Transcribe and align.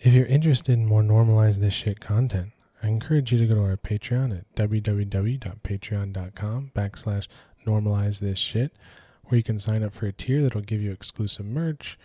If 0.00 0.14
you're 0.14 0.26
interested 0.26 0.74
in 0.74 0.86
more 0.86 1.02
normalize 1.02 1.56
this 1.56 1.74
shit 1.74 1.98
content, 1.98 2.52
I 2.80 2.86
encourage 2.86 3.32
you 3.32 3.38
to 3.38 3.46
go 3.46 3.56
to 3.56 3.62
our 3.62 3.76
Patreon 3.76 4.38
at 4.38 4.54
www.patreon.com 4.54 6.70
backslash 6.72 7.26
normalize 7.66 8.20
this 8.20 8.38
shit, 8.38 8.76
where 9.24 9.36
you 9.36 9.42
can 9.42 9.58
sign 9.58 9.82
up 9.82 9.92
for 9.92 10.06
a 10.06 10.12
tier 10.12 10.40
that'll 10.40 10.60
give 10.60 10.80
you 10.80 10.92
exclusive 10.92 11.46
merch, 11.46 11.98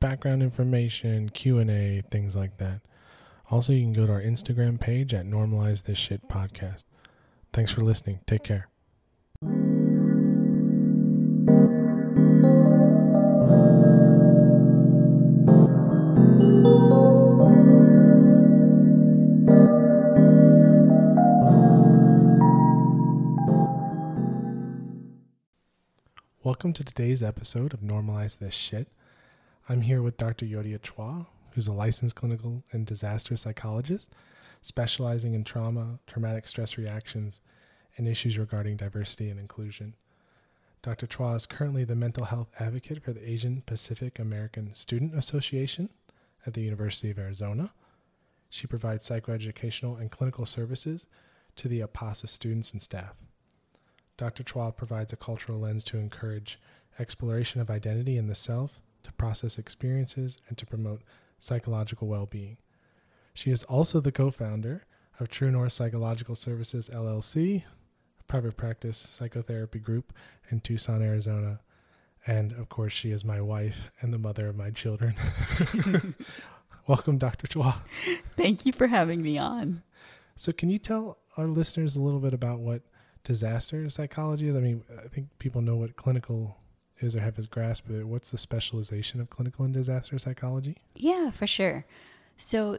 background 0.00 0.42
information, 0.42 1.28
Q&A, 1.28 2.00
things 2.10 2.34
like 2.34 2.56
that. 2.56 2.80
Also, 3.50 3.74
you 3.74 3.82
can 3.82 3.92
go 3.92 4.06
to 4.06 4.12
our 4.12 4.22
Instagram 4.22 4.80
page 4.80 5.12
at 5.12 5.26
normalize 5.26 5.82
this 5.82 5.98
shit 5.98 6.26
podcast. 6.30 6.84
Thanks 7.52 7.72
for 7.72 7.82
listening. 7.82 8.20
Take 8.26 8.44
care. 8.44 8.68
Welcome 26.64 26.82
to 26.82 26.94
today's 26.94 27.22
episode 27.22 27.74
of 27.74 27.80
Normalize 27.80 28.38
This 28.38 28.54
Shit. 28.54 28.88
I'm 29.68 29.82
here 29.82 30.00
with 30.00 30.16
Dr. 30.16 30.46
Euodia 30.46 30.78
Chua, 30.78 31.26
who's 31.50 31.68
a 31.68 31.74
licensed 31.74 32.14
clinical 32.14 32.64
and 32.72 32.86
disaster 32.86 33.36
psychologist 33.36 34.14
specializing 34.62 35.34
in 35.34 35.44
trauma, 35.44 35.98
traumatic 36.06 36.46
stress 36.46 36.78
reactions, 36.78 37.42
and 37.98 38.08
issues 38.08 38.38
regarding 38.38 38.78
diversity 38.78 39.28
and 39.28 39.38
inclusion. 39.38 39.92
Dr. 40.80 41.06
Chua 41.06 41.36
is 41.36 41.44
currently 41.44 41.84
the 41.84 41.94
mental 41.94 42.24
health 42.24 42.48
advocate 42.58 43.02
for 43.02 43.12
the 43.12 43.30
Asian 43.30 43.62
Pacific 43.66 44.18
American 44.18 44.72
Student 44.72 45.14
Association 45.14 45.90
at 46.46 46.54
the 46.54 46.62
University 46.62 47.10
of 47.10 47.18
Arizona. 47.18 47.74
She 48.48 48.66
provides 48.66 49.06
psychoeducational 49.06 50.00
and 50.00 50.10
clinical 50.10 50.46
services 50.46 51.04
to 51.56 51.68
the 51.68 51.80
APASA 51.80 52.30
students 52.30 52.72
and 52.72 52.80
staff. 52.80 53.16
Dr. 54.16 54.44
Chua 54.44 54.76
provides 54.76 55.12
a 55.12 55.16
cultural 55.16 55.58
lens 55.58 55.84
to 55.84 55.98
encourage 55.98 56.58
exploration 56.98 57.60
of 57.60 57.70
identity 57.70 58.16
in 58.16 58.28
the 58.28 58.34
self, 58.34 58.80
to 59.02 59.12
process 59.12 59.58
experiences, 59.58 60.38
and 60.48 60.56
to 60.56 60.66
promote 60.66 61.02
psychological 61.38 62.08
well 62.08 62.26
being. 62.26 62.56
She 63.34 63.50
is 63.50 63.64
also 63.64 64.00
the 64.00 64.12
co 64.12 64.30
founder 64.30 64.84
of 65.18 65.28
True 65.28 65.50
North 65.50 65.72
Psychological 65.72 66.34
Services 66.34 66.88
LLC, 66.92 67.62
a 68.20 68.22
private 68.24 68.56
practice 68.56 68.96
psychotherapy 68.96 69.78
group 69.78 70.12
in 70.50 70.60
Tucson, 70.60 71.02
Arizona. 71.02 71.60
And 72.26 72.52
of 72.52 72.68
course, 72.68 72.92
she 72.92 73.10
is 73.10 73.24
my 73.24 73.40
wife 73.40 73.90
and 74.00 74.12
the 74.12 74.18
mother 74.18 74.48
of 74.48 74.56
my 74.56 74.70
children. 74.70 75.14
Welcome, 76.86 77.18
Dr. 77.18 77.46
Chua. 77.48 77.76
Thank 78.36 78.64
you 78.64 78.72
for 78.72 78.86
having 78.86 79.22
me 79.22 79.36
on. 79.36 79.82
So, 80.36 80.52
can 80.52 80.70
you 80.70 80.78
tell 80.78 81.18
our 81.36 81.46
listeners 81.46 81.96
a 81.96 82.00
little 82.00 82.20
bit 82.20 82.34
about 82.34 82.60
what 82.60 82.82
disaster 83.24 83.88
psychology 83.90 84.48
is? 84.48 84.56
I 84.56 84.60
mean, 84.60 84.84
I 85.04 85.08
think 85.08 85.28
people 85.38 85.60
know 85.60 85.76
what 85.76 85.96
clinical 85.96 86.56
is 87.00 87.16
or 87.16 87.20
have 87.20 87.36
his 87.36 87.46
grasp 87.46 87.88
of 87.88 87.96
it. 88.00 88.06
What's 88.06 88.30
the 88.30 88.38
specialization 88.38 89.20
of 89.20 89.30
clinical 89.30 89.64
and 89.64 89.74
disaster 89.74 90.18
psychology? 90.18 90.76
Yeah, 90.94 91.30
for 91.30 91.46
sure. 91.46 91.86
So 92.36 92.78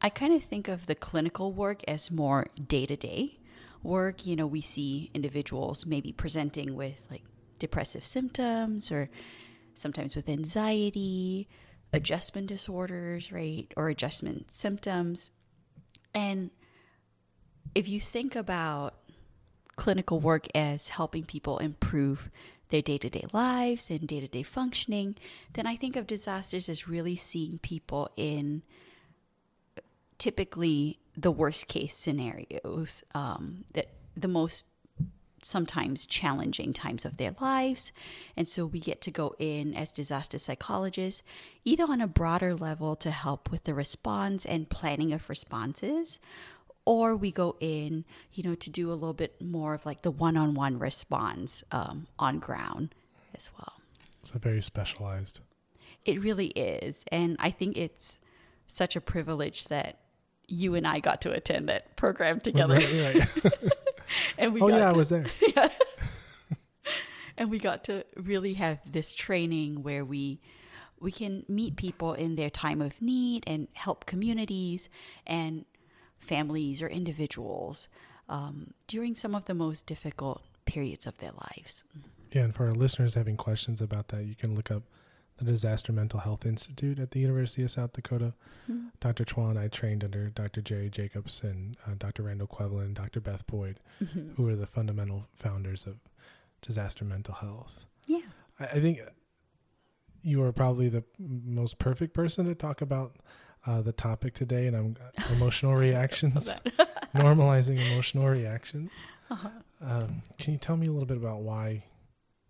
I 0.00 0.08
kind 0.08 0.32
of 0.32 0.44
think 0.44 0.68
of 0.68 0.86
the 0.86 0.94
clinical 0.94 1.52
work 1.52 1.82
as 1.88 2.10
more 2.10 2.46
day 2.66 2.86
to 2.86 2.96
day 2.96 3.38
work. 3.82 4.26
You 4.26 4.36
know, 4.36 4.46
we 4.46 4.60
see 4.60 5.10
individuals 5.14 5.86
maybe 5.86 6.12
presenting 6.12 6.76
with 6.76 7.04
like 7.10 7.24
depressive 7.58 8.04
symptoms 8.04 8.92
or 8.92 9.10
sometimes 9.74 10.14
with 10.14 10.28
anxiety, 10.28 11.48
adjustment 11.92 12.46
disorders, 12.46 13.32
right? 13.32 13.72
Or 13.76 13.88
adjustment 13.88 14.52
symptoms. 14.52 15.30
And 16.14 16.50
if 17.74 17.88
you 17.88 18.00
think 18.00 18.34
about 18.34 18.94
clinical 19.80 20.20
work 20.20 20.46
as 20.54 20.88
helping 20.88 21.24
people 21.24 21.56
improve 21.56 22.30
their 22.68 22.82
day 22.82 22.98
to 22.98 23.08
day 23.08 23.24
lives 23.32 23.88
and 23.88 24.06
day 24.06 24.20
to 24.20 24.28
day 24.28 24.42
functioning, 24.42 25.16
then 25.54 25.66
I 25.66 25.74
think 25.74 25.96
of 25.96 26.06
disasters 26.06 26.68
as 26.68 26.86
really 26.86 27.16
seeing 27.16 27.58
people 27.60 28.10
in 28.14 28.62
typically 30.18 30.98
the 31.16 31.30
worst 31.30 31.66
case 31.66 31.96
scenarios, 31.96 33.02
um, 33.14 33.64
that 33.72 33.88
the 34.14 34.28
most 34.28 34.66
sometimes 35.40 36.04
challenging 36.04 36.74
times 36.74 37.06
of 37.06 37.16
their 37.16 37.34
lives. 37.40 37.90
And 38.36 38.46
so 38.46 38.66
we 38.66 38.80
get 38.80 39.00
to 39.00 39.10
go 39.10 39.34
in 39.38 39.72
as 39.72 39.92
disaster 39.92 40.36
psychologists, 40.36 41.22
either 41.64 41.84
on 41.84 42.02
a 42.02 42.06
broader 42.06 42.54
level 42.54 42.96
to 42.96 43.10
help 43.10 43.50
with 43.50 43.64
the 43.64 43.72
response 43.72 44.44
and 44.44 44.68
planning 44.68 45.14
of 45.14 45.30
responses, 45.30 46.20
or 46.84 47.16
we 47.16 47.30
go 47.30 47.56
in, 47.60 48.04
you 48.32 48.42
know, 48.42 48.54
to 48.54 48.70
do 48.70 48.90
a 48.90 48.94
little 48.94 49.14
bit 49.14 49.40
more 49.40 49.74
of 49.74 49.86
like 49.86 50.02
the 50.02 50.10
one-on-one 50.10 50.78
response 50.78 51.62
um, 51.70 52.06
on 52.18 52.38
ground 52.38 52.94
as 53.34 53.50
well. 53.58 53.74
So 54.22 54.38
very 54.38 54.62
specialized. 54.62 55.40
It 56.04 56.20
really 56.20 56.48
is, 56.48 57.04
and 57.12 57.36
I 57.38 57.50
think 57.50 57.76
it's 57.76 58.18
such 58.66 58.96
a 58.96 59.00
privilege 59.00 59.64
that 59.64 59.98
you 60.48 60.74
and 60.74 60.86
I 60.86 61.00
got 61.00 61.20
to 61.22 61.32
attend 61.32 61.68
that 61.68 61.96
program 61.96 62.40
together. 62.40 62.74
Right, 62.74 63.14
right. 63.44 63.52
and 64.38 64.54
we 64.54 64.60
oh 64.60 64.68
got 64.68 64.78
yeah, 64.78 64.88
I 64.90 64.92
was 64.92 65.08
there. 65.08 65.26
yeah. 65.56 65.68
and 67.36 67.50
we 67.50 67.58
got 67.58 67.84
to 67.84 68.04
really 68.16 68.54
have 68.54 68.78
this 68.90 69.14
training 69.14 69.82
where 69.82 70.04
we 70.04 70.40
we 70.98 71.10
can 71.10 71.44
meet 71.48 71.76
people 71.76 72.12
in 72.12 72.36
their 72.36 72.50
time 72.50 72.82
of 72.82 73.00
need 73.00 73.42
and 73.46 73.68
help 73.72 74.04
communities 74.04 74.90
and 75.26 75.64
families 76.20 76.80
or 76.82 76.88
individuals 76.88 77.88
um, 78.28 78.74
during 78.86 79.14
some 79.14 79.34
of 79.34 79.46
the 79.46 79.54
most 79.54 79.86
difficult 79.86 80.42
periods 80.64 81.06
of 81.06 81.18
their 81.18 81.32
lives. 81.32 81.82
Yeah, 82.32 82.42
and 82.42 82.54
for 82.54 82.66
our 82.66 82.72
listeners 82.72 83.14
having 83.14 83.36
questions 83.36 83.80
about 83.80 84.08
that, 84.08 84.24
you 84.24 84.36
can 84.36 84.54
look 84.54 84.70
up 84.70 84.84
the 85.38 85.44
Disaster 85.44 85.92
Mental 85.92 86.20
Health 86.20 86.44
Institute 86.46 86.98
at 86.98 87.10
the 87.12 87.18
University 87.18 87.62
of 87.62 87.70
South 87.70 87.94
Dakota. 87.94 88.34
Mhm. 88.70 88.90
Dr. 89.00 89.24
Chua 89.24 89.50
and 89.50 89.58
I 89.58 89.68
trained 89.68 90.04
under 90.04 90.28
Dr. 90.28 90.60
Jerry 90.60 90.90
Jacobs 90.90 91.42
and 91.42 91.76
uh, 91.86 91.94
Dr. 91.98 92.22
Randall 92.24 92.46
Quevillon 92.46 92.84
and 92.84 92.94
Dr. 92.94 93.20
Beth 93.20 93.46
Boyd, 93.46 93.80
Mhm. 94.02 94.34
who 94.36 94.46
are 94.48 94.54
the 94.54 94.66
fundamental 94.66 95.26
founders 95.34 95.86
of 95.86 95.96
disaster 96.60 97.04
mental 97.06 97.34
health. 97.34 97.86
Yeah. 98.06 98.20
I, 98.60 98.64
I 98.66 98.80
think 98.80 99.00
you 100.22 100.42
are 100.42 100.52
probably 100.52 100.88
the 100.90 101.04
most 101.18 101.78
perfect 101.78 102.12
person 102.12 102.44
to 102.46 102.54
talk 102.54 102.82
about 102.82 103.16
uh, 103.66 103.82
the 103.82 103.92
topic 103.92 104.34
today, 104.34 104.66
and 104.66 104.76
I'm 104.76 104.96
emotional 105.32 105.74
reactions, 105.74 106.52
normalizing 107.14 107.84
emotional 107.90 108.28
reactions. 108.28 108.90
Uh-huh. 109.30 109.48
Um, 109.82 110.22
can 110.38 110.52
you 110.52 110.58
tell 110.58 110.76
me 110.76 110.86
a 110.86 110.92
little 110.92 111.06
bit 111.06 111.16
about 111.16 111.40
why 111.40 111.84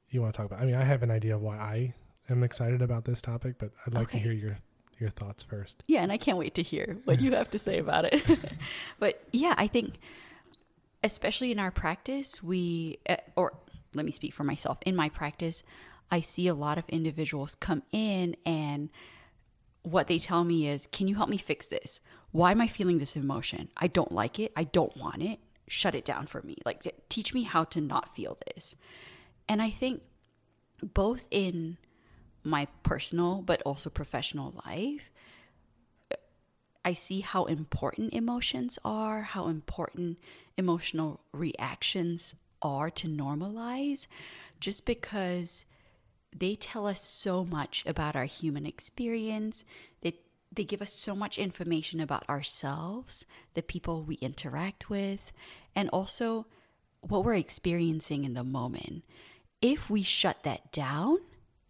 you 0.08 0.22
want 0.22 0.34
to 0.34 0.36
talk 0.36 0.46
about? 0.46 0.60
I 0.60 0.66
mean, 0.66 0.76
I 0.76 0.84
have 0.84 1.02
an 1.02 1.10
idea 1.10 1.34
of 1.34 1.42
why 1.42 1.56
I 1.56 1.94
am 2.28 2.42
excited 2.42 2.82
about 2.82 3.04
this 3.04 3.20
topic, 3.20 3.56
but 3.58 3.70
I'd 3.86 3.94
like 3.94 4.10
to 4.10 4.18
hear 4.18 4.32
your 4.32 4.56
your 4.98 5.10
thoughts 5.10 5.42
first. 5.42 5.82
Yeah, 5.86 6.02
and 6.02 6.12
I 6.12 6.18
can't 6.18 6.36
wait 6.36 6.54
to 6.56 6.62
hear 6.62 6.98
what 7.04 7.20
you 7.20 7.32
have 7.32 7.50
to 7.50 7.58
say 7.58 7.78
about 7.78 8.04
it. 8.04 8.22
but 8.98 9.22
yeah, 9.32 9.54
I 9.56 9.66
think, 9.66 9.98
especially 11.02 11.50
in 11.50 11.58
our 11.58 11.70
practice, 11.70 12.42
we, 12.42 12.98
uh, 13.08 13.16
or 13.34 13.54
let 13.94 14.04
me 14.04 14.12
speak 14.12 14.34
for 14.34 14.44
myself, 14.44 14.78
in 14.84 14.94
my 14.94 15.08
practice, 15.08 15.62
I 16.10 16.20
see 16.20 16.48
a 16.48 16.54
lot 16.54 16.76
of 16.76 16.86
individuals 16.88 17.54
come 17.54 17.82
in 17.92 18.36
and 18.44 18.90
what 19.90 20.08
they 20.08 20.18
tell 20.18 20.44
me 20.44 20.68
is, 20.68 20.86
Can 20.86 21.08
you 21.08 21.16
help 21.16 21.28
me 21.28 21.38
fix 21.38 21.66
this? 21.66 22.00
Why 22.32 22.52
am 22.52 22.60
I 22.60 22.66
feeling 22.66 22.98
this 22.98 23.16
emotion? 23.16 23.70
I 23.76 23.86
don't 23.86 24.12
like 24.12 24.38
it. 24.38 24.52
I 24.56 24.64
don't 24.64 24.96
want 24.96 25.22
it. 25.22 25.40
Shut 25.68 25.94
it 25.94 26.04
down 26.04 26.26
for 26.26 26.42
me. 26.42 26.56
Like, 26.64 26.94
teach 27.08 27.34
me 27.34 27.42
how 27.42 27.64
to 27.64 27.80
not 27.80 28.14
feel 28.14 28.38
this. 28.54 28.76
And 29.48 29.60
I 29.60 29.70
think 29.70 30.02
both 30.82 31.26
in 31.30 31.76
my 32.42 32.68
personal 32.82 33.42
but 33.42 33.62
also 33.62 33.90
professional 33.90 34.54
life, 34.66 35.10
I 36.84 36.94
see 36.94 37.20
how 37.20 37.44
important 37.44 38.14
emotions 38.14 38.78
are, 38.84 39.22
how 39.22 39.48
important 39.48 40.18
emotional 40.56 41.20
reactions 41.32 42.34
are 42.62 42.90
to 42.90 43.08
normalize, 43.08 44.06
just 44.60 44.86
because 44.86 45.66
they 46.36 46.54
tell 46.54 46.86
us 46.86 47.02
so 47.02 47.44
much 47.44 47.84
about 47.86 48.16
our 48.16 48.24
human 48.24 48.66
experience. 48.66 49.64
They, 50.02 50.14
they 50.52 50.64
give 50.64 50.82
us 50.82 50.92
so 50.92 51.14
much 51.14 51.38
information 51.38 52.00
about 52.00 52.28
ourselves, 52.28 53.24
the 53.54 53.62
people 53.62 54.02
we 54.02 54.16
interact 54.16 54.88
with, 54.88 55.32
and 55.74 55.88
also 55.90 56.46
what 57.00 57.24
we're 57.24 57.34
experiencing 57.34 58.24
in 58.24 58.34
the 58.34 58.44
moment. 58.44 59.04
If 59.60 59.90
we 59.90 60.02
shut 60.02 60.42
that 60.44 60.72
down, 60.72 61.18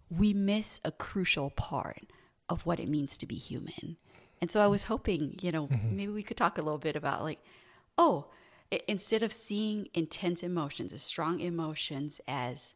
we 0.08 0.32
miss 0.34 0.80
a 0.84 0.92
crucial 0.92 1.50
part 1.50 2.10
of 2.48 2.66
what 2.66 2.80
it 2.80 2.88
means 2.88 3.16
to 3.18 3.26
be 3.26 3.36
human. 3.36 3.96
And 4.40 4.50
so 4.50 4.60
I 4.60 4.66
was 4.66 4.84
hoping, 4.84 5.36
you 5.40 5.52
know, 5.52 5.68
mm-hmm. 5.68 5.96
maybe 5.96 6.12
we 6.12 6.22
could 6.22 6.36
talk 6.36 6.58
a 6.58 6.62
little 6.62 6.78
bit 6.78 6.96
about 6.96 7.22
like, 7.22 7.38
oh, 7.96 8.26
instead 8.88 9.22
of 9.22 9.32
seeing 9.32 9.88
intense 9.94 10.42
emotions, 10.42 10.92
as 10.92 11.02
strong 11.02 11.40
emotions 11.40 12.20
as 12.26 12.74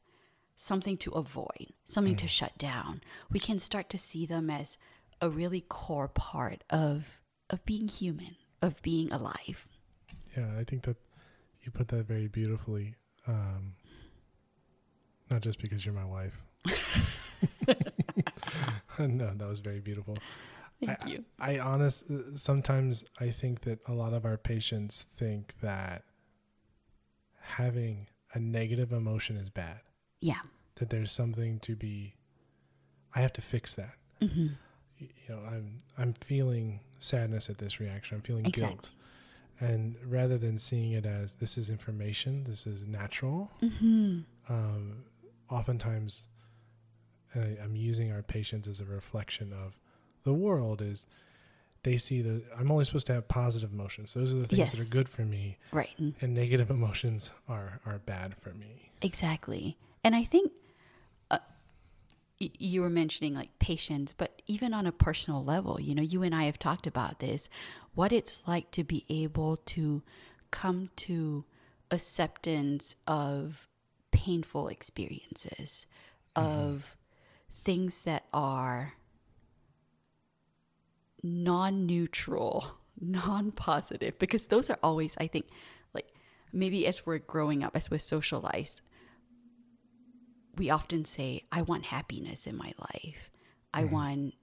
something 0.56 0.96
to 0.98 1.10
avoid, 1.12 1.68
something 1.84 2.16
to 2.16 2.28
shut 2.28 2.56
down, 2.58 3.00
we 3.30 3.40
can 3.40 3.58
start 3.58 3.88
to 3.90 3.98
see 3.98 4.26
them 4.26 4.50
as 4.50 4.78
a 5.20 5.28
really 5.28 5.60
core 5.60 6.08
part 6.08 6.64
of 6.70 7.20
of 7.50 7.64
being 7.66 7.88
human, 7.88 8.36
of 8.62 8.80
being 8.82 9.12
alive. 9.12 9.68
Yeah, 10.36 10.48
I 10.58 10.64
think 10.64 10.82
that 10.82 10.96
you 11.60 11.70
put 11.70 11.88
that 11.88 12.06
very 12.06 12.28
beautifully. 12.28 12.94
Um, 13.26 13.74
not 15.30 15.42
just 15.42 15.60
because 15.60 15.84
you're 15.84 15.94
my 15.94 16.04
wife. 16.04 16.44
no, 18.98 19.32
that 19.34 19.48
was 19.48 19.60
very 19.60 19.80
beautiful. 19.80 20.16
Thank 20.84 21.02
I, 21.02 21.08
you. 21.08 21.24
I 21.38 21.58
honest 21.58 22.04
sometimes 22.36 23.04
I 23.20 23.30
think 23.30 23.62
that 23.62 23.80
a 23.86 23.92
lot 23.92 24.12
of 24.12 24.24
our 24.24 24.36
patients 24.36 25.06
think 25.16 25.54
that 25.60 26.02
having 27.40 28.08
a 28.32 28.38
negative 28.38 28.92
emotion 28.92 29.36
is 29.36 29.50
bad. 29.50 29.80
Yeah. 30.20 30.40
That 30.76 30.90
there's 30.90 31.12
something 31.12 31.58
to 31.60 31.76
be 31.76 32.14
I 33.14 33.20
have 33.20 33.32
to 33.34 33.42
fix 33.42 33.74
that. 33.74 33.94
hmm 34.20 34.48
You 34.98 35.08
know, 35.28 35.38
I'm 35.46 35.80
I'm 35.98 36.12
feeling 36.14 36.80
sadness 36.98 37.48
at 37.50 37.58
this 37.58 37.78
reaction. 37.80 38.16
I'm 38.16 38.22
feeling 38.22 38.44
guilt. 38.44 38.90
And 39.60 39.94
rather 40.04 40.36
than 40.36 40.58
seeing 40.58 40.92
it 40.92 41.06
as 41.06 41.34
this 41.36 41.56
is 41.56 41.70
information, 41.70 42.44
this 42.44 42.66
is 42.66 42.86
natural, 42.86 43.50
hmm 43.60 44.20
um, 44.48 45.04
oftentimes 45.48 46.26
and 47.32 47.58
I, 47.58 47.62
I'm 47.64 47.74
using 47.76 48.12
our 48.12 48.22
patients 48.22 48.68
as 48.68 48.80
a 48.80 48.84
reflection 48.84 49.52
of 49.52 49.78
the 50.24 50.34
world 50.34 50.82
is 50.82 51.06
they 51.82 51.96
see 51.96 52.20
the 52.22 52.42
I'm 52.58 52.70
only 52.70 52.84
supposed 52.84 53.06
to 53.08 53.14
have 53.14 53.28
positive 53.28 53.72
emotions. 53.72 54.14
Those 54.14 54.32
are 54.32 54.38
the 54.38 54.46
things 54.46 54.72
that 54.72 54.80
are 54.80 54.90
good 54.90 55.08
for 55.08 55.22
me 55.22 55.58
Right. 55.72 55.90
And 56.20 56.34
negative 56.34 56.70
emotions 56.78 57.32
are 57.48 57.80
are 57.86 57.98
bad 57.98 58.36
for 58.36 58.50
me. 58.54 58.90
Exactly. 59.02 59.76
And 60.04 60.14
I 60.14 60.22
think 60.22 60.52
uh, 61.30 61.38
y- 62.40 62.50
you 62.58 62.82
were 62.82 62.90
mentioning 62.90 63.34
like 63.34 63.58
patience, 63.58 64.12
but 64.12 64.42
even 64.46 64.74
on 64.74 64.86
a 64.86 64.92
personal 64.92 65.42
level, 65.42 65.80
you 65.80 65.94
know, 65.94 66.02
you 66.02 66.22
and 66.22 66.34
I 66.34 66.44
have 66.44 66.58
talked 66.58 66.86
about 66.86 67.18
this 67.18 67.48
what 67.94 68.12
it's 68.12 68.42
like 68.46 68.70
to 68.72 68.84
be 68.84 69.04
able 69.08 69.56
to 69.56 70.02
come 70.50 70.90
to 70.96 71.44
acceptance 71.90 72.96
of 73.06 73.68
painful 74.10 74.68
experiences, 74.68 75.86
of 76.36 76.96
things 77.52 78.02
that 78.02 78.24
are 78.32 78.94
non 81.22 81.86
neutral, 81.86 82.78
non 83.00 83.52
positive, 83.52 84.18
because 84.18 84.46
those 84.48 84.70
are 84.70 84.78
always, 84.82 85.16
I 85.18 85.26
think, 85.28 85.46
like 85.94 86.12
maybe 86.52 86.86
as 86.86 87.06
we're 87.06 87.18
growing 87.18 87.62
up, 87.62 87.76
as 87.76 87.90
we're 87.90 87.98
socialized, 87.98 88.82
we 90.56 90.70
often 90.70 91.04
say, 91.04 91.42
I 91.52 91.62
want 91.62 91.86
happiness 91.86 92.46
in 92.46 92.56
my 92.56 92.72
life. 92.78 93.30
I 93.72 93.82
mm-hmm. 93.82 93.94
want 93.94 94.34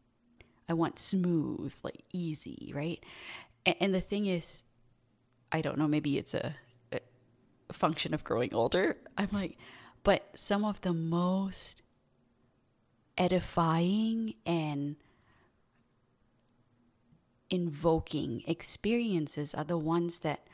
I 0.70 0.74
want 0.74 1.00
smooth, 1.00 1.74
like 1.84 2.04
easy, 2.14 2.72
right? 2.74 3.04
And, 3.66 3.76
and 3.80 3.94
the 3.94 4.02
thing 4.02 4.26
is, 4.26 4.64
I 5.52 5.62
don't 5.62 5.78
know, 5.78 5.88
maybe 5.88 6.18
it's 6.18 6.34
a, 6.34 6.56
a 6.92 7.74
function 7.74 8.14
of 8.14 8.24
growing 8.24 8.54
older. 8.54 8.96
I'm 9.18 9.30
like, 9.32 9.58
but 10.04 10.30
some 10.36 10.64
of 10.64 10.82
the 10.82 10.94
most 10.94 11.82
edifying 13.18 14.36
and 14.46 14.96
invoking 17.50 18.42
experiences 18.48 19.54
are 19.54 19.66
the 19.66 19.78
ones 19.78 20.20
that 20.20 20.48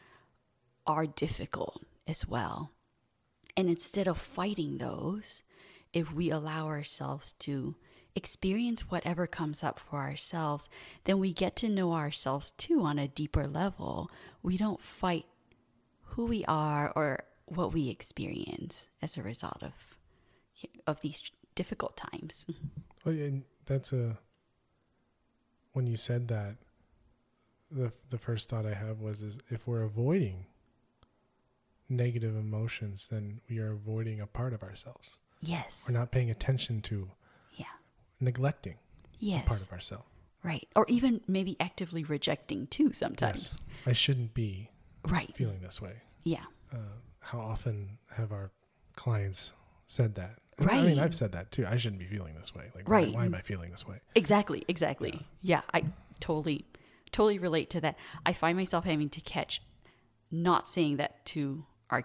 are 0.87 1.05
difficult 1.05 1.83
as 2.07 2.27
well. 2.27 2.71
And 3.55 3.69
instead 3.69 4.07
of 4.07 4.17
fighting 4.17 4.77
those, 4.77 5.43
if 5.93 6.13
we 6.13 6.29
allow 6.29 6.67
ourselves 6.67 7.33
to 7.39 7.75
experience 8.15 8.89
whatever 8.89 9.27
comes 9.27 9.63
up 9.63 9.79
for 9.79 9.97
ourselves, 9.97 10.69
then 11.03 11.19
we 11.19 11.31
get 11.31 11.55
to 11.57 11.69
know 11.69 11.93
ourselves 11.93 12.51
too 12.51 12.81
on 12.81 12.97
a 12.97 13.07
deeper 13.07 13.47
level. 13.47 14.09
We 14.41 14.57
don't 14.57 14.81
fight 14.81 15.25
who 16.01 16.25
we 16.25 16.43
are 16.45 16.91
or 16.95 17.23
what 17.45 17.73
we 17.73 17.89
experience 17.89 18.89
as 19.01 19.17
a 19.17 19.23
result 19.23 19.61
of 19.61 19.97
of 20.87 21.01
these 21.01 21.31
difficult 21.55 21.95
times. 21.95 22.45
Well, 23.05 23.15
and 23.15 23.43
that's 23.65 23.93
a 23.93 24.17
when 25.71 25.87
you 25.87 25.95
said 25.95 26.27
that 26.27 26.55
the 27.71 27.93
the 28.09 28.17
first 28.17 28.49
thought 28.49 28.65
I 28.65 28.73
have 28.73 28.99
was 28.99 29.21
is 29.21 29.37
if 29.49 29.65
we're 29.65 29.83
avoiding 29.83 30.47
negative 31.87 32.35
emotions, 32.35 33.07
then 33.09 33.39
we 33.49 33.59
are 33.59 33.71
avoiding 33.71 34.19
a 34.19 34.27
part 34.27 34.53
of 34.53 34.61
ourselves. 34.61 35.19
Yes. 35.41 35.85
We're 35.87 35.97
not 35.97 36.11
paying 36.11 36.29
attention 36.31 36.81
to 36.83 37.09
yeah. 37.55 37.65
neglecting 38.19 38.75
Yes. 39.19 39.45
a 39.45 39.47
part 39.47 39.61
of 39.61 39.71
ourselves. 39.71 40.05
right. 40.43 40.67
Or 40.75 40.85
even 40.87 41.21
maybe 41.27 41.57
actively 41.59 42.03
rejecting 42.03 42.67
too 42.67 42.93
sometimes. 42.93 43.57
I 43.85 43.93
shouldn't 43.93 44.33
be 44.33 44.69
Right. 45.05 45.33
feeling 45.35 45.59
this 45.61 45.81
way. 45.81 46.01
Yeah. 46.23 46.45
Uh, 46.71 46.77
how 47.19 47.39
often 47.39 47.97
have 48.11 48.31
our 48.31 48.51
clients 48.95 49.53
said 49.87 50.15
that? 50.15 50.39
Right. 50.59 50.75
I 50.75 50.83
mean, 50.83 50.99
I've 50.99 51.13
said 51.13 51.31
that 51.33 51.51
too. 51.51 51.65
I 51.67 51.77
shouldn't 51.77 51.99
be 51.99 52.05
feeling 52.07 52.35
this 52.35 52.53
way. 52.55 52.71
Like, 52.75 52.87
Right. 52.89 53.09
why, 53.13 53.19
why 53.21 53.25
am 53.25 53.35
I 53.35 53.41
feeling 53.41 53.71
this 53.71 53.85
way? 53.87 53.99
Exactly, 54.15 54.63
exactly. 54.67 55.27
Yeah. 55.41 55.61
I 55.73 55.83
totally, 56.19 56.65
totally 57.11 57.39
relate 57.39 57.69
to 57.71 57.81
that. 57.81 57.97
I 58.25 58.33
find 58.33 58.57
myself 58.57 58.85
having 58.85 59.09
to 59.09 59.21
catch 59.21 59.61
not 60.31 60.67
saying 60.67 60.97
that 60.97 61.25
to 61.27 61.65
our 61.89 62.03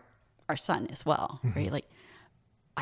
our 0.49 0.56
son 0.56 0.87
as 0.88 1.06
well, 1.06 1.40
right? 1.56 1.73
Like, 1.73 1.88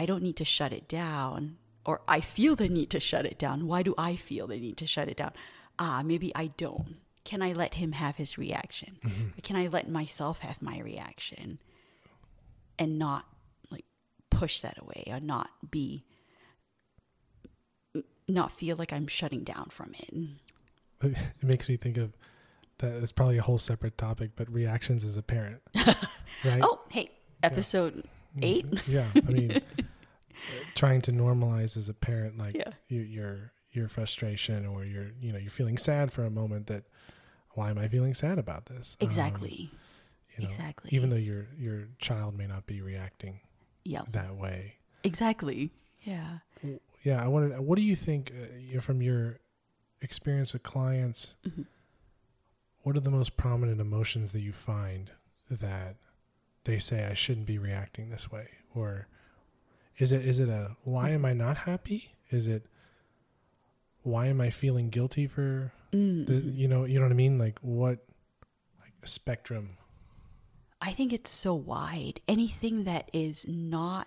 I 0.00 0.06
don't 0.06 0.22
need 0.22 0.36
to 0.36 0.46
shut 0.46 0.72
it 0.72 0.88
down, 0.88 1.58
or 1.84 2.00
I 2.08 2.20
feel 2.20 2.56
the 2.56 2.70
need 2.70 2.88
to 2.88 3.00
shut 3.00 3.26
it 3.26 3.38
down. 3.38 3.66
Why 3.66 3.82
do 3.82 3.94
I 3.98 4.16
feel 4.16 4.46
the 4.46 4.58
need 4.58 4.78
to 4.78 4.86
shut 4.86 5.08
it 5.08 5.18
down? 5.18 5.32
Ah, 5.78 6.02
maybe 6.02 6.32
I 6.34 6.46
don't. 6.56 6.96
Can 7.24 7.42
I 7.42 7.52
let 7.52 7.74
him 7.74 7.92
have 7.92 8.16
his 8.16 8.38
reaction? 8.38 8.98
Can 9.42 9.56
I 9.56 9.66
let 9.66 9.90
myself 9.90 10.38
have 10.38 10.62
my 10.62 10.78
reaction, 10.78 11.58
and 12.78 12.98
not 12.98 13.26
like 13.70 13.84
push 14.30 14.60
that 14.60 14.78
away, 14.80 15.04
or 15.08 15.20
not 15.20 15.50
be 15.70 16.06
not 18.26 18.50
feel 18.52 18.76
like 18.76 18.94
I'm 18.94 19.06
shutting 19.06 19.44
down 19.44 19.66
from 19.68 19.92
it. 19.98 20.14
It 21.42 21.42
makes 21.42 21.68
me 21.68 21.76
think 21.76 21.98
of 21.98 22.16
that. 22.78 23.02
It's 23.02 23.12
probably 23.12 23.36
a 23.36 23.42
whole 23.42 23.58
separate 23.58 23.98
topic, 23.98 24.30
but 24.34 24.50
reactions 24.50 25.04
as 25.04 25.18
a 25.18 25.22
parent, 25.22 25.60
right? 26.44 26.60
Oh, 26.62 26.80
hey, 26.88 27.10
episode 27.42 28.04
eight. 28.42 28.66
Yeah, 28.86 29.06
I 29.16 29.30
mean, 29.30 29.60
trying 30.74 31.00
to 31.02 31.12
normalize 31.12 31.76
as 31.76 31.88
a 31.88 31.94
parent, 31.94 32.38
like 32.38 32.54
Yeah. 32.56 32.72
you, 32.88 33.00
your 33.00 33.52
your 33.72 33.86
frustration 33.88 34.66
or 34.66 34.84
your 34.84 35.12
you 35.20 35.32
know 35.32 35.38
you're 35.38 35.50
feeling 35.50 35.78
sad 35.78 36.12
for 36.12 36.24
a 36.24 36.30
moment. 36.30 36.66
That 36.66 36.84
why 37.54 37.70
am 37.70 37.78
I 37.78 37.88
feeling 37.88 38.14
sad 38.14 38.38
about 38.38 38.66
this? 38.66 38.96
Um, 39.00 39.06
Exactly. 39.06 39.70
you 40.36 40.44
know, 40.44 40.50
exactly. 40.50 40.90
Even 40.92 41.10
though 41.10 41.16
your 41.16 41.46
your 41.58 41.88
child 41.98 42.36
may 42.36 42.46
not 42.46 42.66
be 42.66 42.80
reacting 42.82 43.40
yeah. 43.84 44.02
that 44.10 44.36
way. 44.36 44.76
Exactly. 45.04 45.70
Yeah. 46.02 46.38
Yeah, 47.02 47.22
I 47.22 47.28
wanted. 47.28 47.58
What 47.60 47.76
do 47.76 47.82
you 47.82 47.96
think 47.96 48.32
uh, 48.76 48.80
from 48.80 49.00
your 49.02 49.40
experience 50.02 50.52
with 50.52 50.62
clients? 50.62 51.36
Mhm. 51.46 51.66
What 52.82 52.96
are 52.96 53.00
the 53.00 53.10
most 53.10 53.36
prominent 53.36 53.80
emotions 53.80 54.32
that 54.32 54.40
you 54.40 54.52
find 54.52 55.10
that 55.50 55.96
they 56.64 56.78
say 56.78 57.04
I 57.04 57.14
shouldn't 57.14 57.46
be 57.46 57.58
reacting 57.58 58.10
this 58.10 58.30
way, 58.30 58.48
or 58.74 59.06
is 59.98 60.12
it 60.12 60.24
is 60.24 60.38
it 60.38 60.48
a 60.48 60.76
why 60.84 61.10
am 61.10 61.24
I 61.24 61.32
not 61.34 61.58
happy? 61.58 62.12
Is 62.30 62.46
it 62.48 62.64
why 64.02 64.26
am 64.26 64.40
I 64.40 64.50
feeling 64.50 64.88
guilty 64.90 65.26
for 65.26 65.72
Mm. 65.92 66.24
the, 66.26 66.34
you 66.34 66.68
know 66.68 66.84
you 66.84 66.98
know 67.00 67.04
what 67.06 67.10
I 67.12 67.16
mean? 67.16 67.36
Like 67.38 67.58
what 67.62 67.98
like 68.80 68.92
a 69.02 69.06
spectrum? 69.08 69.76
I 70.80 70.92
think 70.92 71.12
it's 71.12 71.30
so 71.30 71.52
wide. 71.54 72.20
Anything 72.28 72.84
that 72.84 73.10
is 73.12 73.46
not 73.48 74.06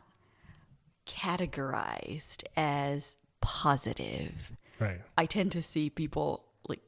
categorized 1.05 2.43
as 2.55 3.17
positive, 3.41 4.55
Right. 4.79 5.01
I 5.17 5.25
tend 5.25 5.51
to 5.53 5.61
see 5.61 5.89
people 5.89 6.43
like 6.67 6.81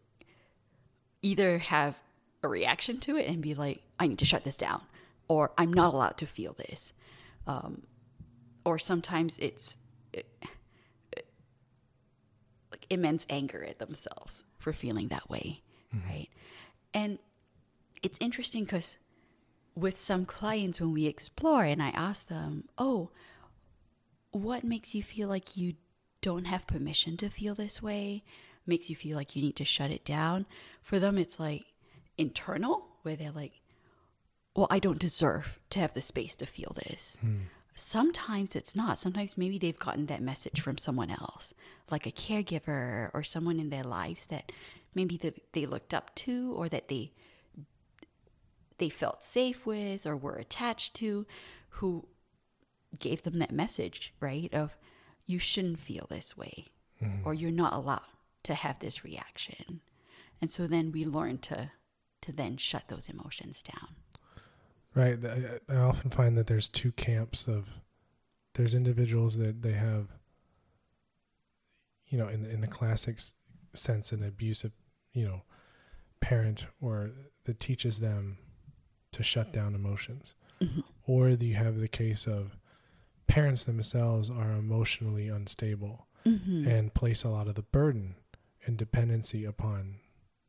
either 1.22 1.60
have 1.60 2.00
a 2.44 2.48
reaction 2.48 3.00
to 3.02 3.16
it 3.18 3.28
and 3.28 3.42
be 3.42 3.54
like, 3.54 3.82
I 4.00 4.08
need 4.08 4.20
to 4.20 4.26
shut 4.26 4.44
this 4.44 4.58
down, 4.58 4.82
or 5.28 5.52
I'm 5.58 5.72
not 5.72 5.94
allowed 5.94 6.18
to 6.18 6.26
feel 6.28 6.54
this. 6.54 6.94
Um, 7.48 7.84
or 8.66 8.78
sometimes 8.80 9.38
it's 9.38 9.78
it, 10.12 10.28
it- 11.14 11.28
like 12.72 12.86
immense 12.90 13.26
anger 13.30 13.64
at 13.64 13.80
themselves 13.80 14.44
for 14.58 14.74
feeling 14.74 15.08
that 15.08 15.30
way, 15.30 15.62
mm-hmm. 15.96 16.08
right? 16.10 16.30
And 16.94 17.20
it's 18.04 18.18
interesting 18.20 18.64
because 18.66 18.98
with 19.76 19.98
some 19.98 20.26
clients, 20.26 20.80
when 20.80 20.94
we 20.94 21.06
explore 21.06 21.64
and 21.64 21.82
I 21.82 21.90
ask 21.90 22.28
them, 22.28 22.66
Oh, 22.78 23.12
what 24.32 24.64
makes 24.64 24.94
you 24.96 25.04
feel 25.04 25.28
like 25.28 25.56
you 25.58 25.76
don't 26.22 26.46
have 26.46 26.68
permission 26.68 27.18
to 27.18 27.30
feel 27.30 27.56
this 27.56 27.82
way? 27.82 28.24
Makes 28.66 28.90
you 28.90 28.96
feel 28.96 29.16
like 29.16 29.36
you 29.36 29.42
need 29.42 29.56
to 29.58 29.66
shut 29.66 29.92
it 29.92 30.04
down? 30.04 30.46
For 30.82 31.00
them, 31.00 31.18
it's 31.18 31.40
like 31.40 31.66
internal, 32.18 32.88
where 33.04 33.16
they're 33.16 33.32
like, 33.32 33.62
Well, 34.56 34.68
I 34.70 34.80
don't 34.80 35.00
deserve 35.00 35.60
to 35.72 35.80
have 35.80 35.94
the 35.94 36.02
space 36.02 36.36
to 36.36 36.46
feel 36.46 36.74
this. 36.88 37.18
Hmm. 37.22 37.38
Sometimes 37.76 38.56
it's 38.56 38.76
not. 38.76 38.98
Sometimes 38.98 39.38
maybe 39.38 39.58
they've 39.58 39.78
gotten 39.78 40.08
that 40.08 40.22
message 40.22 40.62
from 40.62 40.78
someone 40.78 41.12
else, 41.12 41.54
like 41.92 42.06
a 42.06 42.12
caregiver 42.12 43.12
or 43.14 43.24
someone 43.24 43.60
in 43.60 43.70
their 43.70 43.84
lives 43.84 44.28
that 44.28 44.52
maybe 44.94 45.18
that 45.18 45.40
they 45.52 45.66
looked 45.66 45.94
up 45.94 46.16
to 46.16 46.54
or 46.56 46.70
that 46.70 46.88
they 46.88 47.12
they 48.78 48.90
felt 48.90 49.24
safe 49.24 49.66
with 49.66 50.06
or 50.06 50.18
were 50.18 50.36
attached 50.36 50.94
to 50.96 51.26
who 51.70 52.06
gave 53.00 53.24
them 53.24 53.40
that 53.40 53.52
message, 53.52 54.14
right? 54.20 54.54
Of 54.54 54.78
you 55.26 55.40
shouldn't 55.40 55.80
feel 55.80 56.08
this 56.10 56.36
way 56.36 56.68
or 57.02 57.08
mm-hmm. 57.08 57.34
you're 57.34 57.52
not 57.52 57.74
allowed 57.74 58.02
to 58.44 58.54
have 58.54 58.80
this 58.80 59.04
reaction. 59.04 59.82
And 60.42 60.52
so 60.52 60.68
then 60.68 60.92
we 60.92 61.06
learn 61.06 61.38
to 61.40 61.72
to 62.22 62.32
then 62.32 62.58
shut 62.58 62.88
those 62.88 63.08
emotions 63.08 63.62
down. 63.62 63.96
Right. 64.96 65.20
I, 65.70 65.76
often 65.76 66.10
find 66.10 66.38
that 66.38 66.48
there's 66.48 66.70
two 66.70 66.92
camps 66.94 67.48
of 67.48 67.82
there's 68.54 68.74
individuals 68.74 69.36
that 69.38 69.62
they 69.62 69.74
have, 69.74 70.08
you 72.08 72.18
know, 72.18 72.28
in 72.30 72.44
the, 72.44 72.50
in 72.50 72.62
the 72.62 72.68
classic 72.68 73.20
sense, 73.74 74.12
an 74.12 74.24
abusive, 74.24 74.72
you 75.14 75.26
know, 75.28 75.42
parent 76.22 76.68
or 76.82 77.12
that 77.44 77.60
teaches 77.60 78.00
them 78.00 78.38
to 79.12 79.22
shut 79.24 79.52
down 79.52 79.76
emotions, 79.76 80.34
Mhm. 80.62 80.84
or 81.06 81.30
you 81.30 81.56
have 81.56 81.78
the 81.80 81.88
case 81.90 82.26
of 82.28 82.58
parents 83.28 83.64
themselves 83.64 84.30
are 84.30 84.54
emotionally 84.54 85.28
unstable 85.28 86.08
Mm-hmm. 86.26 86.68
and 86.68 86.94
place 86.96 87.24
a 87.24 87.30
lot 87.30 87.48
of 87.48 87.54
the 87.56 87.62
burden 87.62 88.16
and 88.66 88.78
dependency 88.80 89.46
upon 89.46 90.00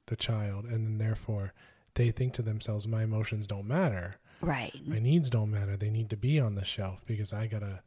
the 0.06 0.16
child, 0.16 0.64
and 0.64 0.86
then 0.86 0.98
therefore 0.98 1.52
they 1.96 2.10
think 2.10 2.32
to 2.34 2.42
themselves, 2.42 2.86
"My 2.86 3.02
emotions 3.02 3.46
don't 3.46 3.66
matter." 3.66 4.16
Right. 4.40 4.80
my 4.86 4.98
needs 4.98 5.30
don't 5.30 5.50
matter 5.50 5.76
they 5.76 5.90
need 5.90 6.10
to 6.10 6.16
be 6.16 6.38
on 6.38 6.54
the 6.54 6.64
shelf 6.64 7.04
because 7.06 7.32
i 7.32 7.46
gotta 7.46 7.80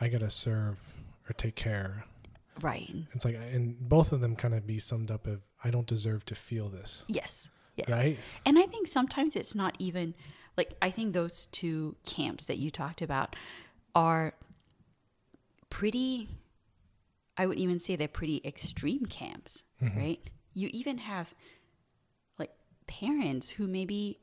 i 0.00 0.08
gotta 0.08 0.30
serve 0.30 0.78
or 1.28 1.32
take 1.34 1.56
care 1.56 2.04
Right. 2.60 2.90
it's 3.12 3.24
like 3.24 3.36
and 3.36 3.78
both 3.88 4.12
of 4.12 4.20
them 4.20 4.34
kind 4.36 4.54
of 4.54 4.66
be 4.66 4.78
summed 4.78 5.10
up 5.10 5.26
of 5.26 5.42
i 5.62 5.70
don't 5.70 5.86
deserve 5.86 6.24
to 6.26 6.34
feel 6.34 6.68
this 6.68 7.04
Yes. 7.08 7.48
Yes. 7.76 7.88
right 7.88 8.18
And 8.44 8.58
I 8.58 8.62
think 8.66 8.88
sometimes 8.88 9.36
it's 9.36 9.54
not 9.54 9.76
even 9.78 10.14
like 10.56 10.74
I 10.82 10.90
think 10.90 11.12
those 11.14 11.46
two 11.46 11.94
camps 12.04 12.44
that 12.46 12.58
you 12.58 12.70
talked 12.70 13.00
about 13.00 13.36
are 13.94 14.34
pretty 15.70 16.28
I 17.36 17.46
would 17.46 17.58
even 17.58 17.78
say 17.78 17.94
they're 17.94 18.08
pretty 18.08 18.40
extreme 18.44 19.06
camps, 19.06 19.64
mm-hmm. 19.80 19.96
right? 19.96 20.20
You 20.54 20.70
even 20.72 20.98
have 20.98 21.34
like 22.36 22.50
parents 22.88 23.50
who 23.50 23.68
maybe 23.68 24.18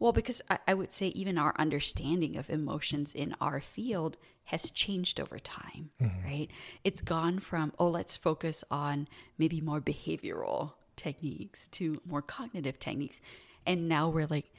well, 0.00 0.12
because 0.12 0.42
I, 0.50 0.58
I 0.66 0.74
would 0.74 0.92
say 0.92 1.08
even 1.08 1.38
our 1.38 1.54
understanding 1.58 2.36
of 2.36 2.50
emotions 2.50 3.12
in 3.12 3.36
our 3.40 3.60
field 3.60 4.16
has 4.44 4.70
changed 4.72 5.20
over 5.20 5.38
time, 5.38 5.90
mm-hmm. 6.02 6.24
right? 6.26 6.48
It's 6.82 7.02
gone 7.02 7.38
from, 7.38 7.72
oh, 7.78 7.88
let's 7.88 8.16
focus 8.16 8.64
on 8.70 9.06
maybe 9.38 9.60
more 9.60 9.80
behavioral 9.80 10.72
techniques 10.96 11.68
to 11.68 12.00
more 12.04 12.22
cognitive 12.22 12.80
techniques. 12.80 13.20
And 13.64 13.88
now 13.88 14.08
we're 14.08 14.26
like, 14.26 14.50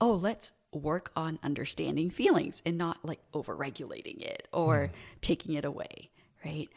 oh, 0.00 0.12
let's 0.12 0.52
work 0.72 1.10
on 1.16 1.38
understanding 1.42 2.10
feelings 2.10 2.62
and 2.64 2.76
not 2.76 3.04
like 3.04 3.20
overregulating 3.32 4.20
it 4.20 4.46
or 4.52 4.76
mm-hmm. 4.76 4.94
taking 5.22 5.54
it 5.54 5.64
away, 5.64 6.10
right? 6.44 6.68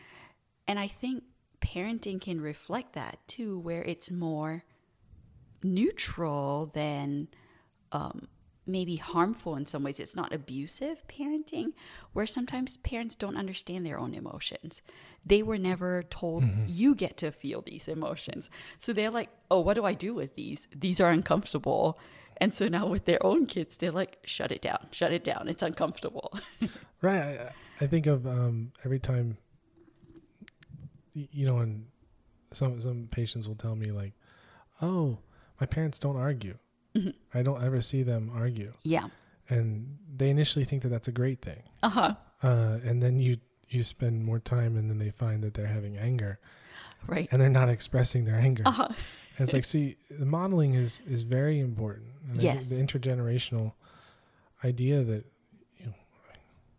And 0.68 0.80
I 0.80 0.88
think 0.88 1.24
parenting 1.60 2.22
can 2.22 2.40
reflect 2.40 2.94
that 2.94 3.20
too, 3.28 3.60
where 3.60 3.84
it's 3.84 4.10
more 4.10 4.64
neutral 5.64 6.72
than 6.74 7.28
um, 7.96 8.28
maybe 8.68 8.96
harmful 8.98 9.56
in 9.56 9.66
some 9.66 9.84
ways. 9.84 10.00
It's 10.00 10.16
not 10.16 10.34
abusive 10.34 11.08
parenting, 11.08 11.74
where 12.14 12.28
sometimes 12.28 12.78
parents 12.78 13.16
don't 13.16 13.38
understand 13.38 13.86
their 13.86 14.00
own 14.00 14.14
emotions. 14.14 14.82
They 15.26 15.42
were 15.42 15.58
never 15.58 16.04
told 16.04 16.44
you 16.68 16.96
get 16.96 17.18
to 17.18 17.32
feel 17.32 17.62
these 17.62 17.88
emotions. 17.88 18.50
So 18.80 18.94
they're 18.94 19.10
like, 19.10 19.30
oh, 19.50 19.60
what 19.60 19.76
do 19.76 19.86
I 19.86 19.94
do 19.94 20.14
with 20.14 20.36
these? 20.36 20.68
These 20.76 21.00
are 21.00 21.10
uncomfortable. 21.10 22.00
And 22.38 22.54
so 22.54 22.68
now 22.68 22.86
with 22.86 23.06
their 23.06 23.26
own 23.26 23.46
kids, 23.46 23.78
they're 23.78 23.92
like, 23.92 24.20
shut 24.26 24.52
it 24.52 24.62
down, 24.62 24.88
shut 24.92 25.14
it 25.14 25.24
down. 25.24 25.48
It's 25.48 25.64
uncomfortable. 25.64 26.34
right 27.02 27.22
i, 27.22 27.52
I 27.84 27.88
think 27.88 28.08
of 28.08 28.26
um 28.26 28.72
every 28.84 29.00
time 29.00 29.38
you 31.14 31.46
know 31.46 31.60
and 31.60 31.86
some 32.52 32.82
some 32.82 33.08
patients 33.12 33.48
will 33.48 33.56
tell 33.56 33.76
me 33.76 33.92
like 33.92 34.14
oh 34.82 35.20
my 35.60 35.68
parents 35.68 36.00
don't 36.00 36.18
argue 36.18 36.58
i 37.34 37.42
don't 37.42 37.64
ever 37.64 37.82
see 37.82 38.04
them 38.04 38.32
argue 38.34 38.72
yeah. 38.84 39.08
and 39.50 39.98
they 40.18 40.30
initially 40.30 40.66
think 40.66 40.82
that 40.84 40.90
that's 40.90 41.08
a 41.08 41.12
great 41.12 41.42
thing 41.42 41.62
Uh 41.84 41.90
huh. 41.90 42.16
uh, 42.44 42.80
and 42.86 43.02
then 43.04 43.20
you 43.20 43.38
you 43.70 43.84
spend 43.84 44.24
more 44.24 44.40
time 44.40 44.78
and 44.78 44.90
then 44.90 44.98
they 45.00 45.10
find 45.12 45.44
that 45.44 45.54
they're 45.56 45.68
having 45.80 45.98
anger 45.98 46.40
Right. 47.08 47.28
and 47.32 47.40
they're 47.42 47.50
not 47.62 47.70
expressing 47.70 48.26
their 48.26 48.36
anger 48.36 48.64
Uh 48.66 48.72
huh. 48.72 48.88
it's 49.38 49.54
like 49.54 49.66
see 49.66 49.98
the 50.10 50.26
modeling 50.26 50.74
is 50.76 51.02
is 51.08 51.24
very 51.24 51.60
important 51.60 52.08
and 52.30 52.42
Yes. 52.42 52.70
the 52.70 52.76
intergenerational 52.76 53.74
idea 54.64 55.04
that 55.04 55.26
you 55.80 55.86
know 55.88 55.94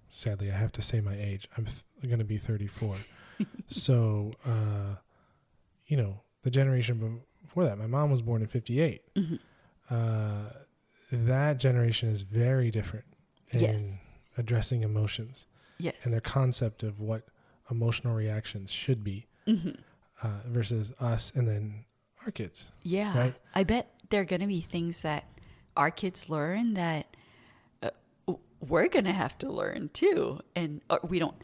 sadly 0.09 0.51
i 0.51 0.55
have 0.57 0.73
to 0.73 0.83
say 0.83 1.01
my 1.01 1.15
age 1.15 1.49
i'm 1.57 1.67
th- 1.67 1.85
going 2.03 2.19
to 2.19 2.25
be 2.25 2.39
34 2.39 2.97
so 3.69 4.33
uh 4.47 4.97
you 5.87 5.97
know 5.97 6.21
the 6.43 6.51
generation 6.51 7.21
before 7.45 7.65
that 7.65 7.79
my 7.79 7.87
mom 7.87 8.11
was 8.11 8.23
born 8.23 8.41
in 8.43 8.49
58 8.49 9.03
Mhm. 9.15 9.39
Uh 9.91 10.51
that 11.13 11.59
generation 11.59 12.09
is 12.09 12.23
very 12.23 12.71
different 12.71 13.05
in 13.51 13.61
Yes. 13.61 13.99
addressing 14.37 14.83
emotions 14.83 15.47
Yes. 15.79 15.95
and 16.03 16.13
their 16.13 16.21
concept 16.21 16.83
of 16.83 17.01
what 17.01 17.23
emotional 17.71 18.15
reactions 18.15 18.71
should 18.73 19.03
be 19.05 19.27
hmm 19.47 19.71
uh, 20.23 20.29
versus 20.47 20.93
us 20.99 21.31
and 21.35 21.47
then 21.47 21.85
our 22.25 22.31
kids. 22.33 22.69
Yeah. 22.83 23.17
Right? 23.19 23.35
I 23.55 23.65
bet 23.65 23.93
there 24.09 24.23
are 24.23 24.25
going 24.25 24.41
to 24.41 24.47
be 24.47 24.63
things 24.63 25.03
that 25.03 25.29
our 25.77 25.91
kids 25.91 26.31
learn 26.31 26.73
that 26.75 27.15
uh, 27.83 27.91
we're 28.61 28.89
going 28.89 29.05
to 29.05 29.13
have 29.13 29.37
to 29.39 29.51
learn 29.51 29.91
too. 29.93 30.41
And 30.57 30.81
or 30.89 31.01
we 31.07 31.19
don't 31.19 31.37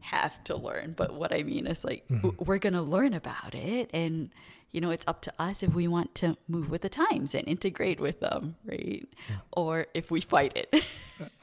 have 0.00 0.42
to 0.44 0.56
learn, 0.56 0.92
but 0.96 1.14
what 1.14 1.32
I 1.32 1.44
mean 1.44 1.66
is 1.68 1.84
like 1.84 2.04
w- 2.08 2.34
we're 2.38 2.58
going 2.58 2.72
to 2.74 2.82
learn 2.82 3.14
about 3.14 3.54
it. 3.54 3.88
And, 3.94 4.30
you 4.76 4.82
know, 4.82 4.90
it's 4.90 5.06
up 5.08 5.22
to 5.22 5.32
us 5.38 5.62
if 5.62 5.72
we 5.74 5.88
want 5.88 6.14
to 6.16 6.36
move 6.48 6.70
with 6.70 6.82
the 6.82 6.90
times 6.90 7.34
and 7.34 7.48
integrate 7.48 7.98
with 7.98 8.20
them, 8.20 8.56
right? 8.66 9.08
Or 9.52 9.86
if 9.94 10.10
we 10.10 10.20
fight 10.20 10.54
it. 10.54 10.84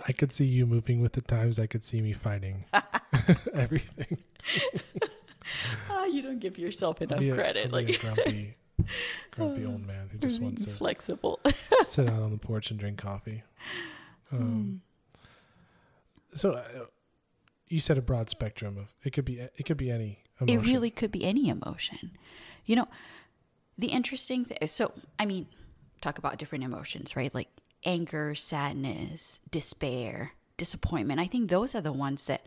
I 0.08 0.12
could 0.12 0.32
see 0.32 0.46
you 0.46 0.68
moving 0.68 1.02
with 1.02 1.14
the 1.14 1.22
times. 1.22 1.58
I 1.60 1.66
could 1.66 1.84
see 1.84 2.00
me 2.00 2.14
fighting 2.14 2.66
everything. 3.56 4.20
Ah, 5.90 6.06
you 6.06 6.22
don't 6.22 6.38
give 6.40 6.60
yourself 6.60 7.02
enough 7.02 7.18
Be 7.18 7.32
a- 7.32 7.36
credit. 7.36 7.66
Be 7.66 7.72
Like, 7.72 7.90
a 7.90 7.98
grumpy, 7.98 8.56
grumpy 9.32 9.66
old 9.66 9.84
man 9.88 10.10
who 10.12 10.20
just 10.20 10.40
wants 10.40 10.64
to 10.66 10.70
flexible. 10.70 11.40
sit 11.82 12.08
out 12.08 12.22
on 12.22 12.30
the 12.30 12.38
porch 12.38 12.70
and 12.70 12.80
drink 12.80 13.00
coffee. 13.00 13.42
Um, 14.32 14.82
so 16.36 16.52
uh, 16.52 16.64
you 17.68 17.80
said 17.80 17.98
a 17.98 18.02
broad 18.04 18.30
spectrum 18.30 18.78
of 18.78 18.86
it 19.04 19.12
could 19.12 19.26
be 19.26 19.40
it 19.40 19.64
could 19.66 19.78
be 19.78 19.90
any 19.90 20.20
emotion. 20.40 20.60
It 20.60 20.68
really 20.72 20.92
could 20.92 21.12
be 21.12 21.24
any 21.26 21.50
emotion. 21.50 22.12
You 22.66 22.78
know, 22.78 22.88
the 23.78 23.88
interesting 23.88 24.46
thing, 24.46 24.58
so, 24.68 24.92
I 25.20 25.26
mean, 25.26 25.48
talk 26.02 26.18
about 26.18 26.38
different 26.38 26.64
emotions, 26.64 27.16
right? 27.16 27.34
Like 27.34 27.50
anger, 27.86 28.36
sadness, 28.36 29.40
despair, 29.50 30.34
disappointment. 30.58 31.20
I 31.20 31.28
think 31.28 31.50
those 31.50 31.76
are 31.76 31.82
the 31.82 31.92
ones 31.92 32.26
that 32.26 32.46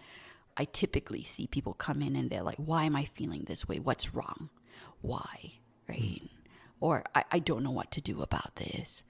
I 0.57 0.65
typically 0.65 1.23
see 1.23 1.47
people 1.47 1.75
come 1.75 2.03
in 2.03 2.17
and 2.17 2.31
they're 2.31 2.43
like, 2.43 2.57
why 2.57 2.85
am 2.85 2.97
I 2.97 3.05
feeling 3.05 3.45
this 3.45 3.69
way? 3.69 3.79
What's 3.79 4.15
wrong? 4.15 4.51
Why? 5.03 5.53
Right? 5.89 6.21
Hmm. 6.21 6.27
Or 6.81 7.05
I, 7.15 7.25
I 7.33 7.39
don't 7.39 7.63
know 7.63 7.71
what 7.71 7.91
to 7.93 8.01
do 8.01 8.23
about 8.23 8.57
this. 8.57 9.03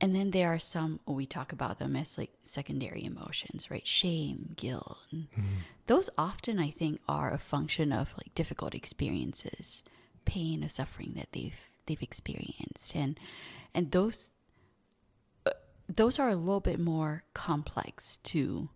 And 0.00 0.14
then 0.14 0.30
there 0.30 0.52
are 0.52 0.58
some, 0.58 1.00
we 1.06 1.24
talk 1.24 1.52
about 1.52 1.78
them 1.78 1.96
as 1.96 2.18
like 2.18 2.32
secondary 2.44 3.04
emotions, 3.04 3.70
right? 3.70 3.86
Shame, 3.86 4.52
guilt. 4.56 4.98
and 5.10 5.28
Those 5.86 6.10
often, 6.18 6.58
I 6.58 6.70
think, 6.70 7.00
are 7.08 7.32
a 7.32 7.38
function 7.38 7.92
of 7.92 8.12
like 8.18 8.34
difficult 8.34 8.74
experiences, 8.74 9.82
pain 10.26 10.62
or 10.64 10.68
suffering 10.68 11.14
that 11.16 11.32
they've 11.32 11.70
they've 11.86 12.02
experienced, 12.02 12.94
and 12.94 13.18
and 13.74 13.92
those 13.92 14.32
uh, 15.46 15.50
those 15.88 16.18
are 16.18 16.28
a 16.28 16.36
little 16.36 16.60
bit 16.60 16.78
more 16.80 17.24
complex 17.34 18.18
to 18.18 18.68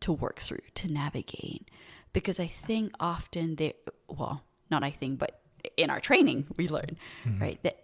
to 0.00 0.12
work 0.12 0.38
through 0.40 0.64
to 0.76 0.90
navigate. 0.90 1.70
Because 2.12 2.40
I 2.40 2.46
think 2.46 2.92
often 2.98 3.56
they 3.56 3.74
well 4.08 4.42
not 4.70 4.82
I 4.82 4.90
think 4.90 5.18
but 5.18 5.40
in 5.76 5.90
our 5.90 6.00
training 6.00 6.46
we 6.56 6.68
learn 6.68 6.96
right 7.38 7.62
that 7.62 7.76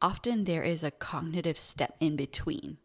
often 0.00 0.44
there 0.44 0.62
is 0.62 0.84
a 0.84 0.90
cognitive 0.90 1.58
step 1.58 1.96
in 2.00 2.14
between 2.16 2.78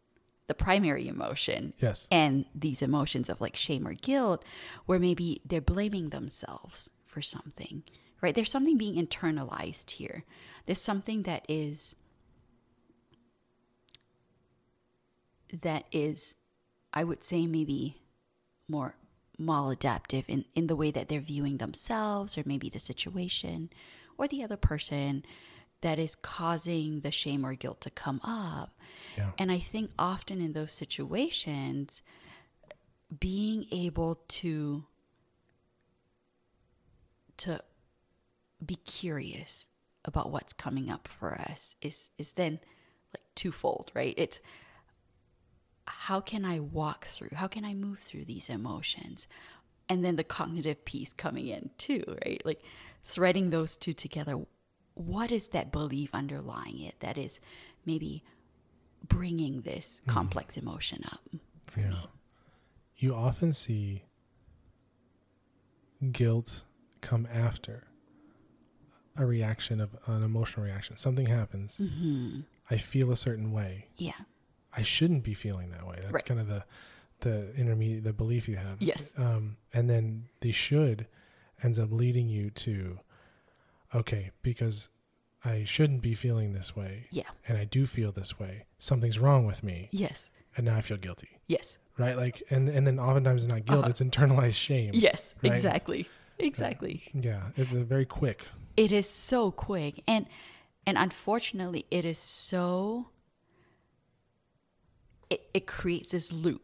the 0.48 0.54
primary 0.54 1.06
emotion 1.08 1.72
Yes. 1.78 2.08
and 2.10 2.44
these 2.54 2.82
emotions 2.82 3.28
of 3.30 3.40
like 3.40 3.54
shame 3.56 3.86
or 3.86 3.94
guilt 3.94 4.44
where 4.86 4.98
maybe 4.98 5.40
they're 5.46 5.60
blaming 5.60 6.08
themselves 6.10 6.90
for 7.04 7.22
something 7.22 7.84
right 8.22 8.34
there's 8.34 8.50
something 8.50 8.78
being 8.78 8.94
internalized 8.94 9.92
here 9.92 10.24
there's 10.66 10.80
something 10.80 11.24
that 11.24 11.44
is 11.48 11.94
that 15.52 15.84
is 15.92 16.36
i 16.94 17.04
would 17.04 17.22
say 17.22 17.46
maybe 17.46 17.98
more 18.68 18.96
maladaptive 19.40 20.24
in, 20.28 20.44
in 20.54 20.66
the 20.66 20.76
way 20.76 20.90
that 20.90 21.08
they're 21.08 21.20
viewing 21.20 21.58
themselves 21.58 22.38
or 22.38 22.42
maybe 22.46 22.68
the 22.68 22.78
situation 22.78 23.70
or 24.16 24.28
the 24.28 24.42
other 24.42 24.56
person 24.56 25.24
that 25.80 25.98
is 25.98 26.14
causing 26.14 27.00
the 27.00 27.10
shame 27.10 27.44
or 27.44 27.54
guilt 27.54 27.80
to 27.80 27.90
come 27.90 28.20
up. 28.22 28.78
Yeah. 29.16 29.30
And 29.38 29.50
I 29.50 29.58
think 29.58 29.90
often 29.98 30.40
in 30.40 30.52
those 30.52 30.72
situations, 30.72 32.02
being 33.18 33.66
able 33.70 34.20
to 34.28 34.84
to 37.38 37.60
be 38.64 38.76
curious 38.76 39.66
about 40.04 40.30
what's 40.30 40.52
coming 40.52 40.90
up 40.90 41.08
for 41.08 41.34
us 41.34 41.74
is 41.80 42.10
is 42.18 42.32
then 42.32 42.60
like 43.14 43.22
twofold, 43.34 43.90
right? 43.94 44.14
It's 44.16 44.40
how 45.86 46.20
can 46.20 46.44
I 46.44 46.60
walk 46.60 47.04
through? 47.04 47.30
How 47.34 47.48
can 47.48 47.64
I 47.64 47.74
move 47.74 47.98
through 47.98 48.24
these 48.24 48.48
emotions? 48.48 49.26
And 49.88 50.04
then 50.04 50.16
the 50.16 50.24
cognitive 50.24 50.84
piece 50.84 51.12
coming 51.12 51.48
in 51.48 51.70
too, 51.76 52.04
right? 52.24 52.40
Like 52.44 52.62
threading 53.02 53.50
those 53.50 53.76
two 53.76 53.92
together. 53.92 54.38
What 54.94 55.32
is 55.32 55.48
that 55.48 55.72
belief 55.72 56.14
underlying 56.14 56.80
it 56.80 56.94
that 57.00 57.18
is 57.18 57.40
maybe 57.84 58.22
bringing 59.06 59.62
this 59.62 60.00
mm. 60.04 60.12
complex 60.12 60.56
emotion 60.56 61.02
up 61.04 61.20
for 61.66 61.80
Yeah. 61.80 61.90
me? 61.90 61.96
You 62.96 63.14
often 63.14 63.52
see 63.52 64.04
guilt 66.12 66.64
come 67.00 67.26
after 67.32 67.84
a 69.16 69.26
reaction 69.26 69.80
of 69.80 69.96
an 70.06 70.22
emotional 70.22 70.64
reaction. 70.64 70.96
Something 70.96 71.26
happens. 71.26 71.76
Mm-hmm. 71.80 72.40
I 72.70 72.76
feel 72.78 73.10
a 73.12 73.16
certain 73.16 73.52
way. 73.52 73.86
Yeah. 73.98 74.12
I 74.74 74.82
shouldn't 74.82 75.22
be 75.22 75.34
feeling 75.34 75.70
that 75.70 75.86
way. 75.86 75.96
That's 76.00 76.12
Right. 76.12 76.24
kind 76.24 76.40
of 76.40 76.46
the 76.48 76.64
the 77.20 77.52
intermediate 77.54 78.02
the 78.04 78.12
belief 78.12 78.48
you 78.48 78.56
have. 78.56 78.80
Yes. 78.80 79.12
Um, 79.16 79.56
and 79.72 79.88
then 79.88 80.24
the 80.40 80.50
should 80.50 81.06
ends 81.62 81.78
up 81.78 81.92
leading 81.92 82.28
you 82.28 82.50
to 82.50 82.98
okay, 83.94 84.30
because 84.42 84.88
I 85.44 85.64
shouldn't 85.64 86.02
be 86.02 86.14
feeling 86.14 86.52
this 86.52 86.74
way 86.74 87.06
Yeah. 87.10 87.28
and 87.46 87.58
I 87.58 87.64
do 87.64 87.86
feel 87.86 88.12
this 88.12 88.38
way. 88.38 88.64
Something's 88.78 89.18
wrong 89.18 89.44
with 89.46 89.62
me 89.62 89.88
Yes. 89.92 90.30
and 90.56 90.66
now 90.66 90.76
I 90.76 90.80
feel 90.80 90.96
guilty. 90.96 91.38
Yes. 91.46 91.78
Right? 91.98 92.16
Like 92.16 92.42
and 92.50 92.68
and 92.68 92.86
then 92.86 92.98
oftentimes 92.98 93.44
it's 93.44 93.52
not 93.52 93.64
guilt, 93.66 93.80
Uh-huh. 93.80 93.90
it's 93.90 94.00
internalized 94.00 94.54
shame. 94.54 94.90
Yes. 94.94 95.34
Right. 95.42 95.52
Exactly. 95.52 96.08
Exactly. 96.38 97.02
Yeah, 97.12 97.50
it's 97.56 97.74
a 97.74 97.84
very 97.84 98.06
quick. 98.06 98.46
It 98.76 98.92
is 98.92 99.08
so 99.08 99.50
quick 99.50 100.02
and 100.06 100.26
and 100.86 100.98
unfortunately 100.98 101.86
it 101.90 102.04
is 102.04 102.18
so 102.18 103.08
it, 105.32 105.48
it 105.54 105.66
creates 105.66 106.10
this 106.10 106.30
loop, 106.30 106.62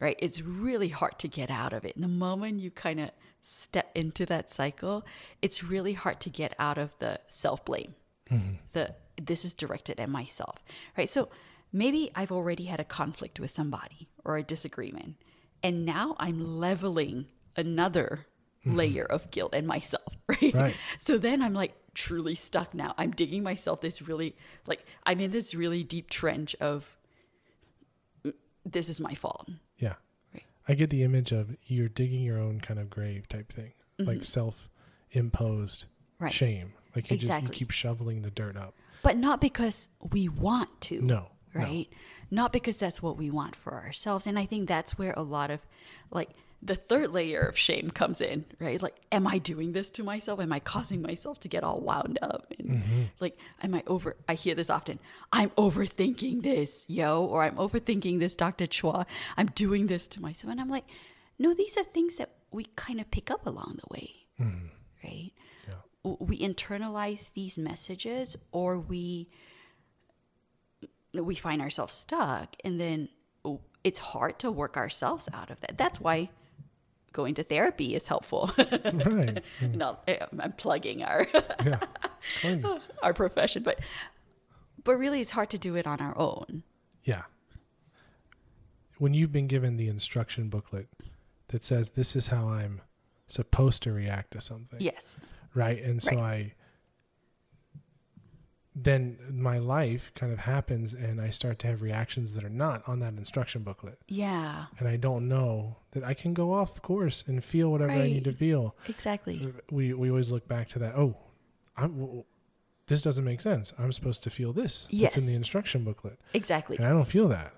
right? 0.00 0.16
It's 0.20 0.40
really 0.40 0.88
hard 0.88 1.18
to 1.18 1.28
get 1.28 1.50
out 1.50 1.74
of 1.74 1.84
it. 1.84 1.94
And 1.94 2.02
the 2.02 2.08
moment 2.08 2.60
you 2.60 2.70
kind 2.70 2.98
of 2.98 3.10
step 3.42 3.90
into 3.94 4.24
that 4.26 4.50
cycle, 4.50 5.04
it's 5.42 5.62
really 5.62 5.92
hard 5.92 6.18
to 6.20 6.30
get 6.30 6.54
out 6.58 6.78
of 6.78 6.98
the 6.98 7.20
self 7.28 7.64
blame. 7.64 7.94
Mm-hmm. 8.30 8.54
The 8.72 8.94
this 9.20 9.44
is 9.44 9.54
directed 9.54 10.00
at 10.00 10.08
myself, 10.08 10.62
right? 10.96 11.08
So 11.08 11.28
maybe 11.72 12.10
I've 12.14 12.32
already 12.32 12.64
had 12.64 12.80
a 12.80 12.84
conflict 12.84 13.38
with 13.38 13.50
somebody 13.50 14.08
or 14.24 14.36
a 14.36 14.42
disagreement, 14.42 15.16
and 15.62 15.84
now 15.84 16.16
I'm 16.18 16.58
leveling 16.58 17.26
another 17.54 18.26
layer 18.66 19.04
of 19.04 19.30
guilt 19.30 19.54
and 19.54 19.66
myself, 19.66 20.02
right? 20.28 20.54
Right. 20.54 20.76
So 20.98 21.18
then 21.18 21.40
I'm 21.42 21.54
like 21.54 21.74
truly 21.94 22.34
stuck 22.34 22.74
now. 22.74 22.94
I'm 22.98 23.10
digging 23.12 23.42
myself 23.42 23.80
this 23.80 24.02
really 24.02 24.36
like 24.66 24.84
I'm 25.04 25.20
in 25.20 25.30
this 25.32 25.54
really 25.54 25.84
deep 25.84 26.10
trench 26.10 26.54
of 26.60 26.96
"Mm, 28.24 28.34
this 28.64 28.88
is 28.88 29.00
my 29.00 29.14
fault. 29.14 29.48
Yeah. 29.78 29.94
Right. 30.34 30.44
I 30.68 30.74
get 30.74 30.90
the 30.90 31.02
image 31.02 31.32
of 31.32 31.56
you're 31.66 31.88
digging 31.88 32.22
your 32.22 32.38
own 32.38 32.60
kind 32.60 32.80
of 32.80 32.90
grave 32.90 33.28
type 33.28 33.52
thing, 33.52 33.72
like 33.98 34.24
self 34.24 34.68
imposed 35.12 35.86
Mm-hmm. 36.16 36.24
Right. 36.24 36.32
shame. 36.32 36.72
Like 36.94 37.10
you 37.10 37.18
just 37.18 37.42
you 37.42 37.48
keep 37.50 37.70
shoveling 37.70 38.22
the 38.22 38.30
dirt 38.30 38.56
up. 38.56 38.72
But 39.02 39.18
not 39.18 39.38
because 39.38 39.90
we 40.12 40.30
want 40.30 40.80
to. 40.82 41.02
No. 41.02 41.26
no. 41.54 41.60
right? 41.60 41.88
Not 42.30 42.54
because 42.54 42.78
that's 42.78 43.02
what 43.02 43.18
we 43.18 43.30
want 43.30 43.54
for 43.54 43.74
ourselves. 43.74 44.26
And 44.26 44.38
I 44.38 44.46
think 44.46 44.66
that's 44.66 44.96
where 44.96 45.12
a 45.14 45.22
lot 45.22 45.50
of 45.50 45.66
like 46.10 46.30
the 46.66 46.74
third 46.74 47.10
layer 47.10 47.40
of 47.42 47.56
shame 47.56 47.90
comes 47.90 48.20
in, 48.20 48.44
right? 48.58 48.80
Like, 48.82 48.96
am 49.12 49.26
I 49.26 49.38
doing 49.38 49.72
this 49.72 49.88
to 49.90 50.02
myself? 50.02 50.40
Am 50.40 50.52
I 50.52 50.60
causing 50.60 51.00
myself 51.00 51.38
to 51.40 51.48
get 51.48 51.62
all 51.64 51.80
wound 51.80 52.18
up? 52.22 52.46
And 52.58 52.66
Mm-hmm. 52.68 53.02
like, 53.20 53.38
am 53.62 53.74
I 53.74 53.82
over? 53.86 54.16
I 54.28 54.34
hear 54.34 54.54
this 54.54 54.68
often. 54.68 54.98
I'm 55.32 55.50
overthinking 55.50 56.42
this, 56.42 56.84
yo, 56.88 57.24
or 57.24 57.42
I'm 57.44 57.56
overthinking 57.56 58.18
this, 58.18 58.34
Dr. 58.36 58.66
Chua. 58.66 59.06
I'm 59.36 59.46
doing 59.64 59.86
this 59.86 60.08
to 60.08 60.20
myself. 60.20 60.50
And 60.50 60.60
I'm 60.60 60.68
like, 60.68 60.84
no, 61.38 61.54
these 61.54 61.76
are 61.76 61.84
things 61.84 62.16
that 62.16 62.30
we 62.50 62.64
kind 62.76 63.00
of 63.00 63.10
pick 63.10 63.30
up 63.30 63.46
along 63.46 63.78
the 63.82 63.88
way, 63.94 64.10
right? 65.04 65.32
Yeah. 65.68 65.74
w- 66.04 66.18
we 66.28 66.38
internalize 66.40 67.32
these 67.34 67.56
messages 67.58 68.36
or 68.52 68.78
we 68.80 69.28
we 71.14 71.34
find 71.34 71.62
ourselves 71.62 71.94
stuck 71.94 72.56
and 72.64 72.78
then 72.78 73.08
oh, 73.44 73.60
it's 73.84 73.98
hard 73.98 74.38
to 74.38 74.50
work 74.50 74.76
ourselves 74.76 75.28
out 75.32 75.50
of 75.50 75.60
that 75.62 75.78
that's 75.78 75.98
why 76.00 76.28
going 77.16 77.34
to 77.34 77.42
therapy 77.42 77.94
is 77.98 78.06
helpful 78.08 78.50
Right. 78.58 79.42
not 79.60 80.02
eh, 80.06 80.18
i'm 80.44 80.52
plugging 80.52 81.02
our 81.02 81.26
Yeah. 81.64 81.80
Our 83.02 83.14
profession 83.14 83.62
but 83.62 83.76
but 84.84 84.94
really 84.98 85.20
it's 85.20 85.32
hard 85.32 85.50
to 85.50 85.58
do 85.58 85.74
it 85.80 85.86
on 85.86 85.98
our 86.00 86.16
own 86.18 86.62
Yeah. 87.02 87.22
When 88.98 89.12
you've 89.14 89.32
been 89.32 89.46
given 89.46 89.76
the 89.76 89.88
instruction 89.88 90.48
booklet 90.48 90.88
that 91.48 91.62
says 91.64 91.90
this 91.90 92.16
is 92.16 92.28
how 92.28 92.48
I'm 92.48 92.80
supposed 93.26 93.82
to 93.84 93.92
react 93.92 94.30
to 94.32 94.40
something. 94.40 94.80
yes 94.80 95.16
right 95.54 95.82
and 95.82 96.02
so 96.02 96.18
i 96.18 96.52
then 98.78 99.16
my 99.32 99.58
life 99.58 100.12
kind 100.14 100.30
of 100.30 100.40
happens 100.40 100.92
and 100.92 101.18
i 101.18 101.30
start 101.30 101.58
to 101.58 101.66
have 101.66 101.80
reactions 101.80 102.34
that 102.34 102.44
are 102.44 102.50
not 102.50 102.86
on 102.86 103.00
that 103.00 103.14
instruction 103.14 103.62
booklet. 103.62 103.98
Yeah. 104.06 104.66
And 104.78 104.86
i 104.86 104.96
don't 104.96 105.26
know 105.26 105.76
that 105.92 106.04
i 106.04 106.12
can 106.12 106.34
go 106.34 106.52
off 106.52 106.82
course 106.82 107.24
and 107.26 107.42
feel 107.42 107.70
whatever 107.70 107.92
i 107.92 108.02
need 108.06 108.24
to 108.24 108.32
feel. 108.32 108.76
Exactly. 108.86 109.40
Uh, 109.42 109.60
we 109.70 109.94
we 109.94 110.10
always 110.10 110.30
look 110.30 110.46
back 110.46 110.68
to 110.68 110.78
that 110.80 110.94
oh 110.94 111.16
i'm 111.76 112.22
this 112.86 113.02
doesn't 113.02 113.24
make 113.24 113.40
sense. 113.40 113.72
I'm 113.80 113.90
supposed 113.92 114.22
to 114.22 114.30
feel 114.30 114.52
this. 114.52 114.86
It's 114.92 115.16
in 115.16 115.26
the 115.26 115.34
instruction 115.34 115.82
booklet. 115.82 116.20
Exactly. 116.34 116.76
And 116.76 116.86
i 116.86 116.90
don't 116.90 117.04
feel 117.06 117.28
that. 117.28 117.54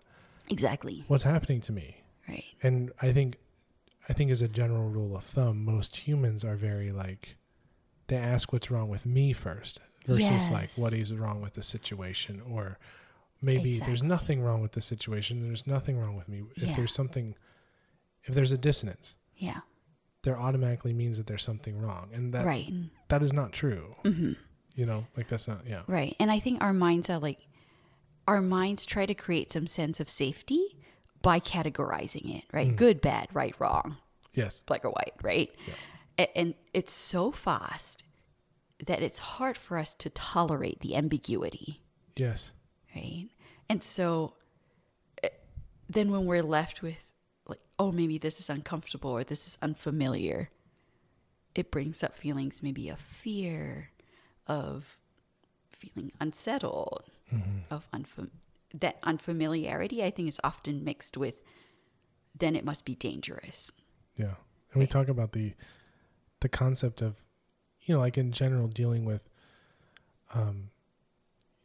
Exactly. 0.48 1.04
What's 1.08 1.24
happening 1.24 1.60
to 1.62 1.72
me? 1.72 2.02
Right. 2.28 2.44
And 2.62 2.92
i 3.02 3.12
think 3.12 3.38
i 4.08 4.12
think 4.12 4.30
as 4.30 4.40
a 4.40 4.48
general 4.48 4.88
rule 4.88 5.16
of 5.16 5.24
thumb 5.24 5.64
most 5.64 5.96
humans 6.06 6.44
are 6.44 6.54
very 6.54 6.92
like 6.92 7.36
they 8.06 8.16
ask 8.16 8.52
what's 8.52 8.70
wrong 8.70 8.88
with 8.88 9.04
me 9.04 9.32
first 9.32 9.80
versus 10.06 10.50
like 10.50 10.70
what 10.76 10.92
is 10.92 11.12
wrong 11.12 11.40
with 11.42 11.54
the 11.54 11.62
situation 11.62 12.42
or 12.50 12.78
maybe 13.42 13.78
there's 13.78 14.02
nothing 14.02 14.42
wrong 14.42 14.60
with 14.62 14.72
the 14.72 14.80
situation 14.80 15.46
there's 15.46 15.66
nothing 15.66 15.98
wrong 15.98 16.16
with 16.16 16.28
me. 16.28 16.42
If 16.56 16.62
Yeah. 16.62 16.76
there's 16.76 16.92
something 16.94 17.34
if 18.24 18.34
there's 18.34 18.52
a 18.52 18.58
dissonance 18.58 19.14
yeah. 19.36 19.60
there 20.22 20.38
automatically 20.38 20.92
means 20.92 21.16
that 21.18 21.26
there's 21.26 21.42
something 21.44 21.80
wrong 21.80 22.10
and 22.12 22.32
that 22.34 22.44
right. 22.44 22.72
that 23.08 23.22
is 23.22 23.32
not 23.32 23.52
true. 23.52 23.94
Hmm 24.04 24.32
you 24.74 24.86
know 24.86 25.06
like 25.16 25.26
that's 25.28 25.48
not 25.48 25.60
yeah. 25.66 25.82
Right. 25.88 26.14
And 26.20 26.30
I 26.30 26.38
think 26.38 26.62
our 26.62 26.72
minds 26.72 27.10
are 27.10 27.18
like, 27.18 27.40
our 28.28 28.40
minds 28.40 28.86
try 28.86 29.06
to 29.06 29.14
create 29.14 29.50
some 29.50 29.66
sense 29.66 29.98
of 30.00 30.08
safety 30.08 30.76
by 31.20 31.40
categorizing 31.40 32.36
it, 32.36 32.44
right? 32.52 32.76
Good, 32.76 33.00
bad, 33.00 33.26
right, 33.32 33.54
wrong, 33.58 33.96
yes. 34.34 34.62
Black 34.66 34.84
or 34.84 34.90
white, 34.90 35.14
right? 35.22 35.50
Yeah. 35.66 35.74
A- 36.18 36.38
And 36.38 36.54
it's 36.72 36.92
so 36.92 37.32
fast 37.32 38.04
that 38.86 39.02
it's 39.02 39.18
hard 39.18 39.56
for 39.56 39.76
us 39.76 39.94
to 39.94 40.10
tolerate 40.10 40.80
the 40.80 40.94
ambiguity, 40.94 41.82
yes 42.16 42.52
right? 42.94 43.28
And 43.68 43.82
so 43.82 44.34
eh, 45.22 45.28
then 45.88 46.10
when 46.10 46.26
we're 46.26 46.42
left 46.42 46.82
with, 46.82 47.06
like, 47.46 47.60
oh, 47.78 47.92
maybe 47.92 48.18
this 48.18 48.40
is 48.40 48.50
uncomfortable 48.50 49.10
or 49.10 49.24
this 49.24 49.46
is 49.46 49.58
unfamiliar, 49.62 50.50
it 51.54 51.70
brings 51.70 52.02
up 52.02 52.16
feelings 52.16 52.62
maybe 52.62 52.88
of 52.88 53.00
fear, 53.00 53.90
of 54.46 54.98
feeling 55.72 56.12
unsettled, 56.20 57.04
of 57.70 57.90
unfam- 57.92 58.30
that 58.74 58.98
unfamiliarity. 59.02 60.02
I 60.02 60.10
think 60.10 60.28
is 60.28 60.40
often 60.44 60.84
mixed 60.84 61.16
with, 61.16 61.42
then 62.36 62.54
it 62.54 62.64
must 62.64 62.84
be 62.84 62.94
dangerous. 62.94 63.72
Yeah. 64.16 64.34
And 64.72 64.80
we 64.80 64.86
talk 64.86 65.08
about 65.08 65.32
the 65.32 65.54
the 66.40 66.48
concept 66.48 67.02
of 67.02 67.24
you 67.88 67.94
know, 67.94 68.00
like 68.00 68.18
in 68.18 68.30
general 68.32 68.68
dealing 68.68 69.04
with 69.04 69.22
um 70.34 70.70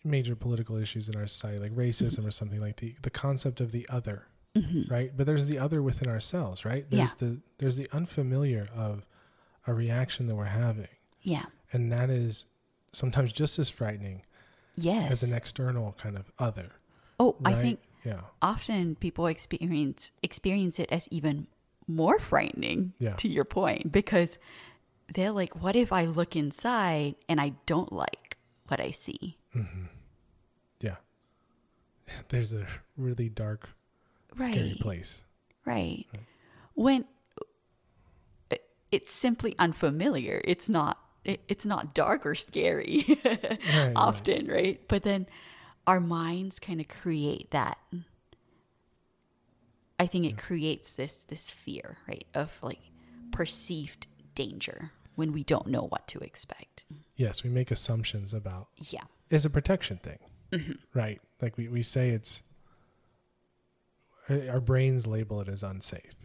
major 0.03 0.35
political 0.35 0.75
issues 0.77 1.07
in 1.09 1.15
our 1.15 1.27
society, 1.27 1.59
like 1.59 1.71
racism 1.75 2.25
or 2.25 2.31
something 2.31 2.59
like 2.59 2.77
the 2.77 2.95
the 3.01 3.09
concept 3.09 3.61
of 3.61 3.71
the 3.71 3.85
other. 3.89 4.25
Right? 4.87 5.11
But 5.17 5.25
there's 5.25 5.47
the 5.47 5.57
other 5.57 5.81
within 5.81 6.07
ourselves, 6.07 6.63
right? 6.63 6.85
There's 6.87 7.15
the 7.15 7.39
there's 7.57 7.75
the 7.75 7.87
unfamiliar 7.91 8.67
of 8.75 9.03
a 9.65 9.73
reaction 9.73 10.27
that 10.27 10.35
we're 10.35 10.45
having. 10.45 10.89
Yeah. 11.23 11.45
And 11.71 11.91
that 11.91 12.11
is 12.11 12.45
sometimes 12.91 13.31
just 13.31 13.57
as 13.57 13.69
frightening 13.71 14.21
Yes. 14.75 15.11
as 15.11 15.23
an 15.31 15.35
external 15.35 15.95
kind 15.97 16.15
of 16.15 16.31
other. 16.37 16.69
oh, 17.19 17.35
I 17.43 17.53
think 17.53 17.79
yeah. 18.05 18.21
often 18.43 18.95
people 18.95 19.25
experience 19.27 20.11
experience 20.21 20.77
it 20.79 20.89
as 20.91 21.07
even 21.09 21.47
more 21.87 22.19
frightening 22.19 22.93
Yeah. 22.99 23.13
to 23.15 23.27
your 23.27 23.45
point 23.45 23.91
because 23.91 24.37
they're 25.13 25.31
like, 25.31 25.61
what 25.61 25.75
if 25.75 25.91
I 25.91 26.05
look 26.05 26.35
inside 26.35 27.15
and 27.27 27.39
I 27.41 27.53
don't 27.65 27.91
like 27.91 28.37
what 28.67 28.79
I 28.79 28.91
see? 28.91 29.37
Yeah. 30.79 30.95
There's 32.29 32.53
a 32.53 32.65
really 32.97 33.29
dark, 33.29 33.69
scary 34.37 34.77
place. 34.79 35.23
Right. 35.65 36.05
When 36.73 37.05
uh, 38.51 38.55
it's 38.91 39.13
simply 39.13 39.55
unfamiliar, 39.59 40.41
it's 40.43 40.69
not. 40.69 40.99
It's 41.25 41.65
not 41.65 41.93
dark 41.93 42.25
or 42.25 42.35
scary 42.35 43.05
right. 43.25 43.93
often, 43.95 44.47
right? 44.47 44.81
But 44.89 45.03
then 45.03 45.27
our 45.87 46.01
minds 46.01 46.59
kind 46.59 46.81
of 46.81 46.89
create 46.89 47.51
that. 47.51 47.77
I 49.97 50.05
think 50.05 50.25
it 50.25 50.37
creates 50.37 50.91
this 50.91 51.23
this 51.23 51.49
fear, 51.49 51.99
right, 52.09 52.25
of 52.33 52.59
like 52.61 52.81
perceived 53.31 54.07
danger 54.35 54.91
when 55.15 55.31
we 55.31 55.43
don't 55.43 55.67
know 55.67 55.83
what 55.83 56.07
to 56.07 56.19
expect. 56.19 56.85
Yes, 57.15 57.43
we 57.43 57.49
make 57.49 57.69
assumptions 57.71 58.33
about 58.33 58.67
Yeah. 58.89 59.03
it's 59.29 59.45
a 59.45 59.49
protection 59.49 59.97
thing, 59.97 60.19
Mm-hmm. 60.51 60.71
right? 60.93 61.21
Like 61.41 61.57
we, 61.57 61.67
we 61.67 61.83
say 61.83 62.09
it's 62.09 62.41
our 64.29 64.59
brains 64.61 65.05
label 65.05 65.41
it 65.41 65.47
as 65.49 65.63
unsafe. 65.63 66.15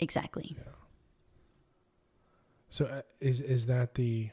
Exactly. 0.00 0.54
Yeah. 0.56 0.62
So 2.70 2.84
uh, 2.86 3.02
is 3.20 3.40
is 3.40 3.66
that 3.66 3.94
the 3.94 4.30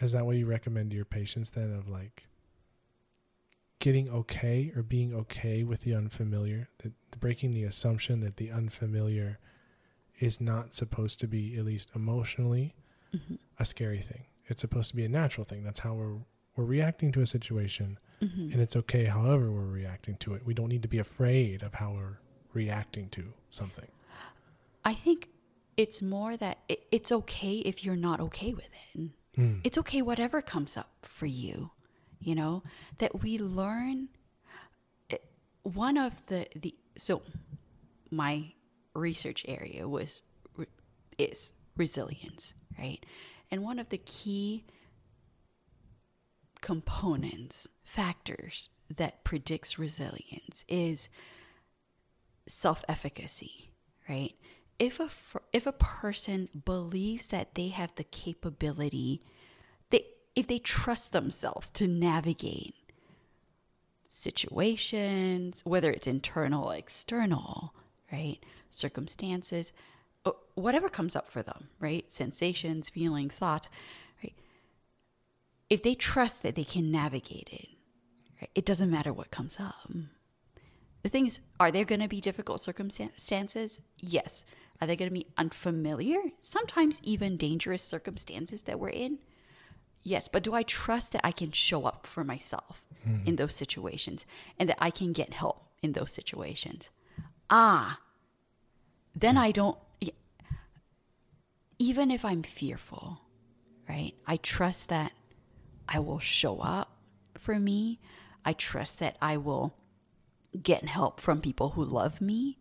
is 0.00 0.12
that 0.12 0.26
what 0.26 0.36
you 0.36 0.46
recommend 0.46 0.90
to 0.90 0.96
your 0.96 1.04
patients 1.04 1.50
then 1.50 1.72
of 1.72 1.88
like 1.88 2.26
getting 3.78 4.08
okay 4.08 4.72
or 4.74 4.82
being 4.82 5.14
okay 5.14 5.62
with 5.62 5.80
the 5.80 5.94
unfamiliar, 5.94 6.68
that 6.78 6.92
breaking 7.20 7.50
the 7.52 7.64
assumption 7.64 8.20
that 8.20 8.36
the 8.38 8.50
unfamiliar 8.50 9.38
is 10.20 10.40
not 10.40 10.74
supposed 10.74 11.20
to 11.20 11.26
be 11.26 11.56
at 11.58 11.64
least 11.64 11.90
emotionally 11.94 12.74
Mm-hmm. 13.14 13.36
a 13.60 13.64
scary 13.64 14.00
thing. 14.00 14.24
It's 14.46 14.60
supposed 14.60 14.90
to 14.90 14.96
be 14.96 15.04
a 15.04 15.08
natural 15.08 15.44
thing. 15.44 15.62
That's 15.62 15.78
how 15.80 15.94
we're 15.94 16.16
we're 16.56 16.64
reacting 16.64 17.12
to 17.12 17.20
a 17.20 17.26
situation 17.26 17.98
Mm-hmm. 18.22 18.52
and 18.52 18.60
it's 18.60 18.74
okay 18.76 19.04
however 19.04 19.50
we're 19.52 19.62
reacting 19.82 20.16
to 20.18 20.34
it. 20.34 20.44
We 20.46 20.54
don't 20.54 20.68
need 20.68 20.82
to 20.82 20.88
be 20.88 20.98
afraid 20.98 21.62
of 21.62 21.74
how 21.74 21.92
we're 21.92 22.18
reacting 22.52 23.08
to 23.10 23.32
something. 23.50 23.86
I 24.84 24.94
think 24.94 25.28
it's 25.76 26.00
more 26.02 26.36
that 26.36 26.58
it, 26.68 26.80
it's 26.90 27.10
okay 27.12 27.56
if 27.58 27.84
you're 27.84 27.96
not 27.96 28.20
okay 28.20 28.52
with 28.54 28.68
it. 28.94 29.10
Mm. 29.38 29.60
It's 29.64 29.78
okay 29.78 30.02
whatever 30.02 30.40
comes 30.42 30.76
up 30.76 30.90
for 31.02 31.26
you. 31.26 31.70
You 32.20 32.34
know 32.34 32.62
that 32.98 33.22
we 33.22 33.38
learn. 33.38 34.08
eh, 35.10 35.16
One 35.62 35.96
of 35.98 36.24
the 36.26 36.46
the 36.56 36.74
so 36.96 37.22
my 38.10 38.52
research 38.94 39.44
area 39.48 39.88
was 39.88 40.22
is 41.18 41.54
resilience, 41.76 42.54
right? 42.78 43.04
And 43.50 43.62
one 43.62 43.78
of 43.78 43.88
the 43.90 43.98
key 43.98 44.64
components, 46.60 47.68
factors 47.84 48.68
that 48.88 49.24
predicts 49.24 49.78
resilience 49.78 50.64
is 50.68 51.08
self-efficacy, 52.46 53.70
right? 54.08 54.34
If 54.78 54.98
a 54.98 55.08
if 55.52 55.66
a 55.66 55.72
person 55.72 56.48
believes 56.64 57.28
that 57.28 57.54
they 57.54 57.68
have 57.68 57.94
the 57.94 58.04
capability, 58.04 59.22
they 59.90 60.04
if 60.34 60.46
they 60.46 60.58
trust 60.58 61.12
themselves 61.12 61.70
to 61.70 61.86
navigate 61.86 62.74
situations, 64.08 65.62
whether 65.64 65.90
it's 65.90 66.06
internal 66.06 66.70
or 66.70 66.76
external, 66.76 67.74
right? 68.12 68.38
Circumstances, 68.74 69.72
uh, 70.24 70.32
whatever 70.54 70.88
comes 70.88 71.14
up 71.14 71.28
for 71.28 71.42
them, 71.42 71.68
right? 71.78 72.10
Sensations, 72.12 72.88
feelings, 72.88 73.36
thoughts, 73.36 73.68
right? 74.22 74.34
If 75.70 75.82
they 75.82 75.94
trust 75.94 76.42
that 76.42 76.54
they 76.54 76.64
can 76.64 76.90
navigate 76.90 77.48
it, 77.52 77.68
right? 78.40 78.50
It 78.54 78.66
doesn't 78.66 78.90
matter 78.90 79.12
what 79.12 79.30
comes 79.30 79.58
up. 79.60 79.90
The 81.02 81.08
thing 81.08 81.26
is, 81.26 81.40
are 81.60 81.70
there 81.70 81.84
going 81.84 82.00
to 82.00 82.08
be 82.08 82.20
difficult 82.20 82.62
circumstances? 82.62 83.78
Yes. 83.98 84.44
Are 84.80 84.86
they 84.86 84.96
going 84.96 85.10
to 85.10 85.14
be 85.14 85.26
unfamiliar? 85.36 86.18
Sometimes 86.40 87.00
even 87.04 87.36
dangerous 87.36 87.82
circumstances 87.82 88.62
that 88.62 88.80
we're 88.80 88.88
in? 88.88 89.18
Yes. 90.02 90.28
But 90.28 90.42
do 90.42 90.54
I 90.54 90.62
trust 90.62 91.12
that 91.12 91.20
I 91.24 91.30
can 91.30 91.52
show 91.52 91.84
up 91.84 92.06
for 92.06 92.24
myself 92.24 92.84
in 93.26 93.36
those 93.36 93.54
situations 93.54 94.24
and 94.58 94.68
that 94.68 94.78
I 94.80 94.90
can 94.90 95.12
get 95.12 95.34
help 95.34 95.68
in 95.82 95.92
those 95.92 96.10
situations? 96.10 96.88
Ah, 97.50 98.00
then 99.14 99.36
mm. 99.36 99.40
I 99.40 99.50
don't, 99.52 99.78
even 101.78 102.10
if 102.10 102.24
I'm 102.24 102.42
fearful, 102.42 103.20
right? 103.88 104.12
I 104.26 104.36
trust 104.36 104.88
that 104.88 105.12
I 105.88 105.98
will 106.00 106.20
show 106.20 106.60
up 106.60 106.98
for 107.36 107.58
me. 107.58 108.00
I 108.44 108.52
trust 108.52 108.98
that 109.00 109.16
I 109.20 109.36
will 109.36 109.74
get 110.60 110.84
help 110.84 111.20
from 111.20 111.40
people 111.40 111.70
who 111.70 111.84
love 111.84 112.20
me 112.20 112.58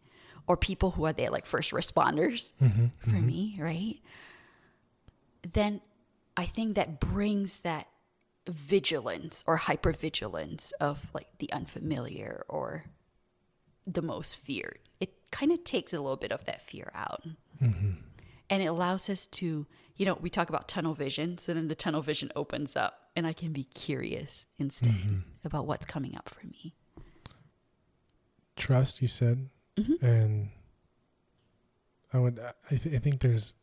or 0.48 0.58
people 0.58 0.92
who 0.92 1.06
are 1.06 1.14
there 1.14 1.30
like 1.30 1.46
first 1.46 1.72
responders 1.72 2.54
mm-hmm, 2.62 2.86
mm-hmm. 2.86 3.12
for 3.12 3.18
me, 3.18 3.58
right? 3.60 4.00
Then 5.54 5.82
I 6.36 6.46
think 6.46 6.76
that 6.76 7.00
brings 7.00 7.60
that 7.60 7.88
vigilance 8.50 9.44
or 9.48 9.58
hypervigilance 9.58 10.72
of 10.82 11.12
like 11.14 11.28
the 11.38 11.52
unfamiliar 11.54 12.44
or 12.50 12.86
the 13.86 14.02
most 14.02 14.38
feared. 14.38 14.80
Kind 15.40 15.52
of 15.52 15.64
takes 15.64 15.94
a 15.94 16.00
little 16.00 16.16
bit 16.16 16.32
of 16.32 16.46
that 16.46 16.62
fear 16.62 16.90
out. 16.94 17.24
And 17.60 18.62
it 18.62 18.66
allows 18.66 19.10
us 19.10 19.26
to, 19.28 19.66
you 19.96 20.06
know, 20.06 20.18
we 20.22 20.30
talk 20.30 20.50
about 20.50 20.68
tunnel 20.68 20.94
vision. 20.94 21.38
So 21.40 21.54
then 21.56 21.68
the 21.70 21.76
tunnel 21.76 22.02
vision 22.04 22.32
opens 22.36 22.76
up 22.76 22.94
and 23.16 23.26
I 23.26 23.34
can 23.34 23.52
be 23.52 23.64
curious 23.64 24.46
instead 24.60 24.94
about 25.44 25.66
what's 25.66 25.86
coming 25.88 26.16
up 26.16 26.30
for 26.30 26.46
me. 26.46 26.76
trust 28.56 29.02
you 29.02 29.08
said 29.08 29.50
Mm-hmm. 29.76 30.06
and 30.06 30.50
i 32.14 32.20
would 32.20 32.40
I, 32.70 32.76
th- 32.76 32.96
I 32.96 33.00
think 33.00 33.22
there's 33.22 33.56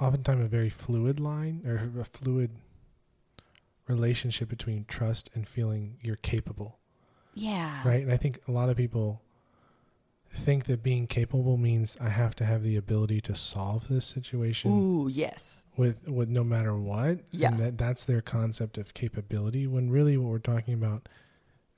oftentimes 0.00 0.44
a 0.44 0.48
very 0.48 0.68
fluid 0.70 1.18
line 1.18 1.62
or 1.66 1.90
a 2.00 2.04
fluid 2.04 2.52
relationship 3.88 4.48
between 4.48 4.84
trust 4.86 5.28
and 5.34 5.48
feeling 5.48 5.96
you're 6.02 6.14
capable 6.34 6.78
Yeah. 7.34 7.82
right 7.84 8.02
and 8.04 8.12
i 8.12 8.16
think 8.16 8.38
a 8.46 8.52
lot 8.52 8.68
of 8.68 8.76
people 8.76 9.22
think 10.36 10.64
that 10.66 10.82
being 10.82 11.06
capable 11.06 11.56
means 11.56 11.96
i 12.00 12.08
have 12.08 12.34
to 12.36 12.44
have 12.44 12.62
the 12.62 12.76
ability 12.76 13.20
to 13.20 13.34
solve 13.34 13.88
this 13.88 14.04
situation 14.06 14.70
Ooh, 14.70 15.08
yes. 15.08 15.64
with 15.76 16.06
with 16.08 16.28
no 16.28 16.44
matter 16.44 16.76
what 16.76 17.20
Yeah. 17.30 17.48
and 17.48 17.58
that 17.60 17.78
that's 17.78 18.04
their 18.04 18.20
concept 18.20 18.78
of 18.78 18.94
capability 18.94 19.66
when 19.66 19.90
really 19.90 20.16
what 20.16 20.30
we're 20.30 20.38
talking 20.38 20.74
about 20.74 21.08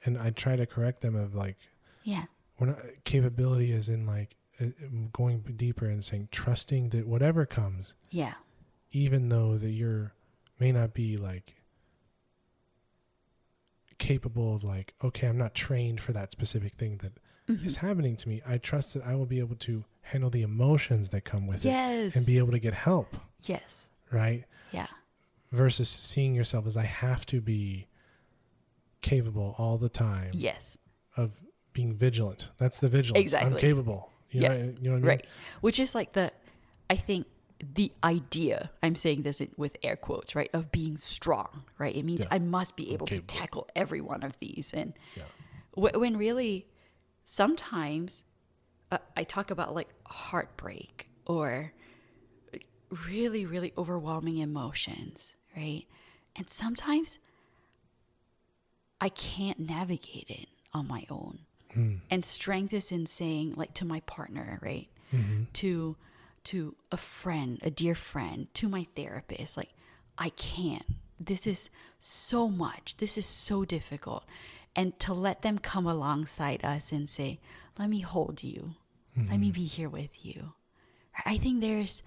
and 0.04 0.18
i 0.18 0.30
try 0.30 0.56
to 0.56 0.66
correct 0.66 1.00
them 1.00 1.14
of 1.16 1.34
like 1.34 1.56
Yeah. 2.02 2.24
we're 2.58 2.66
not 2.68 2.78
capability 3.04 3.72
is 3.72 3.88
in 3.88 4.06
like 4.06 4.36
uh, 4.60 4.66
going 5.12 5.40
deeper 5.56 5.86
and 5.86 6.04
saying 6.04 6.28
trusting 6.32 6.88
that 6.90 7.06
whatever 7.06 7.46
comes 7.46 7.94
Yeah. 8.10 8.34
even 8.90 9.28
though 9.28 9.56
that 9.56 9.70
you're 9.70 10.12
may 10.58 10.72
not 10.72 10.92
be 10.94 11.16
like 11.16 11.54
capable 13.98 14.54
of 14.54 14.62
like 14.64 14.94
okay 15.02 15.26
i'm 15.26 15.38
not 15.38 15.54
trained 15.54 16.00
for 16.00 16.12
that 16.12 16.30
specific 16.30 16.74
thing 16.74 16.98
that 16.98 17.12
is 17.48 17.56
Mm-hmm. 17.76 17.86
happening 17.86 18.16
to 18.16 18.28
me 18.28 18.42
i 18.46 18.58
trust 18.58 18.94
that 18.94 19.04
i 19.04 19.14
will 19.14 19.26
be 19.26 19.38
able 19.38 19.56
to 19.56 19.84
handle 20.02 20.30
the 20.30 20.42
emotions 20.42 21.08
that 21.10 21.24
come 21.24 21.46
with 21.46 21.64
Yes. 21.64 22.14
it 22.14 22.16
and 22.16 22.26
be 22.26 22.38
able 22.38 22.52
to 22.52 22.58
get 22.58 22.74
help 22.74 23.16
Yes. 23.42 23.88
right 24.10 24.44
Yeah. 24.72 24.86
versus 25.52 25.88
seeing 25.88 26.34
yourself 26.34 26.66
as 26.66 26.76
i 26.76 26.84
have 26.84 27.24
to 27.26 27.40
be 27.40 27.86
capable 29.00 29.54
all 29.58 29.78
the 29.78 29.88
time 29.88 30.30
Yes. 30.32 30.76
of 31.16 31.30
being 31.72 31.94
vigilant 31.94 32.48
that's 32.56 32.80
the 32.80 32.88
vigilance 32.88 33.16
i'm 33.16 33.22
Exactly. 33.22 33.60
capable 33.60 34.10
you 34.30 34.40
know, 34.42 34.48
yes. 34.48 34.68
you 34.80 34.90
know 34.90 34.90
what 34.90 34.96
i 34.96 35.00
mean 35.00 35.04
Right. 35.06 35.26
Which 35.60 35.78
is 35.78 35.94
like 35.94 36.12
the, 36.12 36.32
I 36.90 36.96
think 36.96 37.26
the 37.74 37.90
idea, 38.04 38.70
I'm 38.82 38.94
saying 38.94 39.22
this 39.22 39.42
with 39.56 39.76
air 39.82 39.96
quotes, 39.96 40.36
right, 40.36 40.48
of 40.52 40.70
being 40.70 40.96
strong, 40.96 41.64
right? 41.78 41.94
It 41.96 42.04
means 42.04 42.20
Yeah. 42.20 42.36
I 42.36 42.38
must 42.38 42.76
be 42.76 42.92
able 42.92 43.06
to 43.08 43.20
tackle 43.20 43.68
every 43.74 44.00
one 44.00 44.22
of 44.22 44.38
these. 44.38 44.72
And 44.72 44.92
Yeah. 45.16 45.22
wh- 45.74 45.98
when 45.98 46.16
really 46.16 46.66
sometimes 47.28 48.24
uh, 48.90 48.96
I 49.14 49.22
talk 49.22 49.50
about 49.50 49.74
like 49.74 49.88
heartbreak 50.06 51.10
or 51.26 51.74
really, 53.06 53.44
really 53.44 53.74
overwhelming 53.76 54.38
emotions, 54.38 55.34
right? 55.54 55.84
And 56.34 56.48
sometimes 56.48 57.18
I 58.98 59.10
can't 59.10 59.58
navigate 59.60 60.30
it 60.30 60.48
on 60.72 60.88
my 60.88 61.04
own. 61.10 61.40
And 62.10 62.24
strength 62.24 62.72
is 62.72 62.90
in 62.90 63.04
saying, 63.06 63.52
like, 63.56 63.74
to 63.74 63.84
my 63.84 64.00
partner, 64.00 64.58
right? 64.62 64.88
To 65.52 65.96
to 66.44 66.76
a 66.90 66.96
friend, 66.96 67.58
a 67.62 67.70
dear 67.70 67.94
friend, 67.94 68.48
to 68.54 68.70
my 68.70 68.86
therapist, 68.96 69.56
like, 69.56 69.68
I 70.16 70.30
can't. 70.30 70.86
This 71.20 71.46
is 71.46 71.68
so 72.00 72.48
much. 72.48 72.96
This 72.96 73.18
is 73.18 73.26
so 73.26 73.66
difficult. 73.66 74.24
And 74.78 74.96
to 75.00 75.12
let 75.12 75.42
them 75.42 75.58
come 75.58 75.86
alongside 75.86 76.64
us 76.64 76.92
and 76.92 77.10
say, 77.10 77.40
let 77.76 77.90
me 77.90 77.98
hold 77.98 78.44
you. 78.44 78.76
Let 79.16 79.40
me 79.40 79.48
mm-hmm. 79.48 79.54
be 79.54 79.64
here 79.64 79.88
with 79.88 80.24
you. 80.24 80.52
I 81.26 81.36
think 81.36 81.60
there's 81.60 82.04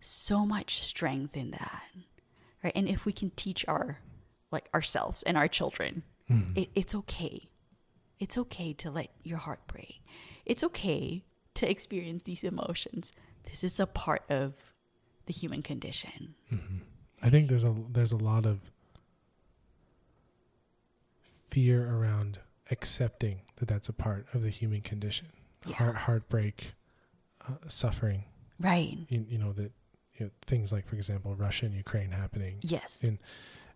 so 0.00 0.44
much 0.44 0.80
strength 0.80 1.36
in 1.36 1.52
that. 1.52 1.84
Right? 2.64 2.72
And 2.74 2.88
if 2.88 3.06
we 3.06 3.12
can 3.12 3.30
teach 3.30 3.64
our 3.68 4.00
like 4.50 4.68
ourselves 4.74 5.22
and 5.22 5.36
our 5.36 5.46
children, 5.46 6.02
mm-hmm. 6.28 6.58
it, 6.58 6.70
it's 6.74 6.96
okay. 6.96 7.48
It's 8.18 8.36
okay 8.36 8.72
to 8.72 8.90
let 8.90 9.10
your 9.22 9.38
heart 9.38 9.60
break. 9.68 10.02
It's 10.44 10.64
okay 10.64 11.22
to 11.54 11.70
experience 11.70 12.24
these 12.24 12.42
emotions. 12.42 13.12
This 13.44 13.62
is 13.62 13.78
a 13.78 13.86
part 13.86 14.24
of 14.28 14.74
the 15.26 15.32
human 15.32 15.62
condition. 15.62 16.34
Mm-hmm. 16.52 16.78
I 17.22 17.30
think 17.30 17.48
there's 17.48 17.62
a 17.62 17.74
there's 17.88 18.10
a 18.10 18.16
lot 18.16 18.46
of 18.46 18.58
fear 21.50 21.88
around 21.94 22.38
accepting 22.70 23.40
that 23.56 23.68
that's 23.68 23.88
a 23.88 23.92
part 23.92 24.26
of 24.32 24.42
the 24.42 24.50
human 24.50 24.80
condition. 24.80 25.28
Yeah. 25.66 25.76
Heart, 25.76 25.96
heartbreak, 25.96 26.72
uh, 27.46 27.54
suffering. 27.68 28.24
Right. 28.58 28.96
You, 29.08 29.26
you 29.28 29.38
know 29.38 29.52
that 29.52 29.72
you 30.16 30.26
know, 30.26 30.30
things 30.42 30.72
like, 30.72 30.86
for 30.86 30.96
example, 30.96 31.34
Russia 31.34 31.66
and 31.66 31.74
Ukraine 31.74 32.10
happening, 32.10 32.58
Yes. 32.62 33.04
In- 33.04 33.18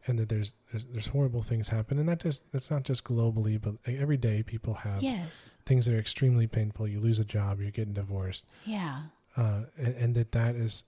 and 0.06 0.18
that 0.18 0.28
there's 0.28 0.52
there's 0.70 0.84
there's 0.86 1.06
horrible 1.06 1.40
things 1.40 1.68
happen, 1.68 1.98
and 1.98 2.06
that 2.08 2.20
just 2.20 2.42
that's 2.52 2.70
not 2.70 2.82
just 2.82 3.04
globally, 3.04 3.58
but 3.60 3.74
like 3.86 3.96
every 3.98 4.18
day 4.18 4.42
people 4.42 4.74
have 4.74 5.02
yes. 5.02 5.56
things 5.64 5.86
that 5.86 5.94
are 5.94 5.98
extremely 5.98 6.46
painful. 6.46 6.86
You 6.86 7.00
lose 7.00 7.18
a 7.18 7.24
job, 7.24 7.60
you're 7.60 7.70
getting 7.70 7.94
divorced, 7.94 8.46
Yeah. 8.66 9.04
uh, 9.36 9.62
and, 9.78 9.94
and 9.94 10.14
that 10.14 10.32
that 10.32 10.56
is, 10.56 10.84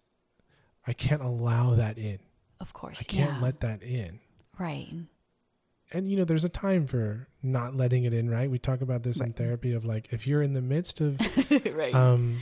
I 0.87 0.93
can't 0.93 1.23
allow 1.23 1.75
that 1.77 1.97
in. 1.97 2.19
Of 2.61 2.75
course. 2.75 2.99
I 3.01 3.05
can't 3.05 3.33
yeah. 3.33 3.41
let 3.41 3.61
that 3.61 3.83
in. 3.83 4.21
Right. 4.59 4.93
And 5.93 6.11
you 6.11 6.17
know 6.17 6.25
there's 6.25 6.45
a 6.45 6.49
time 6.49 6.87
for 6.87 7.29
not 7.43 7.77
letting 7.77 8.05
it 8.05 8.13
in 8.13 8.29
right 8.29 8.51
we 8.51 8.59
talk 8.59 8.81
about 8.81 9.03
this 9.03 9.21
in 9.21 9.33
therapy 9.33 9.73
of 9.73 9.85
like 9.85 10.09
if 10.13 10.27
you're 10.27 10.43
in 10.43 10.53
the 10.55 10.63
midst 10.63 11.01
of 11.01 11.19
right. 11.75 11.95
um 11.95 12.39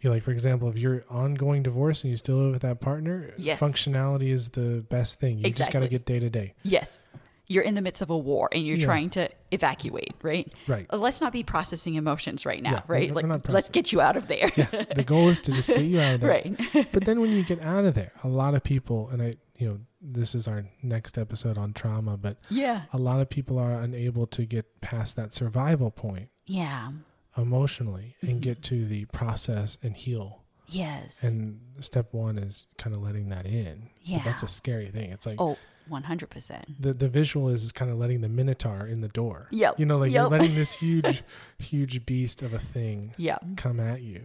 you 0.00 0.08
know, 0.10 0.14
like 0.14 0.22
for 0.22 0.30
example 0.30 0.68
if 0.68 0.76
you're 0.78 1.04
ongoing 1.10 1.62
divorce 1.62 2.02
and 2.02 2.10
you 2.10 2.16
still 2.16 2.36
live 2.36 2.52
with 2.52 2.62
that 2.62 2.80
partner 2.80 3.32
Yes. 3.38 3.58
functionality 3.58 4.28
is 4.30 4.50
the 4.50 4.84
best 4.88 5.18
thing 5.20 5.38
you 5.38 5.50
just 5.50 5.72
got 5.72 5.80
to 5.80 5.88
get 5.88 6.04
day 6.04 6.20
to 6.20 6.30
day 6.30 6.54
yes. 6.62 7.02
You're 7.48 7.62
in 7.62 7.76
the 7.76 7.80
midst 7.80 8.02
of 8.02 8.10
a 8.10 8.18
war 8.18 8.48
and 8.50 8.66
you're 8.66 8.76
Yeah. 8.76 8.84
trying 8.86 9.10
to 9.10 9.28
evacuate, 9.52 10.14
right? 10.20 10.52
right 10.66 10.84
Uh, 10.92 10.96
Let's 10.96 11.20
not 11.20 11.32
be 11.32 11.44
processing 11.44 11.94
emotions 11.94 12.44
right 12.44 12.60
now, 12.60 12.72
Yeah, 12.72 12.82
right? 12.88 13.14
we're 13.14 13.22
Like, 13.22 13.48
let's 13.48 13.68
get 13.68 13.92
you 13.92 14.00
out 14.00 14.16
of 14.16 14.26
there. 14.26 14.50
yeah 14.56 14.66
the 14.94 15.04
goal 15.04 15.28
is 15.28 15.40
to 15.42 15.52
just 15.52 15.68
get 15.68 15.82
you 15.82 16.00
out 16.00 16.14
of 16.16 16.20
there 16.22 16.30
right. 16.74 16.88
but 16.92 17.04
then 17.04 17.20
when 17.20 17.30
you 17.30 17.44
get 17.44 17.62
out 17.62 17.84
of 17.84 17.94
there 17.94 18.10
a 18.24 18.28
lot 18.28 18.54
of 18.56 18.64
people 18.64 19.08
and 19.10 19.22
i 19.22 19.34
you 19.58 19.68
know 19.68 19.78
this 20.00 20.34
is 20.34 20.46
our 20.48 20.64
next 20.82 21.16
episode 21.18 21.56
on 21.58 21.72
trauma 21.72 22.16
but 22.16 22.36
yeah. 22.50 22.82
a 22.92 22.98
lot 22.98 23.20
of 23.20 23.28
people 23.30 23.58
are 23.58 23.72
unable 23.80 24.26
to 24.26 24.44
get 24.44 24.80
past 24.80 25.16
that 25.16 25.32
survival 25.32 25.90
point 25.90 26.28
Yeah. 26.46 26.92
emotionally 27.36 28.16
and 28.20 28.30
Mm-hmm. 28.30 28.38
get 28.40 28.62
to 28.64 28.86
the 28.86 29.04
process 29.06 29.78
and 29.82 29.96
heal 29.96 30.42
Yes. 30.68 31.22
And 31.22 31.60
step 31.78 32.12
one 32.12 32.38
is 32.38 32.66
kind 32.76 32.96
of 32.96 33.00
letting 33.00 33.28
that 33.28 33.46
in. 33.46 33.88
But 34.10 34.24
that's 34.24 34.42
a 34.42 34.48
scary 34.48 34.88
thing. 34.90 35.12
It's 35.12 35.24
like 35.24 35.40
oh, 35.40 35.56
100%. 35.88 36.64
the 36.80 36.92
the 36.92 37.08
visual 37.08 37.48
is, 37.50 37.62
is 37.62 37.70
kind 37.70 37.88
of 37.88 37.98
letting 37.98 38.20
the 38.20 38.28
minotaur 38.28 38.84
in 38.84 39.00
the 39.00 39.06
door. 39.06 39.46
Yep. 39.52 39.78
You 39.78 39.86
know, 39.86 39.98
like 39.98 40.10
you're 40.10 40.26
letting 40.28 40.56
this 40.56 40.74
huge, 40.80 41.22
huge 41.58 42.04
beast 42.04 42.42
of 42.42 42.52
a 42.52 42.58
thing 42.58 43.14
Yeah. 43.16 43.38
come 43.56 43.78
at 43.78 44.02
you, 44.02 44.24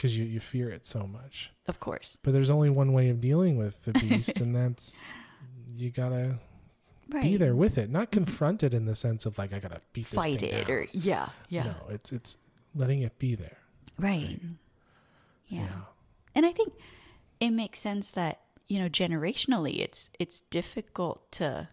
because 0.00 0.16
you 0.16 0.24
you 0.24 0.40
fear 0.40 0.70
it 0.70 0.86
so 0.86 1.00
much. 1.06 1.50
Of 1.66 1.78
course. 1.78 2.16
But 2.22 2.32
there's 2.32 2.48
only 2.48 2.70
one 2.70 2.94
way 2.94 3.10
of 3.10 3.20
dealing 3.20 3.58
with 3.58 3.84
the 3.84 3.92
beast, 4.00 4.40
and 4.40 4.56
that's 4.56 5.04
you 5.76 5.90
gotta 5.90 6.38
Right. 7.10 7.24
be 7.24 7.36
there 7.36 7.56
with 7.56 7.76
it, 7.76 7.90
not 7.90 8.12
mm-hmm. 8.12 8.24
confront 8.24 8.62
it 8.62 8.72
in 8.72 8.84
the 8.84 8.94
sense 8.94 9.26
of 9.26 9.36
like 9.36 9.52
I 9.52 9.58
gotta 9.58 9.80
beat 9.92 10.06
this 10.06 10.14
Fight 10.14 10.42
it 10.42 10.66
down. 10.66 10.74
or, 10.74 10.86
yeah. 10.92 11.28
Yeah. 11.48 11.64
No, 11.64 11.74
it's 11.90 12.12
it's 12.12 12.36
letting 12.74 13.02
it 13.02 13.18
be 13.18 13.34
there. 13.34 13.58
Right. 13.98 14.40
Yeah. 15.48 15.62
yeah. 15.62 15.80
And 16.34 16.46
I 16.46 16.52
think 16.52 16.72
it 17.40 17.50
makes 17.50 17.80
sense 17.80 18.10
that, 18.12 18.40
you 18.68 18.78
know, 18.78 18.88
generationally 18.88 19.80
it's 19.80 20.08
it's 20.20 20.42
difficult 20.42 21.30
to 21.32 21.68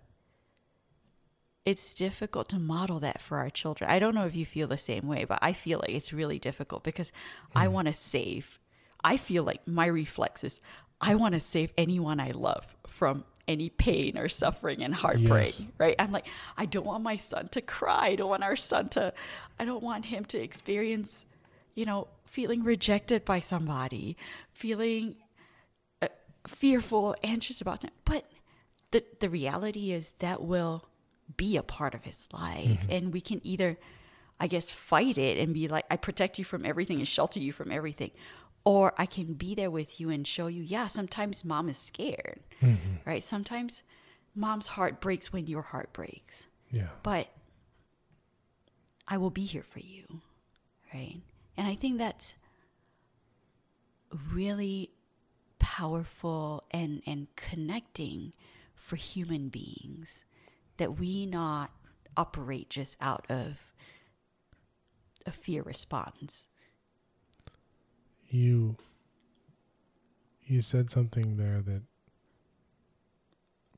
it's 1.68 1.94
difficult 1.94 2.48
to 2.48 2.58
model 2.60 2.98
that 3.02 3.20
for 3.22 3.40
our 3.40 3.50
children. 3.50 3.90
I 3.90 4.00
don't 4.00 4.16
know 4.16 4.26
if 4.26 4.38
you 4.38 4.46
feel 4.46 4.68
the 4.70 4.78
same 4.78 5.06
way, 5.06 5.26
but 5.26 5.38
I 5.42 5.52
feel 5.52 5.80
like 5.80 5.90
it's 5.90 6.14
really 6.14 6.40
difficult 6.40 6.82
because 6.82 7.12
I 7.54 7.68
want 7.68 7.88
to 7.90 7.94
save. 7.94 8.58
I 9.04 9.18
feel 9.18 9.44
like 9.44 9.68
my 9.68 9.86
reflex 9.88 10.46
is 10.46 10.62
I 11.02 11.16
want 11.16 11.34
to 11.34 11.42
save 11.42 11.74
anyone 11.78 12.22
I 12.22 12.32
love 12.32 12.78
from 12.88 13.26
any 13.50 13.70
pain 13.70 14.18
or 14.18 14.30
suffering 14.30 14.82
and 14.82 14.96
heartbreak, 14.96 15.60
Yes. 15.60 15.64
right? 15.78 15.96
I'm 16.00 16.14
like, 16.14 16.28
I 16.58 16.66
don't 16.66 16.86
want 16.86 17.04
my 17.04 17.18
son 17.18 17.50
to 17.50 17.62
cry. 17.62 18.08
I 18.08 18.16
don't 18.16 18.30
want 18.30 18.44
our 18.44 18.56
son 18.56 18.88
to, 18.90 19.14
I 19.60 19.66
don't 19.66 19.84
want 19.84 20.06
him 20.06 20.24
to 20.26 20.40
experience, 20.42 21.26
you 21.76 21.86
know, 21.86 22.08
feeling 22.26 22.64
rejected 22.64 23.26
by 23.26 23.40
somebody, 23.42 24.16
feeling 24.52 25.18
uh, 26.02 26.08
fearful, 26.48 27.14
anxious 27.24 27.60
about 27.60 27.82
something. 27.82 28.00
But 28.06 28.24
the, 28.92 29.04
the 29.20 29.30
reality 29.30 29.92
is 29.92 30.14
that 30.20 30.42
will 30.42 30.86
be 31.36 31.58
a 31.58 31.64
part 31.64 31.94
of 31.94 32.04
his 32.04 32.28
life. 32.32 32.82
Mm-hmm. 32.84 32.92
And 32.92 33.14
we 33.14 33.22
can 33.22 33.42
either, 33.46 33.78
I 34.40 34.48
guess, 34.48 34.72
fight 34.72 35.18
it 35.18 35.38
and 35.38 35.54
be 35.54 35.68
like, 35.68 35.86
I 35.92 35.98
protect 35.98 36.40
you 36.40 36.46
from 36.46 36.66
everything 36.66 36.98
and 36.98 37.08
shelter 37.08 37.40
you 37.40 37.52
from 37.52 37.72
everything. 37.72 38.12
Or 38.64 38.94
I 38.98 39.06
can 39.06 39.34
be 39.34 39.56
there 39.56 39.72
with 39.72 40.00
you 40.00 40.10
and 40.10 40.26
show 40.28 40.48
you, 40.48 40.62
yeah, 40.62 40.88
sometimes 40.88 41.46
mom 41.46 41.70
is 41.70 41.78
scared, 41.78 42.42
mm-hmm. 42.62 42.98
right? 43.06 43.24
Sometimes 43.24 43.84
mom's 44.36 44.68
heart 44.68 45.00
breaks 45.00 45.34
when 45.34 45.48
your 45.48 45.62
heart 45.62 45.94
breaks, 45.94 46.48
Yeah. 46.72 46.88
but 47.04 47.30
I 49.08 49.18
will 49.18 49.30
be 49.30 49.44
here 49.44 49.64
for 49.64 49.80
you, 49.80 50.22
right? 50.94 51.22
And 51.56 51.68
I 51.68 51.76
think 51.76 51.98
that's 51.98 52.36
really 54.32 54.92
powerful 55.60 56.64
and, 56.72 57.02
and 57.06 57.28
connecting 57.36 58.34
for 58.76 58.96
human 58.96 59.50
beings 59.50 60.26
that 60.78 61.00
we 61.00 61.26
not 61.26 61.72
operate 62.16 62.70
just 62.70 62.98
out 63.00 63.26
of 63.30 63.74
a 65.26 65.32
fear 65.32 65.62
response. 65.62 66.48
you 68.30 68.76
you 70.46 70.62
said 70.62 70.90
something 70.90 71.38
there 71.38 71.62
that 71.62 71.82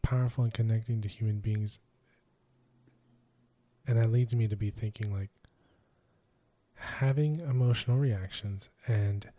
powerful 0.01 0.43
and 0.43 0.53
connecting 0.53 1.01
to 1.01 1.07
human 1.07 1.39
beings 1.39 1.79
and 3.87 3.97
that 3.97 4.11
leads 4.11 4.35
me 4.35 4.47
to 4.47 4.55
be 4.55 4.69
thinking 4.69 5.11
like 5.11 5.29
having 6.75 7.39
emotional 7.39 7.97
reactions 7.97 8.69
and 8.87 9.29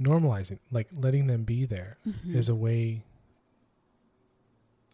normalizing 0.00 0.58
like 0.70 0.88
letting 0.96 1.26
them 1.26 1.44
be 1.44 1.64
there 1.64 1.98
mm-hmm. 2.06 2.36
is 2.36 2.48
a 2.48 2.54
way 2.54 3.04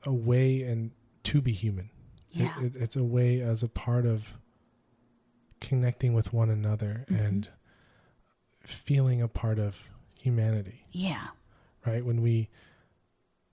a 0.08 0.12
way 0.12 0.62
and 0.62 0.90
to 1.24 1.40
be 1.42 1.52
human 1.52 1.90
Yeah. 2.30 2.54
it, 2.60 2.74
it's 2.76 2.96
a 2.96 3.04
way 3.04 3.40
as 3.40 3.62
a 3.62 3.68
part 3.68 4.06
of 4.06 4.34
connecting 5.60 6.14
with 6.14 6.32
one 6.32 6.50
another 6.50 7.04
Mhm. 7.08 7.20
and 7.26 7.48
feeling 8.64 9.20
a 9.22 9.28
part 9.28 9.58
of 9.58 9.90
humanity 10.14 10.86
yeah. 10.92 11.28
right 11.86 12.04
when 12.04 12.20
we 12.22 12.48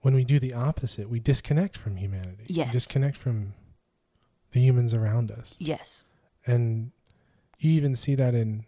when 0.01 0.13
we 0.13 0.23
do 0.23 0.39
the 0.39 0.53
opposite 0.53 1.09
we 1.09 1.19
disconnect 1.19 1.75
from 1.77 1.97
humanity 1.97 2.45
We 2.49 2.55
Yes. 2.55 2.71
disconnect 2.73 3.17
from 3.17 3.53
the 4.51 4.59
humans 4.61 4.93
around 4.93 5.31
us 5.31 5.55
Yes. 5.59 6.05
and 6.45 6.91
you 7.59 7.71
even 7.71 7.95
see 7.95 8.15
that 8.15 8.33
in 8.35 8.65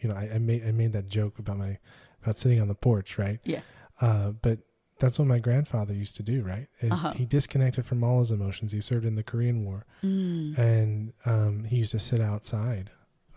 you 0.00 0.08
know 0.08 0.14
I, 0.14 0.34
I 0.34 0.38
made 0.38 0.64
I 0.66 0.70
made 0.72 0.92
that 0.92 1.08
joke 1.08 1.38
about 1.38 1.58
my 1.58 1.78
about 2.22 2.38
sitting 2.38 2.60
on 2.60 2.68
the 2.68 2.74
porch 2.74 3.18
right 3.18 3.40
Yeah. 3.44 3.62
uh, 4.00 4.30
but 4.32 4.60
that's 4.98 5.18
what 5.18 5.28
my 5.28 5.38
grandfather 5.38 5.94
used 5.94 6.16
to 6.16 6.22
do 6.22 6.42
right 6.42 6.66
is 6.80 6.92
Uh-huh. 6.92 7.12
he 7.12 7.24
disconnected 7.26 7.86
from 7.86 8.02
all 8.02 8.18
his 8.20 8.30
emotions 8.30 8.72
he 8.72 8.80
served 8.80 9.04
in 9.04 9.14
the 9.14 9.22
Korean 9.22 9.64
War 9.64 9.86
Mm. 10.02 10.58
and 10.58 11.12
um, 11.24 11.64
he 11.64 11.76
used 11.76 11.92
to 11.92 11.98
sit 11.98 12.20
outside 12.20 12.90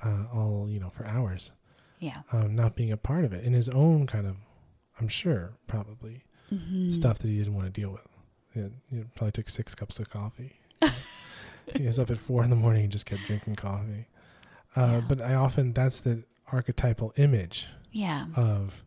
uh, 0.03 0.25
all 0.33 0.67
you 0.69 0.79
know 0.79 0.89
for 0.89 1.05
hours 1.05 1.51
Yeah. 1.99 2.21
um, 2.31 2.55
not 2.55 2.75
being 2.75 2.91
a 2.91 2.97
part 2.97 3.23
of 3.25 3.33
it 3.33 3.43
in 3.43 3.53
his 3.53 3.69
own 3.69 4.07
kind 4.07 4.25
of 4.27 4.35
i'm 4.99 5.07
sure 5.07 5.53
probably 5.67 6.23
Mhm. 6.51 6.91
stuff 6.93 7.19
that 7.19 7.27
he 7.29 7.37
didn't 7.37 7.53
want 7.55 7.67
to 7.73 7.81
deal 7.81 7.91
with 7.91 8.05
it, 8.53 8.71
probably 9.15 9.31
took 9.31 9.47
six 9.49 9.73
cups 9.75 9.99
of 9.99 10.09
coffee 10.09 10.59
he 11.75 11.85
was 11.85 11.97
up 11.99 12.09
at 12.11 12.17
four 12.17 12.43
in 12.43 12.49
the 12.49 12.55
morning 12.55 12.83
and 12.83 12.91
just 12.91 13.05
kept 13.05 13.21
drinking 13.25 13.55
coffee 13.55 14.07
uh, 14.75 14.81
Yeah. 14.81 15.01
but 15.07 15.21
i 15.21 15.33
often 15.35 15.73
that's 15.73 15.99
the 16.01 16.23
archetypal 16.51 17.13
image 17.17 17.67
Yeah. 17.91 18.25
of 18.35 18.83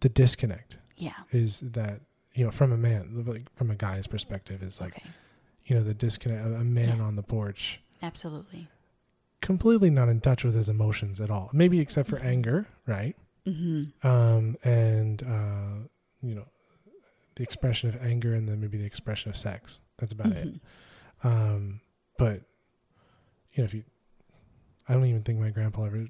the 0.00 0.08
disconnect 0.08 0.78
Yeah. 0.96 1.12
is 1.32 1.60
that 1.60 2.00
you 2.34 2.44
know 2.44 2.50
from 2.50 2.72
a 2.72 2.76
man 2.76 3.24
like 3.26 3.52
from 3.56 3.70
a 3.70 3.74
guy's 3.74 4.06
perspective 4.06 4.62
is 4.62 4.80
like 4.80 4.96
okay. 4.96 5.10
you 5.66 5.74
know 5.76 5.82
the 5.82 5.94
disconnect 5.94 6.44
a 6.46 6.54
a 6.56 6.64
man 6.64 6.98
Yeah. 6.98 7.04
on 7.04 7.16
the 7.16 7.22
porch 7.22 7.80
Absolutely. 8.02 8.68
completely 9.40 9.90
not 9.90 10.08
in 10.08 10.20
touch 10.20 10.44
with 10.44 10.54
his 10.54 10.68
emotions 10.68 11.20
at 11.20 11.30
all. 11.30 11.50
Maybe 11.52 11.80
except 11.80 12.08
for 12.08 12.18
Mhm. 12.18 12.24
anger, 12.24 12.66
right? 12.86 13.16
Mm-hmm. 13.46 14.06
Um, 14.06 14.56
and 14.64 15.22
uh, 15.22 15.88
you 16.22 16.34
know, 16.34 16.46
the 17.36 17.42
expression 17.42 17.88
of 17.90 17.96
anger, 18.02 18.34
and 18.34 18.48
then 18.48 18.60
maybe 18.60 18.78
the 18.78 18.84
expression 18.86 19.28
of 19.30 19.36
sex. 19.36 19.80
That's 19.98 20.12
about 20.12 20.32
it. 20.32 20.48
Mm-hmm. 20.48 21.28
Um, 21.28 21.80
but 22.18 22.42
you 23.52 23.58
know, 23.58 23.64
if 23.64 23.74
you, 23.74 23.84
I 24.88 24.94
don't 24.94 25.04
even 25.06 25.22
think 25.22 25.38
my 25.40 25.50
grandpa 25.50 25.84
ever 25.84 26.06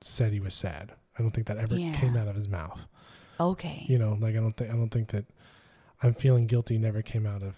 said 0.00 0.32
he 0.32 0.40
was 0.40 0.54
sad. 0.54 0.92
I 1.18 1.22
don't 1.22 1.30
think 1.30 1.46
that 1.46 1.56
ever 1.58 1.76
Yeah. 1.78 1.94
came 1.94 2.16
out 2.16 2.28
of 2.28 2.34
his 2.36 2.48
mouth. 2.48 2.86
Okay. 3.52 3.84
You 3.88 3.98
know, 3.98 4.16
like 4.20 4.34
I 4.36 4.40
don't 4.40 4.52
think 4.56 4.70
I 4.70 4.74
don't 4.74 4.90
think 4.90 5.08
that 5.08 5.24
I'm 6.02 6.14
feeling 6.14 6.46
guilty 6.46 6.78
never 6.78 7.02
came 7.02 7.26
out 7.26 7.42
of 7.42 7.54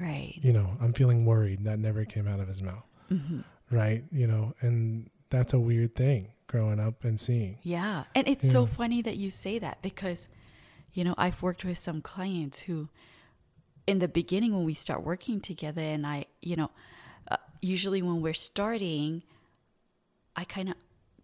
Right. 0.00 0.34
you 0.42 0.52
know, 0.52 0.76
I'm 0.80 0.92
feeling 0.92 1.24
worried 1.24 1.64
that 1.64 1.78
never 1.78 2.04
came 2.04 2.26
out 2.26 2.40
of 2.40 2.48
his 2.48 2.60
mouth. 2.62 2.84
hmm 3.08 3.40
Right? 3.70 4.04
You 4.12 4.26
know, 4.26 4.54
and 4.60 5.10
that's 5.30 5.52
a 5.52 5.58
weird 5.58 5.94
thing 5.94 6.32
growing 6.46 6.78
up 6.80 7.04
and 7.04 7.18
seeing. 7.20 7.58
Yeah. 7.62 8.04
And 8.14 8.28
it's 8.28 8.50
so 8.50 8.66
funny 8.66 9.02
that 9.02 9.16
you 9.16 9.30
say 9.30 9.58
that 9.58 9.82
because, 9.82 10.28
you 10.92 11.02
know, 11.04 11.14
I've 11.18 11.42
worked 11.42 11.64
with 11.64 11.78
some 11.78 12.00
clients 12.02 12.62
who, 12.62 12.88
in 13.86 13.98
the 14.00 14.08
beginning, 14.08 14.54
when 14.54 14.64
we 14.64 14.74
start 14.74 15.02
working 15.02 15.40
together, 15.40 15.80
and 15.82 16.06
I, 16.06 16.26
you 16.42 16.56
know, 16.56 16.70
uh, 17.30 17.36
usually 17.60 18.02
when 18.02 18.20
we're 18.20 18.34
starting, 18.34 19.22
I 20.36 20.44
kind 20.44 20.68
of 20.68 20.76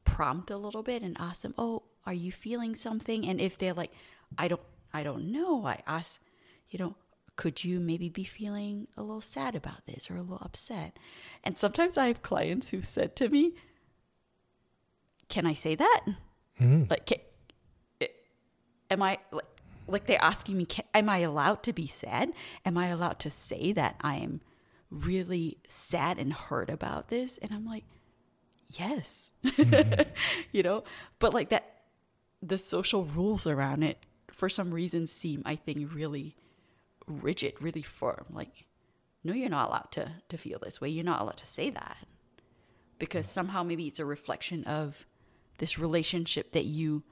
prompt 0.05 0.51
a 0.51 0.57
little 0.57 0.83
bit 0.83 1.03
and 1.03 1.16
ask 1.20 1.42
them, 1.42 1.55
"Oh, 1.59 1.83
are 2.11 2.14
you 2.27 2.33
feeling 2.33 2.75
something?" 2.77 3.27
And 3.29 3.40
if 3.40 3.57
they're 3.59 3.75
like, 3.83 3.92
"I 4.37 4.49
don't, 4.49 4.62
I 4.92 5.03
don't 5.03 5.27
know," 5.33 5.64
I 5.64 5.83
ask, 5.87 6.20
you 6.70 6.79
know, 6.79 6.96
could 7.37 7.62
you 7.64 7.79
maybe 7.81 8.09
be 8.09 8.25
feeling 8.25 8.88
a 8.96 9.03
little 9.03 9.20
sad 9.37 9.55
about 9.55 9.87
this 9.87 10.11
or 10.11 10.16
a 10.16 10.23
little 10.23 10.42
upset? 10.42 10.99
And 11.44 11.57
sometimes 11.57 11.96
I 11.96 12.07
have 12.09 12.20
clients 12.23 12.70
who've 12.70 12.85
said 12.96 13.14
to 13.16 13.29
me, 13.29 13.55
"Can 15.29 15.46
I 15.46 15.55
say 15.55 15.75
that?" 15.77 16.01
Mhm. 16.61 16.90
Like, 16.90 17.07
ca- 17.07 17.25
i- 18.03 18.11
am 18.90 19.03
I 19.03 19.18
like, 19.31 19.46
like 19.87 20.07
they're 20.07 20.23
asking 20.23 20.57
me, 20.59 20.66
ca 20.66 20.83
am 20.94 21.09
I 21.09 21.18
allowed 21.18 21.62
to 21.64 21.73
be 21.73 21.87
sad? 21.87 22.33
Am 22.64 22.77
I 22.77 22.88
allowed 22.88 23.18
to 23.20 23.31
say 23.31 23.73
that 23.73 23.96
I 24.01 24.16
am 24.16 24.40
really 24.90 25.59
sad 25.66 26.18
and 26.18 26.33
hurt 26.33 26.68
about 26.70 27.09
this? 27.09 27.38
And 27.38 27.53
I'm 27.53 27.64
like, 27.64 27.85
yes, 28.68 29.31
you 30.53 30.62
know. 30.62 30.85
But 31.18 31.33
like 31.35 31.49
that, 31.51 31.69
the 32.42 32.59
social 32.59 33.05
rules 33.05 33.46
around 33.46 33.83
it, 33.83 34.07
for 34.31 34.48
some 34.48 34.72
reason, 34.72 35.07
seem 35.07 35.42
I 35.44 35.57
think 35.57 35.94
really 35.94 36.37
rigid, 37.07 37.55
really 37.61 37.83
firm. 37.83 38.26
Like, 38.31 38.66
no, 39.22 39.33
you're 39.33 39.50
not 39.50 39.68
allowed 39.68 39.92
to 39.92 40.12
to 40.29 40.38
feel 40.38 40.59
this 40.59 40.81
way. 40.81 40.88
You're 40.88 41.05
not 41.05 41.20
allowed 41.20 41.38
to 41.38 41.46
say 41.46 41.70
that 41.70 41.98
because 43.00 43.29
somehow 43.29 43.64
maybe 43.64 43.88
it's 43.88 43.98
a 43.98 44.05
reflection 44.05 44.62
of 44.64 45.07
this 45.59 45.79
relationship 45.79 46.53
that 46.53 46.66
you 46.66 47.03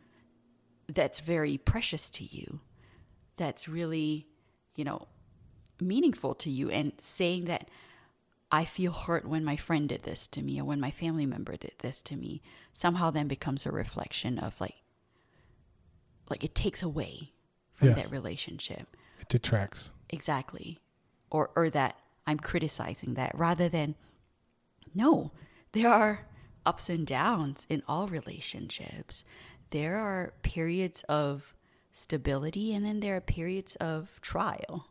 that's 0.86 1.18
very 1.18 1.58
precious 1.58 2.08
to 2.10 2.24
you 2.24 2.60
that's 3.36 3.68
really 3.68 4.28
you 4.76 4.84
know 4.84 5.08
meaningful 5.80 6.34
to 6.34 6.50
you 6.50 6.70
and 6.70 6.92
saying 6.98 7.44
that 7.44 7.68
i 8.50 8.64
feel 8.64 8.92
hurt 8.92 9.26
when 9.28 9.44
my 9.44 9.56
friend 9.56 9.88
did 9.88 10.02
this 10.04 10.26
to 10.26 10.42
me 10.42 10.60
or 10.60 10.64
when 10.64 10.80
my 10.80 10.90
family 10.90 11.26
member 11.26 11.56
did 11.56 11.74
this 11.80 12.00
to 12.00 12.16
me 12.16 12.40
somehow 12.72 13.10
then 13.10 13.28
becomes 13.28 13.66
a 13.66 13.72
reflection 13.72 14.38
of 14.38 14.60
like 14.60 14.77
like 16.30 16.44
it 16.44 16.54
takes 16.54 16.82
away 16.82 17.32
from 17.74 17.88
Yes. 17.88 18.04
that 18.04 18.10
relationship. 18.12 18.96
It 19.20 19.28
detracts. 19.28 19.90
exactly. 20.10 20.78
Or 21.30 21.50
or 21.54 21.68
that 21.70 21.96
i'm 22.26 22.38
criticizing 22.38 23.14
that 23.14 23.32
rather 23.38 23.68
than 23.68 23.94
no 24.94 25.30
there 25.72 25.88
are 25.90 26.26
ups 26.66 26.88
and 26.90 27.06
downs 27.06 27.66
in 27.70 27.82
all 27.88 28.08
relationships. 28.08 29.24
There 29.70 29.96
are 29.96 30.32
periods 30.42 31.02
of 31.08 31.54
stability 31.92 32.74
and 32.74 32.84
then 32.86 33.00
there 33.00 33.16
are 33.16 33.20
periods 33.20 33.76
of 33.76 34.20
trial. 34.20 34.88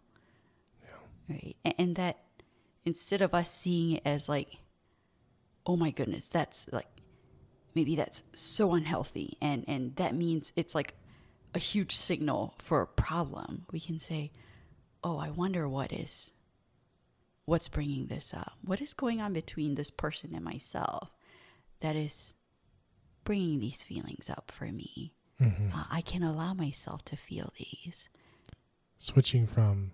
Right? 1.30 1.56
And, 1.66 1.74
and 1.78 1.96
that 1.98 2.20
instead 2.86 3.22
of 3.22 3.34
us 3.34 3.52
seeing 3.52 3.92
it 3.98 4.02
as 4.06 4.30
like 4.30 4.58
oh 5.66 5.76
my 5.76 5.92
goodness 5.92 6.30
that's 6.30 6.68
like 6.72 6.88
maybe 7.76 7.96
that's 7.96 8.24
so 8.34 8.74
unhealthy 8.74 9.38
and 9.42 9.66
and 9.68 9.96
that 9.98 10.16
means 10.16 10.54
it's 10.56 10.74
like 10.74 10.96
a 11.54 11.60
huge 11.60 11.96
signal 11.96 12.54
for 12.60 12.82
a 12.82 12.88
problem 12.88 13.66
we 13.72 13.80
can 13.80 14.00
say 14.00 14.32
oh 15.04 15.18
i 15.18 15.30
wonder 15.30 15.68
what 15.68 15.92
is 15.92 16.32
what's 17.46 17.70
bringing 17.70 18.08
this 18.08 18.34
up 18.34 18.54
what 18.64 18.82
is 18.82 18.94
going 18.94 19.22
on 19.22 19.34
between 19.34 19.76
this 19.76 19.90
person 19.92 20.34
and 20.36 20.44
myself 20.44 21.10
that 21.80 21.96
is 21.96 22.34
bringing 23.24 23.60
these 23.60 23.84
feelings 23.84 24.30
up 24.30 24.52
for 24.52 24.66
me 24.66 25.14
Mhm. 25.42 25.74
uh, 25.74 25.86
i 25.92 26.02
can 26.02 26.24
allow 26.24 26.54
myself 26.54 27.04
to 27.06 27.16
feel 27.16 27.52
these 27.58 28.10
Switching 29.00 29.46
from 29.46 29.92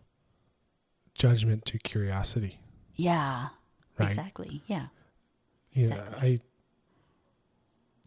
judgment 1.13 1.65
to 1.65 1.77
curiosity. 1.77 2.59
yeah 2.95 3.49
Right. 3.97 4.09
exactly 4.09 4.63
yeah 4.67 4.87
Yeah, 5.73 5.83
Exactly. 5.87 6.29
I 6.29 6.37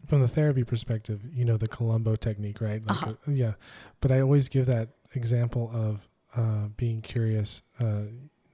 from 0.07 0.21
the 0.21 0.27
therapy 0.27 0.63
perspective, 0.63 1.21
you 1.33 1.45
know 1.45 1.57
the 1.57 1.67
Columbo 1.67 2.15
technique, 2.15 2.61
right? 2.61 2.81
Like, 2.85 3.01
Uh-huh. 3.07 3.13
uh, 3.27 3.31
yeah, 3.31 3.53
but 3.99 4.11
I 4.11 4.21
always 4.21 4.49
give 4.49 4.65
that 4.67 4.89
example 5.13 5.69
of 5.73 6.07
uh, 6.35 6.67
being 6.77 7.01
curious. 7.01 7.61
Uh, 7.79 8.03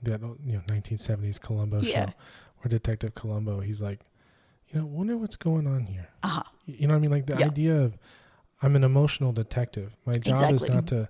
that 0.01 0.19
you 0.43 0.53
know, 0.57 0.61
1970s 0.67 1.39
Columbo 1.39 1.79
Yeah. 1.79 2.07
show, 2.07 2.13
where 2.57 2.69
Detective 2.69 3.15
Columbo, 3.15 3.61
he's 3.61 3.81
like, 3.81 4.01
you 4.69 4.79
know, 4.81 4.85
wonder 4.85 5.15
what's 5.15 5.37
going 5.37 5.65
on 5.65 5.85
here. 5.85 6.09
uh-huh 6.23 6.43
You 6.65 6.87
know 6.87 6.93
what 6.93 6.97
I 6.97 7.01
mean? 7.01 7.11
Like 7.11 7.25
the 7.27 7.37
Yeah. 7.37 7.45
idea 7.45 7.75
of 7.81 7.97
I'm 8.61 8.75
an 8.75 8.83
emotional 8.83 9.31
detective. 9.31 9.95
My 10.05 10.17
job 10.17 10.51
is 10.51 10.67
not 10.67 10.87
to 10.87 11.07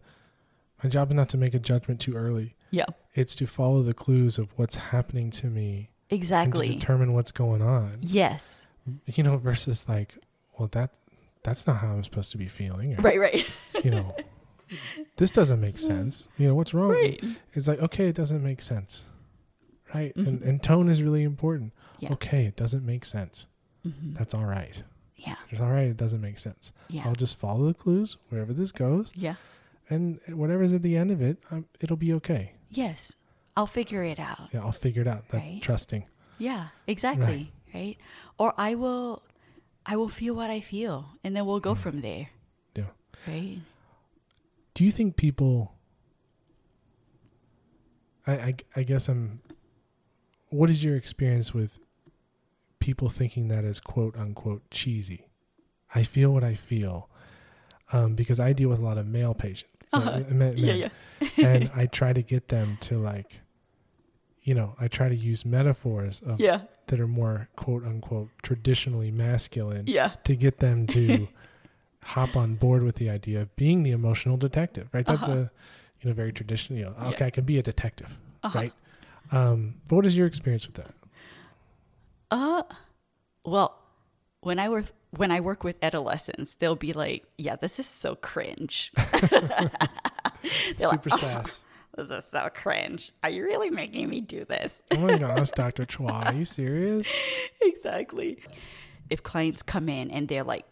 my 0.84 0.89
job 0.89 1.10
is 1.10 1.15
not 1.15 1.29
to 1.29 1.38
make 1.38 1.53
a 1.56 1.60
judgment 1.60 1.99
too 2.01 2.13
early. 2.15 2.56
yeah 2.71 2.86
It's 3.15 3.34
to 3.36 3.47
follow 3.47 3.82
the 3.84 3.93
clues 3.95 4.38
of 4.38 4.51
what's 4.58 4.75
happening 4.75 5.32
to 5.32 5.47
me 5.47 5.89
and 6.10 6.10
to 6.10 6.15
exactly 6.15 6.67
determine 6.73 7.13
what's 7.13 7.32
going 7.32 7.62
on 7.63 7.97
yes 8.01 8.65
you 9.06 9.23
know, 9.23 9.38
versus 9.38 9.88
like, 9.89 10.17
well, 10.57 10.69
that 10.71 10.91
that's 11.43 11.67
not 11.67 11.77
how 11.77 11.89
I'm 11.89 12.03
supposed 12.03 12.31
to 12.31 12.37
be 12.37 12.47
feeling. 12.47 12.93
Or, 12.93 13.01
right 13.01 13.19
right 13.19 13.45
You 13.83 13.91
know, 13.91 14.15
this 15.17 15.31
doesn't 15.31 15.59
make 15.59 15.77
sense. 15.77 16.27
You 16.37 16.47
know, 16.47 16.55
what's 16.55 16.73
wrong? 16.73 16.91
right 16.91 17.21
It's 17.53 17.67
like, 17.67 17.79
okay, 17.79 18.07
it 18.07 18.15
doesn't 18.15 18.43
make 18.43 18.61
sense. 18.61 19.03
Right. 19.93 20.15
And, 20.15 20.41
Mhm. 20.41 20.47
and 20.47 20.63
tone 20.63 20.89
is 20.89 21.03
really 21.03 21.23
important. 21.23 21.73
Yeah. 21.99 22.13
Okay, 22.13 22.45
it 22.45 22.55
doesn't 22.55 22.85
make 22.85 23.05
sense. 23.05 23.47
hmm 23.83 24.13
That's 24.13 24.33
all 24.33 24.45
right. 24.45 24.81
yeah 25.17 25.35
It's 25.49 25.61
all 25.61 25.69
right. 25.71 25.87
It 25.87 25.97
doesn't 25.97 26.21
make 26.21 26.39
sense. 26.39 26.71
yeah 26.89 27.03
I'll 27.05 27.15
just 27.15 27.37
follow 27.37 27.67
the 27.67 27.73
clues 27.73 28.17
wherever 28.29 28.53
this 28.53 28.71
goes. 28.71 29.11
yeah 29.15 29.35
And 29.89 30.19
whatever's 30.29 30.71
at 30.73 30.81
the 30.81 30.95
end 30.97 31.11
of 31.11 31.21
it, 31.21 31.37
um, 31.51 31.65
it'll 31.81 31.97
be 31.97 32.13
okay. 32.13 32.53
yes 32.69 33.15
i'll 33.55 33.67
figure 33.67 34.03
it 34.03 34.19
out 34.19 34.49
Yeah, 34.53 34.61
I'll 34.61 34.71
figure 34.71 35.01
it 35.03 35.07
out. 35.07 35.27
That 35.29 35.37
Right. 35.37 35.61
trusting. 35.61 36.05
Yeah, 36.39 36.69
exactly. 36.87 37.51
Right. 37.73 37.97
Or 38.39 38.53
I 38.57 38.73
will, 38.75 39.21
I 39.86 39.96
will 39.98 40.08
feel 40.10 40.34
what 40.36 40.50
I 40.50 40.62
feel, 40.62 41.06
and 41.24 41.36
then 41.36 41.46
we'll 41.46 41.60
go 41.60 41.76
from 41.76 42.02
there. 42.02 42.30
Yeah. 42.76 42.86
Right. 43.28 43.58
Do 44.74 44.84
you 44.84 44.91
think 44.91 45.15
people? 45.17 45.74
I, 48.26 48.34
I 48.34 48.56
I 48.78 48.84
guess 48.84 49.10
I'm. 49.10 49.41
What 50.50 50.69
is 50.69 50.84
your 50.84 50.96
experience 50.96 51.54
with 51.54 51.80
people 52.80 53.10
thinking 53.10 53.48
that 53.50 53.63
is 53.65 53.80
quote 53.80 54.15
unquote 54.17 54.69
cheesy? 54.72 55.28
I 55.96 56.04
feel 56.04 56.32
what 56.34 56.43
I 56.43 56.56
feel, 56.56 57.10
um, 57.91 58.15
because 58.15 58.39
I 58.39 58.54
deal 58.54 58.69
with 58.69 58.80
a 58.80 58.84
lot 58.84 58.98
of 58.98 59.06
male 59.08 59.34
patients. 59.34 59.69
uh, 59.93 59.98
Uh-huh. 59.98 60.24
men, 60.34 60.58
Yeah, 60.58 60.74
yeah. 60.74 60.89
and 61.38 61.69
I 61.76 61.86
try 61.86 62.13
to 62.13 62.22
get 62.24 62.48
them 62.48 62.78
to 62.82 62.98
like, 62.98 63.41
you 64.43 64.53
know, 64.53 64.75
I 64.79 64.88
try 64.88 65.10
to 65.10 65.15
use 65.15 65.45
metaphors 65.45 66.21
of 66.25 66.39
Yeah. 66.39 66.62
that 66.88 66.99
are 66.99 67.08
more 67.08 67.49
quote 67.56 67.86
unquote 67.86 68.29
traditionally 68.41 69.12
masculine 69.12 69.86
Yeah. 69.88 70.12
to 70.25 70.36
get 70.36 70.60
them 70.60 70.86
to 70.88 71.27
hop 72.03 72.36
on 72.36 72.56
board 72.56 72.84
with 72.84 72.95
the 72.95 73.10
idea 73.10 73.41
of 73.41 73.56
being 73.56 73.84
the 73.84 73.91
emotional 73.91 74.38
detective, 74.38 74.89
right? 74.91 75.06
That's 75.06 75.27
Uh-huh. 75.29 75.38
a 75.38 75.51
you 76.01 76.10
know 76.10 76.13
very 76.13 76.34
traditional. 76.34 76.77
You 76.79 76.86
know, 76.86 76.95
Yeah. 76.99 77.08
okay, 77.10 77.25
I 77.27 77.29
can 77.29 77.45
be 77.45 77.58
a 77.58 77.63
detective, 77.63 78.17
Uh-huh. 78.43 78.60
right? 78.60 78.73
Um, 79.32 79.75
but 79.88 79.95
what 79.95 80.06
is 80.06 80.17
your 80.17 80.27
experience 80.27 80.67
with 80.67 80.75
that? 80.75 80.91
Uh, 82.29 82.63
well, 83.45 83.79
when 84.41 84.60
I 84.60 84.67
work 84.69 84.86
when 85.12 85.32
I 85.32 85.39
work 85.41 85.63
with 85.63 85.77
adolescents, 85.84 86.56
they'll 86.56 86.75
be 86.75 86.91
like, 86.91 87.23
"Yeah, 87.37 87.56
this 87.56 87.79
is 87.79 87.85
so 87.85 88.15
cringe." 88.15 88.91
Super 88.98 89.50
like, 91.10 91.19
sass. 91.19 91.63
"This 91.96 92.12
is 92.12 92.25
so 92.25 92.50
cringe. 92.54 93.12
Are 93.23 93.29
you 93.29 93.44
really 93.44 93.69
making 93.69 94.10
me 94.10 94.21
do 94.21 94.46
this?" 94.46 94.81
Oh 94.91 94.98
my 94.98 95.17
gosh, 95.17 95.52
Doctor 95.56 95.85
Chua, 95.85 96.25
are 96.27 96.33
you 96.33 96.46
serious? 96.46 97.08
exactly. 97.62 98.39
If 99.10 99.21
clients 99.23 99.62
come 99.62 99.89
in 99.89 100.10
and 100.12 100.27
they're 100.27 100.44
like 100.44 100.65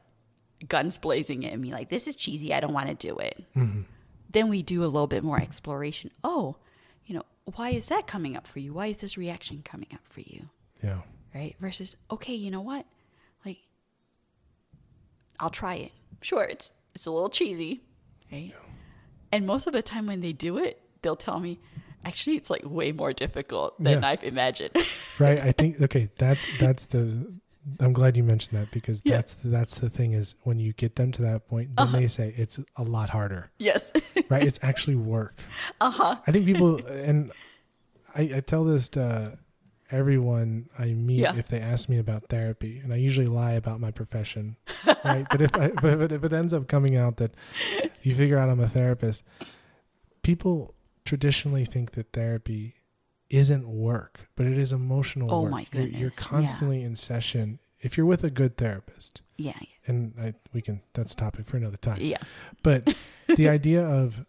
guns 0.67 0.97
blazing 0.97 1.45
at 1.45 1.59
me, 1.59 1.71
like, 1.71 1.89
"This 1.89 2.07
is 2.07 2.15
cheesy. 2.15 2.53
I 2.53 2.59
don't 2.59 2.73
want 2.73 2.87
to 2.87 2.95
do 2.95 3.17
it," 3.17 3.43
Mhm. 3.55 3.85
then 4.29 4.49
we 4.49 4.61
do 4.63 4.83
a 4.83 4.85
little 4.87 5.07
bit 5.07 5.23
more 5.23 5.39
exploration. 5.39 6.11
Oh, 6.23 6.57
you 7.05 7.15
know, 7.15 7.23
why 7.55 7.69
is 7.71 7.87
that 7.87 8.07
coming 8.07 8.35
up 8.35 8.47
for 8.47 8.59
you? 8.59 8.73
Why 8.73 8.87
is 8.87 8.97
this 8.97 9.17
reaction 9.17 9.61
coming 9.63 9.89
up 9.93 10.07
for 10.07 10.21
you? 10.21 10.49
Yeah, 10.83 11.01
Right? 11.35 11.55
Versus, 11.59 11.95
okay, 12.09 12.33
you 12.35 12.51
know 12.51 12.61
what? 12.61 12.85
Like, 13.45 13.59
I'll 15.39 15.49
try 15.49 15.75
it. 15.75 15.91
Sure, 16.21 16.43
it's 16.43 16.71
it's 16.93 17.05
a 17.05 17.11
little 17.11 17.29
cheesy, 17.29 17.81
right? 18.31 18.53
And 19.31 19.45
most 19.47 19.65
of 19.65 19.73
the 19.73 19.81
time 19.81 20.07
when 20.07 20.21
they 20.21 20.33
do 20.33 20.57
it, 20.57 20.80
they'll 21.01 21.15
tell 21.15 21.39
me, 21.39 21.59
actually, 22.05 22.35
it's 22.37 22.49
like 22.49 22.61
way 22.65 22.91
more 22.91 23.13
difficult 23.13 23.81
than 23.81 24.01
Yeah. 24.01 24.07
I've 24.09 24.23
imagined. 24.23 24.75
right. 25.19 25.39
I 25.39 25.51
think 25.51 25.81
okay. 25.81 26.09
That's 26.17 26.45
that's 26.59 26.85
the 26.85 27.33
I'm 27.79 27.93
glad 27.93 28.17
you 28.17 28.23
mentioned 28.23 28.59
that 28.59 28.71
because 28.71 29.01
Yeah. 29.05 29.17
that's 29.17 29.35
that's 29.43 29.75
the 29.77 29.89
thing 29.89 30.13
is 30.13 30.35
when 30.43 30.57
you 30.59 30.73
get 30.73 30.95
them 30.95 31.11
to 31.13 31.21
that 31.23 31.47
point, 31.47 31.75
then 31.75 31.87
Uh-huh. 31.87 31.99
they 31.99 32.07
say 32.07 32.33
it's 32.35 32.59
a 32.75 32.83
lot 32.83 33.09
harder, 33.11 33.51
Yes. 33.59 33.91
right? 34.29 34.43
it's 34.43 34.59
actually 34.63 34.95
work. 34.95 35.37
uh 35.79 35.91
huh. 35.91 36.15
I 36.25 36.31
think 36.31 36.45
people 36.45 36.83
and 36.87 37.31
I, 38.15 38.21
I 38.37 38.39
tell 38.41 38.63
this 38.63 38.89
to 38.89 39.37
everyone 39.91 40.69
I 40.79 40.85
meet 40.93 41.19
Yeah. 41.19 41.35
if 41.35 41.49
they 41.49 41.59
ask 41.59 41.87
me 41.89 41.97
about 41.99 42.29
therapy, 42.29 42.79
and 42.79 42.91
I 42.93 42.95
usually 42.95 43.27
lie 43.27 43.51
about 43.53 43.79
my 43.79 43.91
profession, 43.91 44.55
right? 45.05 45.25
but 45.29 45.41
if 45.41 45.55
I, 45.55 45.67
but, 45.81 45.99
but 45.99 46.11
if 46.11 46.23
it 46.23 46.33
ends 46.33 46.53
up 46.53 46.67
coming 46.67 46.95
out 46.95 47.17
that 47.17 47.33
you 48.01 48.15
figure 48.15 48.37
out 48.39 48.49
I'm 48.49 48.59
a 48.59 48.67
therapist, 48.69 49.23
people 50.23 50.73
traditionally 51.05 51.65
think 51.65 51.91
that 51.91 52.11
therapy 52.13 52.75
isn't 53.29 53.67
work, 53.67 54.27
but 54.35 54.45
it 54.45 54.57
is 54.57 54.73
emotional 54.73 55.33
Oh 55.33 55.41
work. 55.43 55.51
my 55.51 55.65
You're- 55.71 55.85
You're, 55.89 56.09
goodness, 56.09 56.19
yeah. 56.19 56.27
constantly 56.27 56.81
in 56.83 56.95
session. 56.95 57.59
If 57.79 57.97
you're 57.97 58.05
with 58.05 58.23
a 58.23 58.29
good 58.29 58.57
therapist, 58.57 59.21
Yeah. 59.37 59.57
and 59.87 60.13
I, 60.19 60.33
we 60.53 60.61
can 60.61 60.81
that's 60.93 61.13
a 61.13 61.15
topic 61.15 61.45
for 61.47 61.57
another 61.57 61.77
time. 61.77 61.97
Yeah. 62.01 62.17
But 62.61 62.95
the 63.35 63.49
idea 63.49 63.83
of 63.83 64.25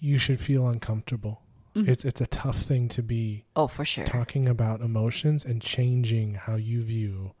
you 0.00 0.18
should 0.18 0.40
feel 0.40 0.66
uncomfortable. 0.68 1.42
Mhm. 1.74 1.88
It's 1.88 2.04
it's 2.04 2.20
a 2.20 2.26
tough 2.26 2.58
thing 2.58 2.88
to 2.90 3.02
be 3.02 3.44
Oh, 3.56 3.66
for 3.66 3.84
sure. 3.84 4.04
talking 4.04 4.48
about 4.48 4.80
emotions 4.80 5.44
and 5.44 5.60
changing 5.62 6.34
how 6.34 6.56
you 6.56 6.82
view 6.82 7.32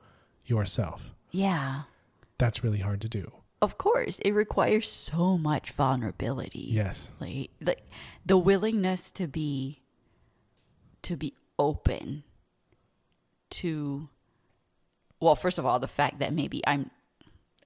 yourself. 0.44 1.12
Yeah. 1.30 1.82
That's 2.38 2.62
really 2.64 2.80
hard 2.80 3.00
to 3.02 3.08
do. 3.08 3.32
Of 3.62 3.78
course, 3.78 4.18
it 4.18 4.32
requires 4.32 4.90
so 4.90 5.38
much 5.38 5.70
vulnerability. 5.70 6.66
Yes. 6.68 7.10
Like, 7.20 7.50
like 7.60 7.88
the 8.26 8.36
willingness 8.36 9.10
to 9.12 9.26
be 9.26 9.78
to 11.02 11.16
be 11.16 11.34
open 11.58 12.24
to 13.50 14.08
well, 15.20 15.36
first 15.36 15.58
of 15.58 15.64
all, 15.64 15.78
the 15.78 15.88
fact 15.88 16.18
that 16.18 16.32
maybe 16.32 16.60
I'm 16.66 16.90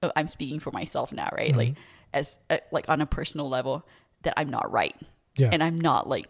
uh, 0.03 0.11
I'm 0.15 0.27
speaking 0.27 0.59
for 0.59 0.71
myself 0.71 1.11
now, 1.11 1.29
right? 1.35 1.55
Like 1.55 1.75
as 2.13 2.37
uh, 2.49 2.59
like 2.71 2.87
on 2.89 3.01
a 3.01 3.05
personal 3.07 3.49
level 3.49 3.85
that 4.21 4.33
I'm 4.37 4.49
not 4.49 4.71
right 4.71 4.95
Yeah. 5.35 5.49
and 5.51 5.63
I'm 5.63 5.75
not 5.75 6.07
like 6.07 6.27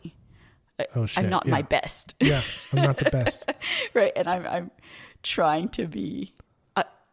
oh 0.95 1.05
shit. 1.05 1.23
I'm 1.23 1.29
not 1.29 1.45
yeah. 1.45 1.51
my 1.51 1.61
best. 1.61 2.15
Yeah. 2.19 2.41
I'm 2.71 2.81
not 2.83 2.97
the 2.97 3.09
best. 3.09 3.51
right 3.93 4.11
and 4.15 4.27
i'm 4.29 4.45
i'm 4.47 4.71
trying 5.23 5.67
to 5.69 5.87
be 5.87 6.33
uh, 6.36 6.36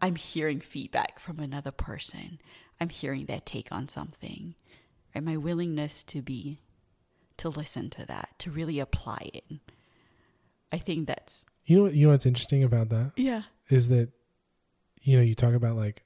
i'm 0.05 0.17
hearing 0.17 0.61
feedback 0.61 1.19
from 1.19 1.39
another 1.41 1.71
person. 1.71 2.39
I'm 2.81 2.91
hearing 2.91 3.25
their 3.27 3.41
take 3.41 3.71
on 3.73 3.89
something. 3.89 4.55
Right 5.15 5.25
my 5.25 5.37
willingness 5.37 6.03
to 6.05 6.21
be 6.21 6.59
to 7.37 7.49
listen 7.49 7.89
to 7.91 8.05
that 8.07 8.31
to 8.39 8.51
really 8.51 8.79
apply 8.81 9.31
it. 9.33 9.45
I 10.73 10.79
think 10.79 11.07
that's 11.07 11.47
You 11.65 11.77
know 11.85 11.91
you 11.91 12.07
know 12.07 12.13
what's 12.13 12.27
interesting 12.27 12.63
about 12.65 12.89
that? 12.91 13.13
Yeah. 13.17 13.43
Is 13.71 13.89
that 13.89 14.11
you 15.03 15.17
know, 15.17 15.23
you 15.23 15.35
talk 15.35 15.55
about 15.55 15.77
like 15.77 16.03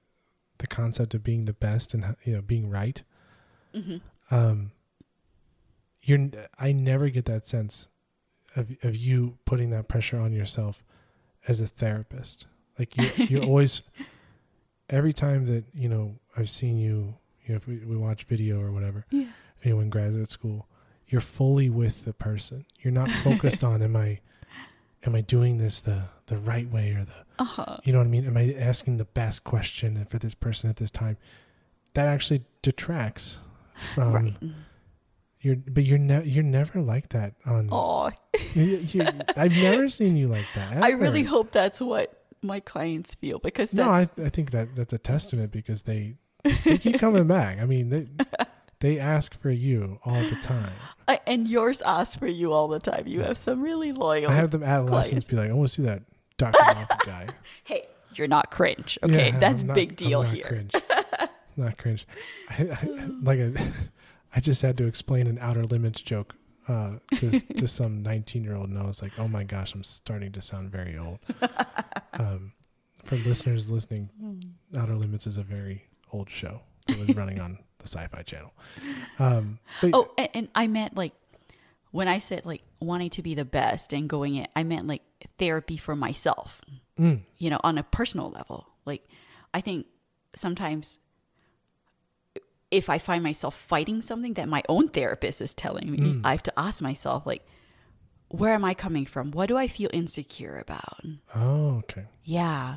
the 0.58 0.66
concept 0.66 1.14
of 1.14 1.22
being 1.24 1.44
the 1.46 1.52
best 1.52 1.94
and 1.94 2.14
you 2.24 2.34
know, 2.34 2.42
being 2.42 2.70
right. 2.70 3.02
hmm 3.74 3.96
um 4.30 4.70
you're 6.02 6.28
i 6.58 6.70
never 6.72 7.08
get 7.08 7.24
that 7.24 7.46
sense 7.48 7.88
of 8.54 8.76
of 8.82 8.94
you 8.94 9.38
putting 9.46 9.70
that 9.70 9.88
pressure 9.88 10.18
on 10.20 10.32
yourself 10.32 10.84
as 11.48 11.60
a 11.60 11.66
therapist 11.66 12.46
like 12.78 12.96
you 12.96 13.26
you're 13.26 13.44
always 13.50 13.82
every 14.90 15.12
time 15.12 15.46
that 15.46 15.64
you 15.74 15.88
know 15.88 16.14
i've 16.36 16.50
seen 16.50 16.78
you 16.78 17.14
you 17.44 17.50
know 17.50 17.56
if 17.56 17.66
we, 17.66 17.78
we 17.78 17.96
watch 17.96 18.24
video 18.24 18.60
or 18.60 18.70
whatever 18.72 19.04
yeah. 19.10 19.26
you 19.62 19.70
know 19.74 19.80
in 19.80 19.90
graduate 19.90 20.28
school 20.30 20.66
you're 21.08 21.20
fully 21.20 21.70
with 21.70 22.04
the 22.04 22.12
person. 22.12 22.66
You're 22.80 22.92
not 22.92 23.10
focused 23.10 23.64
on 23.70 23.82
am 23.82 23.96
i 23.96 24.20
am 25.04 25.14
i 25.14 25.20
doing 25.20 25.58
this 25.58 25.80
the 25.80 26.02
the 26.26 26.36
right 26.36 26.68
way 26.70 26.90
or 26.90 27.04
the 27.04 27.42
uh-huh. 27.42 27.78
you 27.84 27.92
know 27.92 27.98
what 27.98 28.06
i 28.06 28.10
mean? 28.10 28.26
Am 28.26 28.36
i 28.36 28.52
asking 28.52 28.98
the 28.98 29.04
best 29.04 29.44
question 29.44 30.04
for 30.04 30.18
this 30.18 30.34
person 30.34 30.68
at 30.68 30.76
this 30.76 30.90
time? 30.90 31.16
That 31.94 32.06
actually 32.06 32.44
detracts 32.62 33.38
from 33.94 34.12
right. 34.12 34.36
you're, 35.40 35.56
but 35.56 35.84
you're 35.84 35.98
ne- 35.98 36.24
you're 36.26 36.44
never 36.44 36.80
like 36.80 37.08
that 37.10 37.34
on. 37.46 37.68
oh 37.72 38.10
You- 38.54 38.84
you- 38.88 39.08
I've 39.36 39.52
never 39.52 39.88
seen 39.88 40.16
you 40.16 40.28
like 40.28 40.46
that. 40.54 40.82
i 40.84 40.90
really 40.90 41.22
hope 41.22 41.52
that's 41.52 41.80
what 41.80 42.17
my 42.42 42.60
clients 42.60 43.14
feel 43.14 43.38
because 43.38 43.74
No, 43.74 43.90
I, 43.90 44.08
I 44.22 44.28
think 44.28 44.50
that 44.52 44.74
that's 44.76 44.92
a 44.92 44.98
testament 44.98 45.50
because 45.52 45.82
they 45.84 46.16
they 46.64 46.78
keep 46.78 46.98
coming 46.98 47.26
back. 47.38 47.58
I 47.58 47.64
mean, 47.66 47.90
they 47.90 48.06
they 48.80 48.98
ask 48.98 49.34
for 49.38 49.50
you 49.50 49.98
all 50.04 50.22
the 50.22 50.36
time. 50.36 50.72
I, 51.08 51.20
and 51.26 51.48
yours 51.48 51.82
ask 51.82 52.18
for 52.18 52.26
you 52.28 52.52
all 52.52 52.68
the 52.68 52.78
time 52.78 53.06
you 53.06 53.20
have 53.22 53.38
some 53.38 53.60
really 53.62 53.92
loyal 53.92 54.30
I 54.30 54.34
have 54.34 54.50
them 54.50 54.62
adolescents 54.62 55.26
clients. 55.26 55.28
be 55.28 55.36
like, 55.36 55.50
"I 55.50 55.52
want 55.54 55.68
to 55.68 55.74
see 55.74 55.82
that 55.82 56.02
Doctor 56.36 56.60
guy." 57.06 57.28
hey 57.64 57.86
you're 58.14 58.28
not 58.28 58.50
cringe 58.50 58.98
okay 59.02 59.30
Yeah, 59.30 59.38
that's 59.38 59.62
not- 59.62 59.74
big 59.74 59.94
deal 59.96 60.22
not 60.22 60.32
here 60.32 60.44
Cringe. 60.46 60.72
not 61.56 61.76
cringe. 61.78 62.06
I, 62.50 62.62
I, 62.70 62.88
like 63.22 63.38
a, 63.38 63.52
I 64.34 64.40
just 64.40 64.62
had 64.62 64.76
to 64.78 64.86
explain 64.86 65.26
an 65.26 65.38
outer 65.40 65.64
limits 65.64 66.00
joke 66.00 66.34
uh, 66.68 66.92
to 67.16 67.30
to 67.54 67.66
some 67.78 68.02
19 68.02 68.44
year 68.44 68.54
old, 68.56 68.68
and 68.68 68.78
I 68.78 68.84
was 68.84 69.02
like, 69.02 69.12
"Oh 69.18 69.26
my 69.28 69.42
gosh, 69.44 69.74
I'm 69.74 69.82
starting 69.84 70.32
to 70.32 70.42
sound 70.42 70.70
very 70.70 70.96
old." 70.98 71.18
Um, 72.14 72.52
for 73.04 73.16
listeners 73.16 73.70
listening, 73.70 74.10
Outer 74.76 74.96
Limits 74.96 75.26
is 75.28 75.36
a 75.36 75.42
very 75.44 75.84
old 76.12 76.28
show 76.28 76.62
that 76.88 76.98
was 76.98 77.14
running 77.16 77.38
on 77.40 77.58
the 77.78 77.86
Sci-Fi 77.86 78.22
Channel. 78.22 78.52
Um, 79.20 79.60
but 79.80 79.90
Oh, 79.94 80.10
and, 80.18 80.28
and 80.34 80.48
I 80.54 80.66
meant 80.66 80.96
like 80.96 81.12
when 81.92 82.08
I 82.08 82.18
said 82.18 82.44
like 82.44 82.62
wanting 82.80 83.10
to 83.10 83.22
be 83.22 83.34
the 83.36 83.44
best 83.44 83.92
and 83.92 84.08
going 84.08 84.34
it, 84.34 84.50
I 84.56 84.64
meant 84.64 84.88
like 84.88 85.02
therapy 85.38 85.76
for 85.76 85.94
myself. 85.94 86.60
mm, 86.98 87.20
You 87.38 87.50
know, 87.50 87.60
on 87.62 87.78
a 87.78 87.84
personal 87.84 88.30
level. 88.30 88.66
Like 88.84 89.06
I 89.54 89.60
think 89.60 89.86
sometimes 90.34 90.98
if 92.70 92.90
I 92.90 92.98
find 92.98 93.22
myself 93.22 93.56
fighting 93.56 94.02
something 94.02 94.34
that 94.34 94.48
my 94.48 94.62
own 94.68 94.88
therapist 94.88 95.40
is 95.40 95.54
telling 95.54 95.90
me, 95.90 95.98
hmm. 95.98 96.20
I 96.24 96.32
have 96.32 96.42
to 96.44 96.58
ask 96.58 96.82
myself 96.82 97.26
like 97.26 97.46
where 98.28 98.52
am 98.52 98.64
I 98.64 98.74
coming 98.74 99.06
from? 99.06 99.30
What 99.30 99.46
do 99.46 99.56
I 99.56 99.68
feel 99.68 99.90
insecure 99.92 100.58
about? 100.58 101.04
oh, 101.34 101.78
okay. 101.78 102.04
Yeah. 102.24 102.76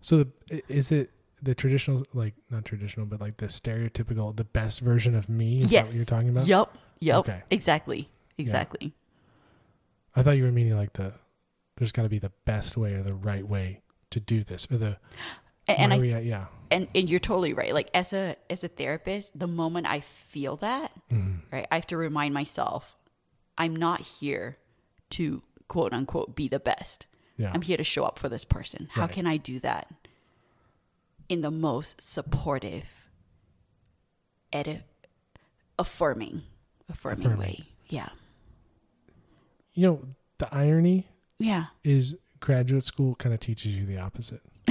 So 0.00 0.24
the, 0.24 0.62
is 0.68 0.90
it 0.90 1.10
the 1.40 1.54
traditional, 1.54 2.02
like 2.12 2.34
not 2.50 2.64
traditional, 2.64 3.06
but 3.06 3.20
like 3.20 3.36
the 3.36 3.46
stereotypical, 3.46 4.34
the 4.36 4.44
best 4.44 4.80
version 4.80 5.14
of 5.14 5.28
me? 5.28 5.62
Is 5.62 5.70
yes. 5.70 5.84
that 5.84 5.86
what 5.86 5.96
you're 5.96 6.04
talking 6.04 6.28
about? 6.28 6.46
Yep. 6.46 6.76
Yep. 7.00 7.16
Okay. 7.18 7.42
Exactly. 7.50 8.08
Exactly. 8.38 8.94
I 10.14 10.22
thought 10.22 10.36
you 10.36 10.44
were 10.44 10.52
meaning 10.52 10.76
like 10.76 10.94
the 10.94 11.14
there's 11.76 11.92
got 11.92 12.02
to 12.02 12.08
be 12.08 12.18
the 12.18 12.32
best 12.44 12.76
way 12.76 12.94
or 12.94 13.02
the 13.02 13.14
right 13.14 13.46
way 13.46 13.80
to 14.10 14.20
do 14.20 14.44
this, 14.44 14.66
or 14.70 14.76
the 14.76 14.98
And, 15.68 15.92
and 15.92 16.02
I 16.02 16.20
yeah. 16.20 16.46
and 16.70 16.88
and 16.94 17.08
you're 17.08 17.20
totally 17.20 17.52
right. 17.54 17.72
Like 17.72 17.88
as 17.94 18.12
a 18.12 18.36
as 18.50 18.64
a 18.64 18.68
therapist, 18.68 19.38
the 19.38 19.46
moment 19.46 19.86
I 19.86 20.00
feel 20.00 20.56
that, 20.56 20.90
Mm, 21.10 21.40
right, 21.52 21.66
I 21.70 21.76
have 21.76 21.86
to 21.88 21.96
remind 21.96 22.34
myself, 22.34 22.96
I'm 23.56 23.76
not 23.76 24.00
here 24.00 24.58
to 25.10 25.42
quote 25.68 25.92
unquote 25.92 26.34
be 26.34 26.48
the 26.48 26.58
best. 26.60 27.06
yeah. 27.36 27.50
I'm 27.54 27.62
here 27.62 27.76
to 27.76 27.84
show 27.84 28.04
up 28.04 28.18
for 28.18 28.28
this 28.28 28.44
person. 28.44 28.88
How 28.92 29.02
Right. 29.02 29.12
can 29.12 29.26
I 29.26 29.36
do 29.36 29.60
that 29.60 29.90
in 31.28 31.40
the 31.42 31.50
most 31.50 32.00
supportive, 32.02 33.08
edit, 34.52 34.82
affirming, 35.78 36.42
affirming, 36.88 37.26
Affirming. 37.26 37.38
way? 37.40 37.64
Yeah, 37.88 38.08
you 39.74 39.86
know, 39.86 40.02
the 40.38 40.52
irony 40.54 41.06
yeah. 41.38 41.66
is 41.84 42.16
graduate 42.40 42.82
school 42.84 43.14
kind 43.14 43.32
of 43.32 43.40
teaches 43.40 43.76
you 43.76 43.86
the 43.86 43.98
opposite. 43.98 44.40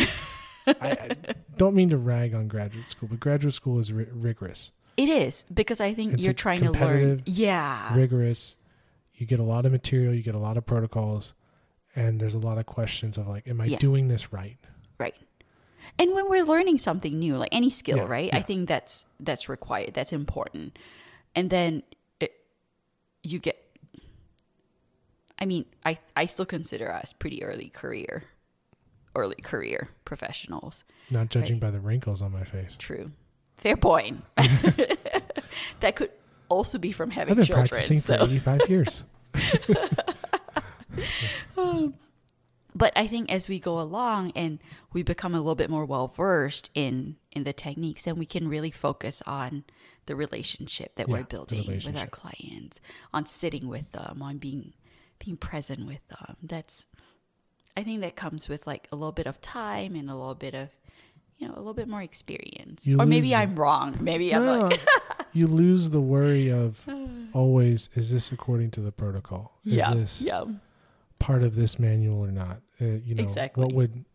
I, 0.68 0.74
I 0.91 1.09
don't 1.57 1.76
mean 1.76 1.89
to 1.89 1.97
rag 1.97 2.34
on 2.34 2.47
graduate 2.47 2.89
school, 2.89 3.09
but 3.09 3.20
graduate 3.20 3.53
school 3.53 3.80
is 3.80 3.91
ri- 3.91 4.07
rigorous. 4.12 4.72
It 4.97 5.09
is 5.09 5.45
because 5.53 5.82
I 5.82 5.93
think 5.93 6.14
It's 6.14 6.24
you're 6.24 6.34
trying 6.34 6.62
to 6.62 6.72
learn. 6.72 7.24
Yeah, 7.26 7.95
rigorous. 7.95 8.57
You 9.16 9.26
get 9.26 9.39
a 9.39 9.43
lot 9.43 9.66
of 9.66 9.72
material, 9.72 10.14
you 10.14 10.22
get 10.24 10.36
a 10.36 10.39
lot 10.39 10.57
of 10.57 10.66
protocols, 10.66 11.34
and 11.95 12.20
there's 12.20 12.34
a 12.34 12.39
lot 12.39 12.57
of 12.57 12.66
questions 12.66 13.18
of 13.18 13.28
like, 13.28 13.47
am 13.47 13.62
I 13.62 13.66
Yeah. 13.66 13.78
doing 13.78 14.07
this 14.07 14.34
right? 14.34 14.57
Right. 14.99 15.16
And 15.99 16.14
when 16.14 16.30
we're 16.30 16.43
learning 16.45 16.78
something 16.80 17.18
new, 17.20 17.38
like 17.38 17.49
any 17.51 17.70
skill, 17.70 17.97
Yeah, 17.97 18.07
right? 18.07 18.30
I 18.34 18.41
think 18.41 18.68
that's 18.68 19.05
that's 19.20 19.47
required. 19.49 19.93
That's 19.93 20.14
important. 20.14 20.78
And 21.36 21.49
then 21.49 21.84
it, 22.20 22.34
you 23.24 23.39
get 23.39 23.57
I 25.39 25.45
mean, 25.45 25.66
I 25.86 25.97
I 26.16 26.26
still 26.26 26.45
consider 26.45 26.91
us 26.91 27.14
pretty 27.14 27.43
early 27.43 27.70
career 27.70 28.24
early 29.16 29.36
career 29.43 29.89
professionals. 30.05 30.84
Not 31.09 31.30
judging 31.30 31.59
by 31.59 31.72
the 31.72 31.80
wrinkles 31.80 32.22
on 32.22 32.32
my 32.32 32.43
face. 32.43 32.76
True. 32.78 33.12
Fair 33.57 33.78
point. 33.78 34.24
that 35.82 35.95
could 35.95 36.12
also 36.49 36.78
be 36.78 36.91
from 36.91 37.12
having 37.12 37.32
I've 37.32 37.38
been 37.38 37.45
children. 37.45 37.68
practicing 37.68 37.97
for 37.99 38.18
so 38.18 38.24
85 38.24 38.70
years. 38.70 39.03
but 42.76 42.93
I 42.95 43.07
think 43.07 43.32
as 43.32 43.47
we 43.47 43.59
go 43.59 43.80
along 43.80 44.32
and 44.36 44.59
we 44.93 45.03
become 45.03 45.34
a 45.34 45.38
little 45.38 45.55
bit 45.55 45.70
more 45.70 45.86
well 45.86 46.07
versed 46.07 46.72
in 46.74 47.18
in 47.32 47.43
the 47.43 47.53
techniques, 47.53 48.03
then 48.03 48.18
we 48.18 48.26
can 48.26 48.47
really 48.47 48.72
focus 48.72 49.22
on 49.26 49.64
the 50.05 50.16
relationship 50.16 50.95
that 50.95 51.07
Yeah, 51.07 51.14
we're 51.14 51.24
building 51.24 51.68
with 51.68 51.95
our 51.95 52.07
clients, 52.07 52.80
on 53.14 53.26
sitting 53.26 53.68
with 53.68 53.91
them, 53.91 54.22
on 54.22 54.38
being 54.38 54.74
being 55.24 55.38
present 55.38 55.86
with 55.86 56.07
them. 56.07 56.38
That's 56.41 56.88
I 57.78 57.84
think 57.84 58.01
that 58.01 58.15
comes 58.15 58.49
with 58.49 58.67
like 58.67 58.88
a 58.91 58.95
little 58.95 59.11
bit 59.11 59.28
of 59.28 59.39
time 59.41 59.95
and 59.95 60.09
a 60.09 60.15
little 60.15 60.36
bit 60.36 60.53
of, 60.53 60.69
you 61.38 61.47
know, 61.47 61.53
a 61.53 61.57
little 61.57 61.74
bit 61.74 61.88
more 61.88 62.01
experience. 62.01 62.86
You 62.86 62.99
or 62.99 63.05
maybe. 63.05 63.34
I'm 63.34 63.55
wrong. 63.55 63.97
Maybe 64.01 64.34
I'm 64.36 64.45
like, 64.45 64.80
you 65.34 65.47
lose 65.47 65.89
the 65.89 66.01
worry 66.01 66.51
of 66.51 66.86
always 67.34 67.89
is 67.95 68.11
this 68.11 68.32
according 68.32 68.72
to 68.72 68.82
the 68.82 68.91
protocol? 68.91 69.57
Is 69.65 69.74
yeah, 69.74 69.93
this 69.93 70.22
yeah, 70.22 70.43
part 71.19 71.43
of 71.43 71.55
this 71.55 71.80
manual 71.80 72.19
or 72.19 72.32
not? 72.32 72.61
Uh, 72.80 72.86
you 73.05 73.15
know, 73.15 73.24
Exactly. 73.24 73.63
what 73.63 73.74
would 73.74 74.05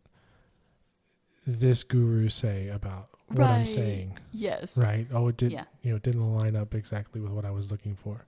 this 1.46 1.82
guru 1.84 2.28
say 2.28 2.68
about 2.68 3.08
what 3.28 3.46
I'm 3.46 3.66
saying? 3.66 4.18
yes, 4.32 4.76
Right? 4.76 5.06
Oh, 5.12 5.28
it 5.28 5.36
did. 5.36 5.52
Yeah. 5.52 5.64
You 5.82 5.90
know, 5.90 5.96
it 5.96 6.02
didn't 6.02 6.22
line 6.34 6.54
up 6.56 6.74
exactly 6.74 7.20
with 7.20 7.30
what 7.32 7.44
I 7.44 7.50
was 7.50 7.70
looking 7.70 7.94
for. 7.94 8.24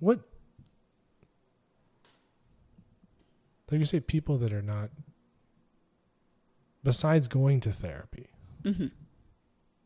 What? 0.00 0.20
Like 3.70 3.80
you 3.80 3.84
say, 3.84 4.00
people 4.00 4.38
that 4.38 4.52
are 4.52 4.62
not. 4.62 4.90
Besides 6.84 7.26
going 7.26 7.60
to 7.60 7.72
therapy, 7.72 8.28
hmm 8.64 8.86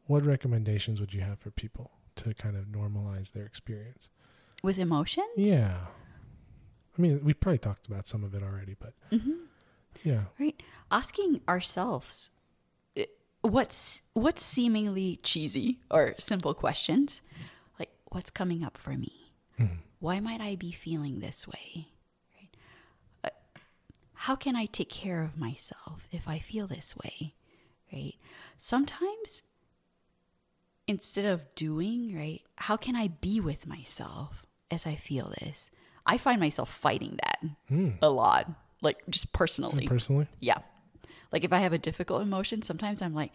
what 0.07 0.27
recommendations 0.27 0.99
would 1.01 1.15
you 1.15 1.21
have 1.21 1.39
for 1.39 1.51
people 1.53 1.93
to 2.17 2.35
kind 2.35 2.57
of 2.57 2.65
normalize 2.67 3.33
their 3.33 3.45
experience? 3.47 4.11
with 4.63 4.77
emotions. 4.79 5.29
Yeah. 5.37 5.87
I 6.99 7.01
mean, 7.01 7.25
we 7.25 7.33
probably 7.33 7.57
talked 7.59 7.87
about 7.87 8.07
some 8.07 8.23
of 8.25 8.35
it 8.35 8.43
already, 8.43 8.77
but 8.79 8.93
hmm 9.11 9.45
yeah. 10.05 10.25
right. 10.39 10.63
Asking 10.91 11.41
ourselves, 11.49 12.29
eh, 12.97 13.07
what's 13.41 14.03
what's 14.13 14.43
seemingly 14.45 15.19
cheesy 15.23 15.79
or 15.91 16.15
simple 16.19 16.53
questions, 16.53 17.23
like 17.79 17.91
what's 18.13 18.29
coming 18.31 18.63
up 18.63 18.77
for 18.77 18.91
me. 18.91 19.33
Mhm. 19.59 19.79
Why 20.01 20.21
might 20.21 20.43
I 20.43 20.57
be 20.57 20.73
feeling 20.73 21.21
this 21.21 21.49
way? 21.49 21.87
How 24.25 24.37
can 24.37 24.55
I 24.55 24.67
take 24.67 24.91
care 24.91 25.23
of 25.23 25.39
myself 25.39 26.07
if 26.13 26.29
I 26.29 26.39
feel 26.39 26.67
this 26.67 26.95
way? 26.95 27.35
Right? 27.91 28.15
Sometimes 28.59 29.43
instead 30.87 31.25
of 31.25 31.47
doing, 31.55 32.15
right, 32.15 32.43
how 32.57 32.77
can 32.77 32.97
I 32.97 33.09
be 33.09 33.41
with 33.41 33.67
myself 33.67 34.45
as 34.71 34.87
I 34.87 34.95
feel 34.95 35.33
this? 35.41 35.71
I 36.05 36.19
find 36.19 36.39
myself 36.39 36.69
fighting 36.71 37.19
that 37.23 37.39
Mm. 37.71 37.97
a 38.03 38.11
lot, 38.11 38.47
like 38.83 38.99
just 39.09 39.33
personally. 39.33 39.87
Personally, 39.89 40.27
Yeah. 40.39 40.59
Like 41.33 41.45
if 41.45 41.53
I 41.53 41.59
have 41.61 41.73
a 41.73 41.79
difficult 41.79 42.21
emotion, 42.21 42.61
sometimes 42.61 43.01
I'm 43.01 43.15
like, 43.15 43.33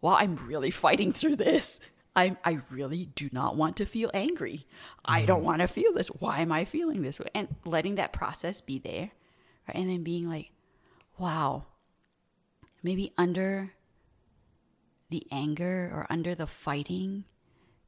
well, 0.00 0.14
I'm 0.14 0.36
really 0.36 0.70
fighting 0.70 1.10
through 1.12 1.36
this. 1.36 1.80
I 2.14 2.36
I 2.44 2.60
really 2.70 3.06
do 3.06 3.30
not 3.32 3.56
want 3.56 3.76
to 3.78 3.84
feel 3.84 4.12
angry. 4.14 4.66
I 5.04 5.24
don't 5.24 5.42
want 5.42 5.60
to 5.60 5.66
feel 5.66 5.92
this. 5.92 6.08
Why 6.08 6.38
am 6.38 6.52
I 6.52 6.64
feeling 6.64 7.02
this 7.02 7.18
way? 7.18 7.30
And 7.34 7.48
letting 7.64 7.96
that 7.96 8.12
process 8.12 8.60
be 8.60 8.78
there. 8.78 9.10
And 9.74 9.88
then 9.88 10.02
being 10.02 10.28
like, 10.28 10.50
wow, 11.18 11.64
maybe 12.82 13.12
under 13.18 13.72
the 15.10 15.26
anger 15.30 15.90
or 15.92 16.06
under 16.10 16.34
the 16.34 16.46
fighting 16.46 17.24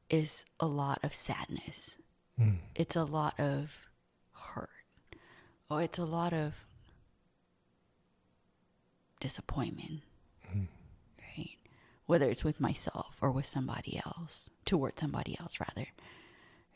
is 0.09 0.45
a 0.59 0.67
lot 0.67 0.99
of 1.03 1.13
sadness. 1.13 1.97
Hmm. 2.37 2.55
It's 2.75 2.95
a 2.95 3.03
lot 3.03 3.39
of 3.39 3.87
hurt. 4.33 4.69
Or 5.69 5.81
it's 5.81 5.97
a 5.97 6.05
lot 6.05 6.33
of 6.33 6.53
disappointment, 9.19 10.01
hmm. 10.51 10.63
right? 11.37 11.57
Whether 12.07 12.29
it's 12.29 12.43
with 12.43 12.59
myself 12.59 13.17
or 13.21 13.31
with 13.31 13.45
somebody 13.45 14.01
else, 14.05 14.49
toward 14.65 14.99
somebody 14.99 15.37
else 15.39 15.59
rather, 15.59 15.87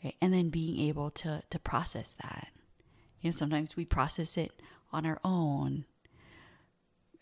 right? 0.03 0.15
And 0.21 0.33
then 0.33 0.49
being 0.49 0.79
able 0.87 1.09
to 1.11 1.43
to 1.49 1.59
process 1.59 2.15
that. 2.23 2.49
You 3.21 3.29
know, 3.29 3.33
sometimes 3.33 3.75
we 3.75 3.85
process 3.85 4.37
it 4.37 4.51
on 4.95 5.05
our 5.05 5.19
own, 5.23 5.85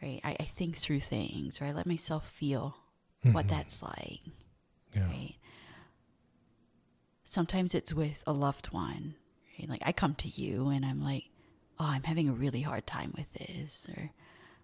right? 0.02 0.22
I, 0.24 0.38
I 0.40 0.44
think 0.44 0.78
through 0.78 1.00
things, 1.00 1.62
or 1.62 1.66
I 1.66 1.72
let 1.72 1.88
myself 1.88 2.30
feel 2.30 2.78
what 3.24 3.48
mm-hmm. 3.48 3.56
that's 3.56 3.82
like, 3.82 4.22
yeah. 4.94 5.06
right? 5.06 5.36
Sometimes 7.24 7.74
it's 7.74 7.94
with 7.94 8.24
a 8.28 8.34
loved 8.34 8.68
one, 8.68 9.16
right? 9.58 9.70
Like 9.70 9.82
I 9.86 9.92
come 9.92 10.14
to 10.16 10.28
you 10.28 10.70
and 10.70 10.86
I'm 10.86 11.02
like, 11.02 11.26
oh, 11.80 11.88
I'm 11.88 12.04
having 12.04 12.30
a 12.30 12.34
really 12.34 12.62
hard 12.62 12.86
time 12.86 13.14
with 13.18 13.32
this, 13.34 13.90
or, 13.98 14.12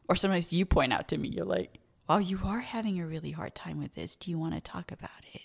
or 0.07 0.15
sometimes 0.15 0.53
you 0.53 0.65
point 0.65 0.93
out 0.93 1.07
to 1.07 1.17
me, 1.17 1.29
you're 1.29 1.45
like, 1.45 1.79
wow, 2.07 2.17
you 2.17 2.39
are 2.43 2.59
having 2.59 2.99
a 2.99 3.07
really 3.07 3.31
hard 3.31 3.55
time 3.55 3.79
with 3.79 3.95
this. 3.95 4.15
Do 4.15 4.29
you 4.29 4.37
want 4.37 4.53
to 4.55 4.61
talk 4.61 4.91
about 4.91 5.09
it? 5.33 5.41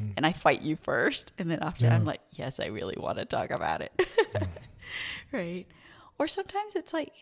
Mm. 0.00 0.12
And 0.16 0.26
I 0.26 0.32
fight 0.32 0.62
you 0.62 0.76
first, 0.76 1.32
and 1.38 1.50
then 1.50 1.58
after 1.60 1.86
Yeah. 1.86 1.94
I'm 1.94 2.04
like, 2.04 2.20
yes, 2.30 2.60
I 2.60 2.66
really 2.66 2.96
want 2.98 3.18
to 3.18 3.24
talk 3.24 3.50
about 3.50 3.80
it, 3.82 3.92
mm. 3.98 4.48
right? 5.32 5.66
Or 6.18 6.28
sometimes 6.28 6.76
it's 6.76 6.92
like 6.92 7.12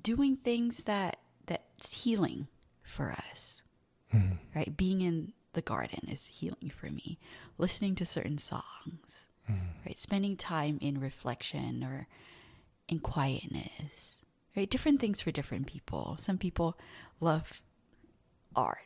doing 0.00 0.36
things 0.36 0.84
that 0.84 1.18
that's 1.46 2.04
healing 2.04 2.48
for 2.82 3.14
us. 3.30 3.62
Hmm. 4.10 4.32
Right? 4.54 4.76
Being 4.76 5.00
in 5.00 5.32
the 5.52 5.62
garden 5.62 6.08
is 6.10 6.26
healing 6.26 6.70
for 6.74 6.86
me. 6.86 7.18
Listening 7.58 7.94
to 7.96 8.06
certain 8.06 8.38
songs. 8.38 9.28
Hmm. 9.46 9.54
Right? 9.84 9.98
Spending 9.98 10.36
time 10.36 10.78
in 10.80 11.00
reflection 11.00 11.84
or 11.84 12.08
in 12.88 13.00
quietness. 13.00 14.20
Right? 14.56 14.70
Different 14.70 15.00
things 15.00 15.20
for 15.20 15.30
different 15.30 15.66
people. 15.66 16.16
Some 16.18 16.38
people 16.38 16.78
love 17.20 17.62
art. 18.54 18.78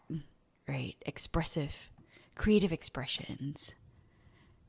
Right? 0.69 0.97
Expressive 1.03 1.91
creative 2.35 2.73
expressions. 2.73 3.75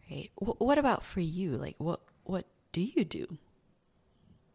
Right? 0.10 0.30
Wh- 0.36 0.60
what 0.62 0.78
about 0.78 1.04
for 1.04 1.22
you? 1.22 1.52
Like 1.58 1.76
what 1.78 2.02
what 2.24 2.46
do 2.74 2.82
you 2.82 3.06
do 3.06 3.38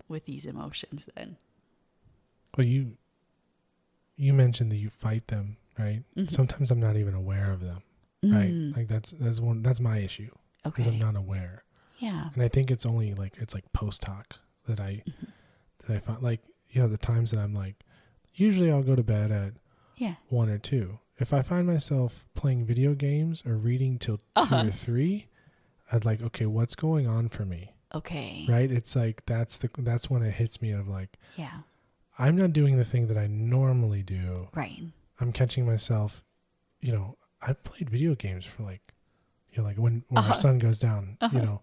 with 0.09 0.27
these 0.27 0.45
emotions 0.45 1.09
then 1.17 1.37
Well, 2.57 2.67
you 2.67 2.97
you 4.17 4.33
mentioned 4.33 4.73
that 4.73 4.77
you 4.77 4.91
fight 4.91 5.29
them, 5.29 5.57
right? 5.79 6.03
Mm-hmm. 6.17 6.27
Sometimes 6.29 6.71
I'm 6.71 6.81
not 6.81 6.97
even 6.97 7.15
aware 7.15 7.53
of 7.53 7.61
them, 7.61 7.83
right? 8.25 8.53
Like 8.77 8.89
that's 8.89 9.13
that's 9.13 9.41
one 9.41 9.63
that's 9.63 9.81
my 9.81 9.99
issue 9.99 10.31
because 10.65 10.87
Mm. 10.87 10.89
okay 10.89 10.97
I'm 10.97 10.99
not 11.01 11.17
aware, 11.17 11.63
yeah 11.99 12.31
and 12.35 12.43
I 12.43 12.49
think 12.49 12.71
it's 12.71 12.85
only 12.85 13.15
like 13.15 13.35
it's 13.39 13.55
like 13.55 13.73
post 13.73 14.05
hoc 14.07 14.37
that 14.67 14.81
I 14.81 15.03
Mm-hmm. 15.07 15.87
that 15.87 15.97
I 15.97 16.01
find 16.01 16.23
like 16.23 16.41
you 16.71 16.83
know 16.83 16.89
the 16.89 16.99
times 16.99 17.31
that 17.31 17.39
I'm 17.41 17.55
like 17.55 17.77
usually 18.35 18.71
I'll 18.73 18.83
go 18.83 18.97
to 18.97 19.03
bed 19.05 19.31
at 19.31 19.53
yeah 19.97 20.15
one 20.29 20.49
or 20.49 20.59
two. 20.59 20.99
If 21.19 21.33
I 21.33 21.43
find 21.43 21.67
myself 21.67 22.25
playing 22.35 22.65
video 22.65 22.95
games 22.95 23.43
or 23.47 23.55
reading 23.57 23.99
till 23.99 24.19
Uh-huh. 24.37 24.63
two 24.63 24.69
or 24.69 24.73
three, 24.73 25.27
I'd 25.93 26.05
like 26.05 26.21
okay, 26.23 26.47
what's 26.47 26.75
going 26.75 27.07
on 27.07 27.29
for 27.29 27.45
me, 27.45 27.73
okay 27.95 28.45
right? 28.49 28.71
It's 28.71 28.95
like 28.97 29.25
that's 29.27 29.59
the 29.59 29.71
that's 29.79 30.09
when 30.11 30.23
it 30.23 30.33
hits 30.33 30.61
me 30.63 30.71
of 30.73 30.89
like 30.89 31.19
yeah 31.37 31.59
I'm 32.19 32.37
not 32.37 32.53
doing 32.53 32.77
the 32.77 32.85
thing 32.85 33.07
that 33.09 33.17
I 33.19 33.27
normally 33.29 34.03
do. 34.03 34.49
right 34.55 34.81
I'm 35.21 35.33
catching 35.33 35.67
myself, 35.67 36.25
you 36.81 36.93
know, 36.93 37.17
I've 37.43 37.63
played 37.65 37.91
video 37.91 38.15
games 38.15 38.45
for 38.45 38.63
like, 38.63 38.83
you 39.53 39.59
know, 39.59 39.65
like 39.69 39.77
when, 39.77 40.05
when 40.09 40.21
Uh-huh. 40.21 40.29
our 40.29 40.35
son 40.35 40.59
goes 40.59 40.79
down, 40.79 41.17
Uh-huh. 41.21 41.37
you 41.37 41.43
know, 41.43 41.61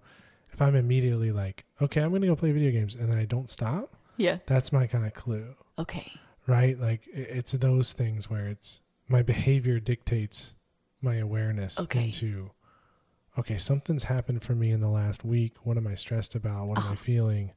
if 0.51 0.61
I'm 0.61 0.75
immediately 0.75 1.31
like, 1.31 1.65
okay, 1.81 2.01
I'm 2.01 2.09
going 2.09 2.21
to 2.21 2.27
go 2.27 2.35
play 2.35 2.51
video 2.51 2.71
games 2.71 2.95
and 2.95 3.09
then 3.11 3.17
I 3.17 3.25
don't 3.25 3.49
stop, 3.49 3.95
yeah 4.17 4.37
that's 4.45 4.71
my 4.73 4.87
kind 4.87 5.05
of 5.05 5.13
clue, 5.13 5.55
okay 5.79 6.11
right? 6.47 6.79
Like 6.79 7.07
i- 7.15 7.19
it's 7.37 7.51
those 7.53 7.91
things 7.93 8.29
where 8.29 8.47
it's 8.47 8.79
my 9.09 9.21
behavior 9.21 9.79
dictates 9.79 10.53
my 11.01 11.15
awareness 11.15 11.79
Okay. 11.79 12.05
into, 12.05 12.51
okay, 13.37 13.57
something's 13.57 14.03
happened 14.03 14.43
for 14.43 14.53
me 14.55 14.71
in 14.71 14.79
the 14.81 14.89
last 14.89 15.23
week. 15.25 15.65
What 15.65 15.77
am 15.77 15.87
I 15.87 15.95
stressed 15.95 16.35
about? 16.35 16.67
What 16.67 16.77
am 16.77 16.85
I 16.85 16.87
Uh-huh. 16.87 16.95
feeling? 16.95 17.51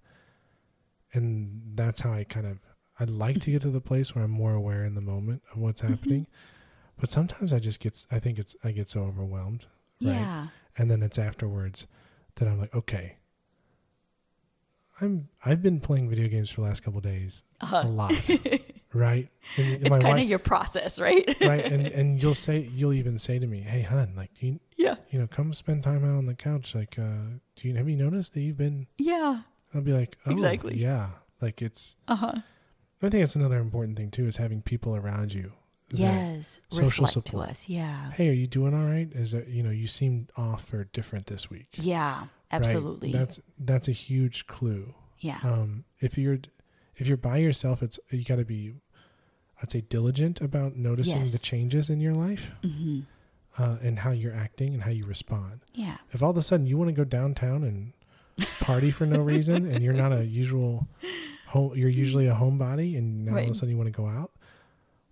And 1.13 1.73
that's 1.75 2.01
how 2.01 2.13
I 2.13 2.25
kind 2.25 2.47
of, 2.47 2.59
I'd 3.01 3.11
like 3.11 3.41
to 3.41 3.51
get 3.51 3.63
to 3.63 3.71
the 3.71 3.81
place 3.81 4.15
where 4.15 4.25
I'm 4.25 4.31
more 4.31 4.55
aware 4.55 4.85
in 4.85 4.95
the 4.95 5.01
moment 5.01 5.43
of 5.53 5.59
what's 5.59 5.81
Mm-hmm. 5.83 5.93
happening. 5.93 6.27
But 7.01 7.11
sometimes 7.11 7.53
I 7.53 7.61
just 7.61 7.81
get, 7.81 8.05
I 8.11 8.19
think 8.19 8.39
it's, 8.39 8.57
I 8.65 8.73
get 8.73 8.89
so 8.89 9.03
overwhelmed. 9.05 9.67
Right. 10.03 10.17
yeah 10.17 10.47
And 10.77 10.91
then 10.91 11.03
it's 11.03 11.19
afterwards 11.19 11.87
that 12.37 12.47
I'm 12.49 12.59
like, 12.61 12.75
okay, 12.75 13.17
I'm, 15.01 15.29
I've 15.45 15.63
been 15.63 15.81
playing 15.81 16.09
video 16.11 16.29
games 16.29 16.51
for 16.51 16.61
the 16.63 16.67
last 16.67 16.83
couple 16.83 17.01
days 17.01 17.43
uh-huh. 17.61 17.83
a 17.85 17.89
lot. 17.89 18.15
right. 18.99 19.29
And 19.57 19.73
it's 19.87 19.91
my 19.91 19.99
kind 19.99 20.21
of 20.21 20.27
your 20.29 20.39
process 20.39 21.01
right 21.01 21.25
right. 21.41 21.65
And, 21.65 21.87
and 21.99 22.23
you'll 22.23 22.35
say, 22.35 22.69
you'll 22.75 22.93
even 22.93 23.19
say 23.19 23.39
to 23.39 23.47
me, 23.47 23.61
Hey, 23.61 23.83
hun, 23.83 24.13
like, 24.17 24.35
do 24.35 24.47
you, 24.47 24.61
yeah 24.77 24.97
you 25.11 25.19
know, 25.19 25.27
come 25.27 25.55
spend 25.55 25.83
time 25.85 26.05
out 26.05 26.17
on 26.19 26.27
the 26.27 26.35
couch. 26.35 26.75
Like, 26.75 26.99
uh, 26.99 27.39
do 27.57 27.69
you, 27.69 27.75
have 27.77 27.89
you 27.89 27.97
noticed 27.97 28.35
that 28.35 28.41
you've 28.41 28.59
been, 28.59 28.87
yeah 28.99 29.43
I'll 29.75 29.81
be 29.81 29.93
like, 29.93 30.17
oh, 30.27 30.33
Exactly. 30.33 30.77
yeah. 30.77 31.11
Like 31.41 31.63
it's, 31.63 31.97
uh-huh 32.09 32.33
I 33.01 33.09
think 33.11 33.23
it's 33.23 33.37
another 33.37 33.59
important 33.59 33.97
thing 33.97 34.11
too, 34.11 34.27
is 34.27 34.37
having 34.39 34.61
people 34.61 34.97
around 34.97 35.33
you. 35.33 35.53
yes 35.91 36.61
social 36.71 37.07
support. 37.07 37.47
to 37.47 37.51
us 37.53 37.69
yeah 37.69 38.11
Hey, 38.13 38.29
are 38.29 38.33
you 38.33 38.47
doing 38.47 38.75
all 38.75 38.85
right? 38.87 39.09
Is 39.13 39.33
that, 39.33 39.49
you 39.49 39.63
know, 39.63 39.71
you 39.71 39.87
seem 39.87 40.29
off 40.37 40.73
or 40.75 40.85
different 40.93 41.27
this 41.27 41.49
week. 41.49 41.69
yeah 41.75 42.21
right? 42.21 42.29
absolutely 42.51 43.13
That's, 43.13 43.41
that's 43.59 43.89
a 43.89 43.93
huge 43.93 44.47
clue. 44.47 44.95
yeah 45.19 45.39
Um, 45.45 45.85
if 46.01 46.19
you're, 46.19 46.39
if 46.97 47.07
you're 47.07 47.17
by 47.17 47.37
yourself, 47.39 47.83
it's, 47.83 47.99
you 48.11 48.25
got 48.25 48.37
to 48.37 48.45
be, 48.45 48.75
I'd 49.63 49.71
say 49.71 49.81
diligent 49.81 50.41
about 50.41 50.77
noticing 50.77 51.31
the 51.31 51.39
changes 51.39 51.91
in 51.91 52.01
your 52.01 52.15
life, 52.15 52.53
hmm 52.63 53.01
uh, 53.59 53.77
and 53.83 53.99
how 53.99 54.13
you're 54.13 54.35
acting 54.35 54.73
and 54.75 54.85
how 54.85 54.91
you 54.91 55.05
respond. 55.05 55.61
yeah. 55.75 55.97
If 56.13 56.23
all 56.23 56.31
of 56.31 56.37
a 56.37 56.43
sudden 56.43 56.67
you 56.67 56.77
want 56.79 56.89
to 56.91 56.93
go 56.93 57.05
downtown 57.05 57.65
and 57.65 57.93
party 58.61 58.93
for 58.93 59.05
no 59.05 59.19
reason 59.21 59.67
and 59.69 59.83
you're 59.83 59.93
not 59.95 60.13
a 60.13 60.25
usual 60.25 60.87
home 61.47 61.73
you're 61.75 61.89
usually 61.89 62.29
a 62.29 62.35
homebody 62.35 62.97
and 62.97 63.25
now 63.25 63.33
all 63.33 63.45
of 63.45 63.51
a 63.51 63.55
sudden 63.55 63.71
you 63.71 63.77
want 63.77 63.89
to 63.93 63.97
go 64.03 64.07
out 64.07 64.31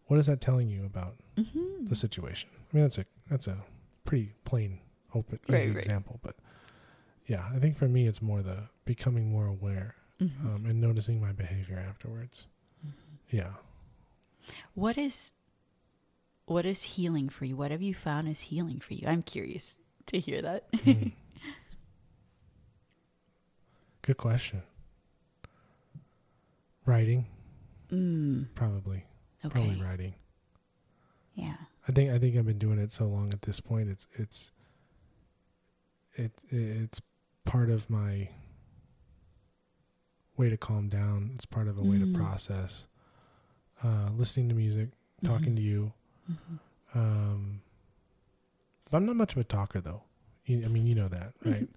what 0.07 0.17
is 0.21 0.27
that 0.27 0.41
telling 0.41 0.69
you 0.69 0.85
about 0.85 1.17
hmm 1.37 1.85
the 1.87 1.97
situation? 1.97 2.49
I 2.73 2.77
mean 2.77 2.85
that's 2.85 2.99
a 2.99 3.05
that's 3.29 3.49
a 3.49 3.59
pretty 4.05 4.33
plain 4.45 4.79
open 5.13 5.41
easy 5.49 5.55
Right, 5.55 5.69
right. 5.75 5.77
example 5.79 6.21
but 6.23 6.37
yeah 7.27 7.49
i 7.53 7.59
think 7.59 7.77
for 7.77 7.89
me 7.89 8.07
it's 8.07 8.23
more 8.23 8.43
the 8.43 8.69
becoming 8.85 9.29
more 9.31 9.47
aware 9.47 9.97
hmm 10.21 10.27
um, 10.47 10.67
and 10.67 10.81
noticing 10.81 11.21
my 11.21 11.33
behavior 11.33 11.83
afterwards. 11.89 12.47
Yeah 13.31 13.55
What 14.75 14.97
is 14.99 15.33
what 16.47 16.65
is 16.65 16.83
healing 16.83 17.29
for 17.29 17.45
you? 17.45 17.57
What 17.57 17.71
have 17.73 17.83
you 17.83 17.95
found 17.95 18.29
is 18.29 18.41
healing 18.43 18.79
for 18.79 18.95
you? 18.95 19.07
I'm 19.09 19.23
curious 19.23 19.77
to 20.07 20.19
hear 20.21 20.41
that. 20.43 20.71
Mm. 20.73 21.13
good 24.03 24.17
question 24.17 24.63
writing 26.85 27.27
mm, 27.91 28.47
probably 28.55 29.05
okay. 29.45 29.53
probably 29.53 29.83
writing 29.83 30.15
Yeah. 31.35 31.57
I 31.89 31.93
think 31.93 32.13
I 32.13 32.19
think 32.19 32.37
I've 32.37 32.47
been 32.47 32.59
doing 32.59 32.79
it 32.79 32.91
so 32.93 33.07
long 33.07 33.33
at 33.33 33.43
this 33.43 33.59
point. 33.61 33.89
It's 33.89 34.07
it's 34.15 34.53
it 36.15 36.33
it's 36.51 37.01
part 37.45 37.69
of 37.71 37.89
my 37.91 38.29
way 40.37 40.51
to 40.51 40.57
calm 40.57 40.89
down. 40.89 41.31
It's 41.35 41.47
part 41.47 41.67
of 41.69 41.79
a 41.79 41.83
way 41.83 41.99
to 41.99 42.07
Mm. 42.07 42.15
process. 42.15 42.87
Uh, 43.85 44.11
listening 44.17 44.49
to 44.49 44.55
music, 44.55 44.89
talking 45.25 45.53
Mhm. 45.53 45.57
to 45.57 45.63
you. 45.63 45.93
Mhm. 46.31 46.59
Um, 46.95 47.61
but 48.91 48.97
I'm 48.97 49.07
not 49.07 49.17
much 49.17 49.33
of 49.33 49.39
a 49.39 49.45
talker 49.45 49.81
though. 49.81 50.03
You, 50.47 50.65
I 50.65 50.69
mean, 50.69 50.87
you 50.87 50.95
know 50.95 51.09
that, 51.09 51.35
right? 51.45 51.69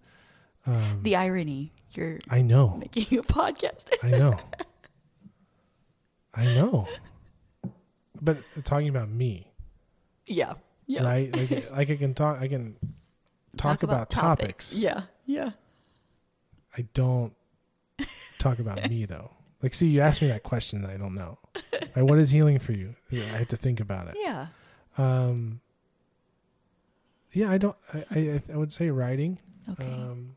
Um, 0.65 1.01
The 1.03 1.15
irony, 1.15 1.73
you're 1.91 2.19
I 2.29 2.41
know, 2.41 2.77
making 2.77 3.17
a 3.19 3.23
podcast. 3.23 3.91
I 4.03 4.11
know, 4.11 4.37
I 6.33 6.45
know. 6.45 6.87
But 8.21 8.37
talking 8.63 8.89
about 8.89 9.09
me, 9.09 9.51
yeah. 10.27 10.53
Yeah. 10.85 11.03
right? 11.03 11.35
Like, 11.35 11.71
like 11.71 11.89
I 11.89 11.95
can 11.97 12.13
talk, 12.13 12.39
I 12.41 12.47
can 12.47 12.75
talk, 13.57 13.83
about, 13.83 14.09
topics. 14.09 14.73
Yeah. 14.73 15.03
Yeah. 15.25 15.51
I 16.77 16.81
don't 16.93 17.33
talk 18.39 18.59
about 18.59 18.89
me 18.89 19.05
though. 19.05 19.31
Like, 19.61 19.73
see, 19.73 19.87
you 19.87 20.01
asked 20.01 20.21
me 20.21 20.27
that 20.29 20.43
question 20.43 20.85
I 20.85 20.97
don't 20.97 21.15
know. 21.15 21.37
Right, 21.95 22.03
what 22.03 22.19
is 22.19 22.29
healing 22.29 22.59
for 22.59 22.71
you? 22.71 22.95
I 23.11 23.15
had 23.15 23.49
to 23.49 23.55
think 23.55 23.79
about 23.79 24.07
it. 24.09 24.15
Yeah. 24.19 24.47
Um, 24.97 25.59
yeah, 27.33 27.49
I 27.51 27.57
don't. 27.57 27.75
I, 27.93 28.19
I 28.19 28.41
I 28.53 28.57
would 28.57 28.71
say 28.71 28.91
writing. 28.91 29.39
Okay. 29.71 29.91
Um, 29.91 30.35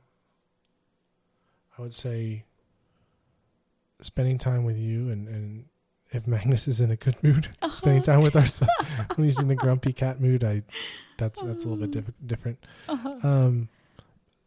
I 1.78 1.82
would 1.82 1.92
say 1.92 2.44
spending 4.00 4.38
time 4.38 4.64
with 4.64 4.78
you, 4.78 5.10
and 5.10 5.28
and 5.28 5.64
if 6.10 6.26
Magnus 6.26 6.68
is 6.68 6.80
in 6.80 6.90
a 6.90 6.96
good 6.96 7.22
mood, 7.22 7.48
spending 7.72 8.02
time 8.02 8.22
with 8.22 8.34
our 8.36 8.46
son. 8.46 8.68
when 9.14 9.24
he's 9.26 9.40
in 9.40 9.50
a 9.50 9.54
grumpy 9.54 9.92
cat 9.92 10.20
mood, 10.20 10.42
I 10.44 10.62
that's 11.18 11.40
that's 11.42 11.64
a 11.64 11.68
little 11.68 11.76
bit 11.86 11.90
diff- 11.90 12.14
different. 12.26 12.64
uh-huh. 12.88 13.16
Um, 13.22 13.68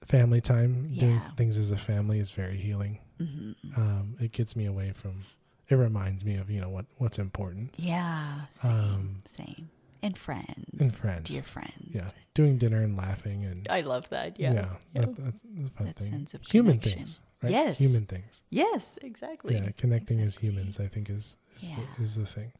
family 0.05 0.41
time, 0.41 0.93
doing 0.95 1.19
things 1.37 1.57
as 1.57 1.71
a 1.71 1.77
family 1.77 2.19
is 2.19 2.31
very 2.31 2.57
healing. 2.57 2.99
hmm 3.17 3.51
Um, 3.75 4.15
it 4.19 4.31
gets 4.31 4.55
me 4.55 4.65
away 4.65 4.91
from. 4.93 5.23
It 5.67 5.75
reminds 5.75 6.23
me 6.23 6.35
of 6.35 6.49
you 6.49 6.61
know 6.61 6.69
what 6.69 6.85
what's 6.97 7.17
important. 7.17 7.73
Yeah. 7.77 8.41
Same. 8.51 8.71
Um, 8.71 9.15
same. 9.25 9.69
And 10.03 10.15
friends. 10.17 10.65
and 10.79 10.93
friends. 10.93 11.29
Dear 11.31 11.41
friends. 11.41 11.89
Yeah, 11.91 12.11
doing 12.35 12.59
dinner 12.59 12.83
and 12.83 12.95
laughing 12.95 13.43
and 13.43 13.67
I 13.71 13.81
love 13.81 14.07
that. 14.09 14.39
Yeah. 14.39 14.53
yeah, 14.53 14.69
Yeah. 14.93 15.01
That, 15.01 15.15
that's, 15.15 15.41
that's 15.41 15.69
a 15.69 15.73
fun 15.73 15.87
That 15.87 15.95
thing. 15.95 16.11
sense 16.11 16.33
of 16.35 16.41
Human 16.43 16.77
connection. 16.77 16.97
things, 17.05 17.19
right? 17.41 17.51
Yes. 17.51 17.79
human 17.79 18.05
things. 18.05 18.41
Yes, 18.51 18.99
exactly. 19.01 19.55
Yeah, 19.55 19.69
connecting 19.75 20.21
as 20.21 20.37
humans, 20.37 20.79
I 20.79 20.87
think, 20.87 21.09
is 21.09 21.37
is, 21.55 21.69
Yeah. 21.69 21.77
the, 21.97 22.03
is 22.03 22.15
the 22.15 22.25
thing. 22.27 22.51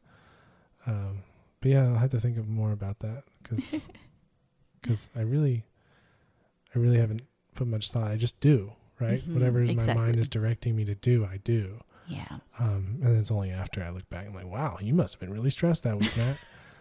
Um, 0.86 1.22
but 1.60 1.70
yeah, 1.70 1.84
I'll 1.86 1.98
have 1.98 2.10
to 2.10 2.18
think 2.20 2.36
of 2.38 2.48
more 2.48 2.72
about 2.72 2.98
that 3.00 3.22
because 3.42 3.76
because 4.80 5.08
I 5.16 5.20
really, 5.20 5.62
I 6.74 6.78
really 6.80 6.98
haven't 6.98 7.22
put 7.56 7.66
much 7.66 7.90
thought. 7.90 8.10
I 8.10 8.16
just 8.16 8.38
do 8.40 8.72
right. 9.00 9.20
Mhm, 9.22 9.34
Whatever 9.34 9.60
my 9.60 9.94
mind 9.94 10.16
is 10.18 10.28
directing 10.28 10.76
me 10.76 10.84
to 10.84 10.94
do, 10.94 11.24
I 11.24 11.38
do. 11.38 11.80
Yeah. 12.08 12.38
Um, 12.58 13.00
and 13.02 13.18
it's 13.18 13.30
only 13.30 13.50
after 13.50 13.82
I 13.82 13.90
look 13.90 14.08
back, 14.08 14.26
I'm 14.26 14.34
like, 14.34 14.46
wow, 14.46 14.78
you 14.80 14.94
must 14.94 15.14
have 15.14 15.20
been 15.20 15.32
really 15.32 15.50
stressed 15.50 15.82
that 15.82 15.98
week, 15.98 16.16
Matt. 16.16 16.36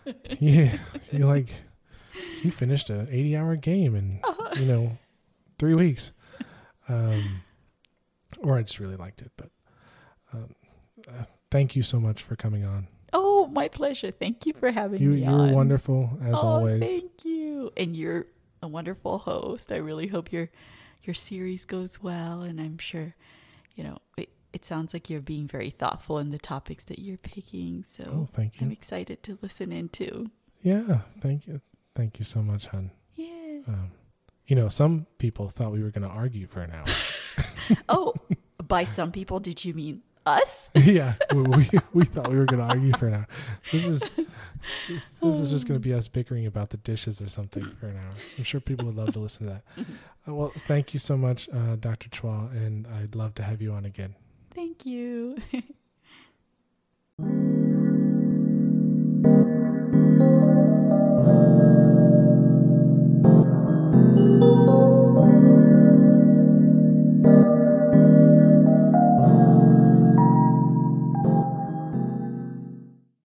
yeah, 0.40 0.78
you 1.12 1.26
like, 1.26 1.50
you 2.44 2.52
finished 2.52 2.90
a 2.92 3.08
80 3.10 3.36
hour 3.36 3.56
game 3.56 3.96
in 3.96 4.22
you 4.58 4.66
know 4.66 4.98
three 5.58 5.74
weeks. 5.74 6.14
Um, 6.88 7.42
or 8.40 8.58
I 8.58 8.62
just 8.62 8.80
really 8.80 8.96
liked 8.98 9.22
it. 9.24 9.32
But 9.36 9.50
um, 10.32 10.54
uh, 11.08 11.24
thank 11.50 11.76
you 11.76 11.82
so 11.82 12.00
much 12.00 12.22
for 12.22 12.36
coming 12.36 12.64
on. 12.64 12.88
Oh, 13.14 13.48
my 13.48 13.68
pleasure. 13.68 14.12
Thank 14.12 14.46
you 14.46 14.54
for 14.54 14.70
having 14.72 15.02
You 15.02 15.10
me 15.10 15.22
you 15.24 15.28
on. 15.28 15.48
were 15.50 15.54
wonderful 15.56 16.20
as 16.24 16.36
oh, 16.44 16.48
always. 16.48 16.82
Thank 16.82 17.24
you. 17.26 17.72
And 17.78 17.96
you're 17.96 18.28
a 18.66 18.68
wonderful 18.68 19.20
host. 19.20 19.72
I 19.72 19.78
really 19.78 20.08
hope 20.08 20.32
your 20.34 20.50
your 21.04 21.14
series 21.14 21.66
goes 21.66 22.02
well 22.02 22.42
and 22.42 22.60
I'm 22.60 22.80
sure, 22.80 23.16
you 23.76 23.84
know, 23.84 24.00
it, 24.18 24.30
it 24.54 24.66
sounds 24.66 24.92
like 24.92 25.08
you're 25.10 25.22
being 25.22 25.48
very 25.48 25.70
thoughtful 25.70 26.18
in 26.18 26.32
the 26.32 26.40
topics 26.40 26.84
that 26.86 26.98
you're 27.00 27.18
picking. 27.18 27.84
So 27.84 28.04
Oh, 28.12 28.30
thank 28.34 28.54
I'm 28.60 28.72
excited 28.72 29.22
to 29.24 29.38
listen 29.42 29.72
into. 29.72 30.32
Yeah, 30.64 31.02
thank 31.22 31.46
you. 31.46 31.62
Thank 31.96 32.18
you 32.18 32.26
so 32.26 32.42
much, 32.42 32.66
hon. 32.68 32.90
Yeah. 33.16 33.60
Um, 33.68 33.92
you 34.48 34.56
know, 34.56 34.68
some 34.68 35.06
people 35.20 35.48
thought 35.50 35.72
we 35.72 35.84
were 35.84 35.92
going 35.92 36.08
to 36.08 36.14
argue 36.14 36.48
for 36.48 36.62
an 36.62 36.72
hour. 36.72 36.86
oh, 37.90 38.14
by 38.64 38.84
some 38.98 39.12
people, 39.12 39.40
did 39.40 39.64
you 39.64 39.76
mean 39.76 40.02
us? 40.26 40.72
yeah, 40.74 41.14
we, 41.34 41.42
we 41.44 41.70
we 41.94 42.06
thought 42.06 42.30
we 42.32 42.38
were 42.38 42.46
going 42.46 42.60
to 42.62 42.66
argue 42.68 42.94
for 42.94 43.08
an 43.08 43.14
hour. 43.14 43.28
This 43.72 43.86
is 43.86 44.16
this 45.22 45.40
is 45.40 45.52
just 45.52 45.68
going 45.68 45.80
to 45.80 45.90
oh. 45.90 45.92
be 45.92 45.94
us 45.94 46.08
bickering 46.08 46.46
about 46.46 46.70
the 46.70 46.78
dishes 46.78 47.22
or 47.22 47.30
something 47.30 47.64
for 47.64 47.88
an 47.88 47.98
hour. 47.98 48.14
I'm 48.38 48.44
sure 48.44 48.60
people 48.60 48.86
would 48.86 48.96
love 48.96 49.14
to 49.14 49.20
listen 49.20 49.48
to 49.48 49.54
that. 49.54 49.86
Uh, 50.28 50.34
well, 50.34 50.52
thank 50.66 50.92
you 50.92 51.00
so 51.00 51.16
much, 51.16 51.48
uh, 51.54 51.76
Dr. 51.76 52.10
Chua, 52.10 52.50
and 52.52 52.88
I'd 52.88 53.14
love 53.14 53.36
to 53.36 53.44
have 53.44 53.62
you 53.62 53.74
on 53.74 53.86
again. 53.86 54.16
Thank 54.56 54.84
you. 54.84 55.38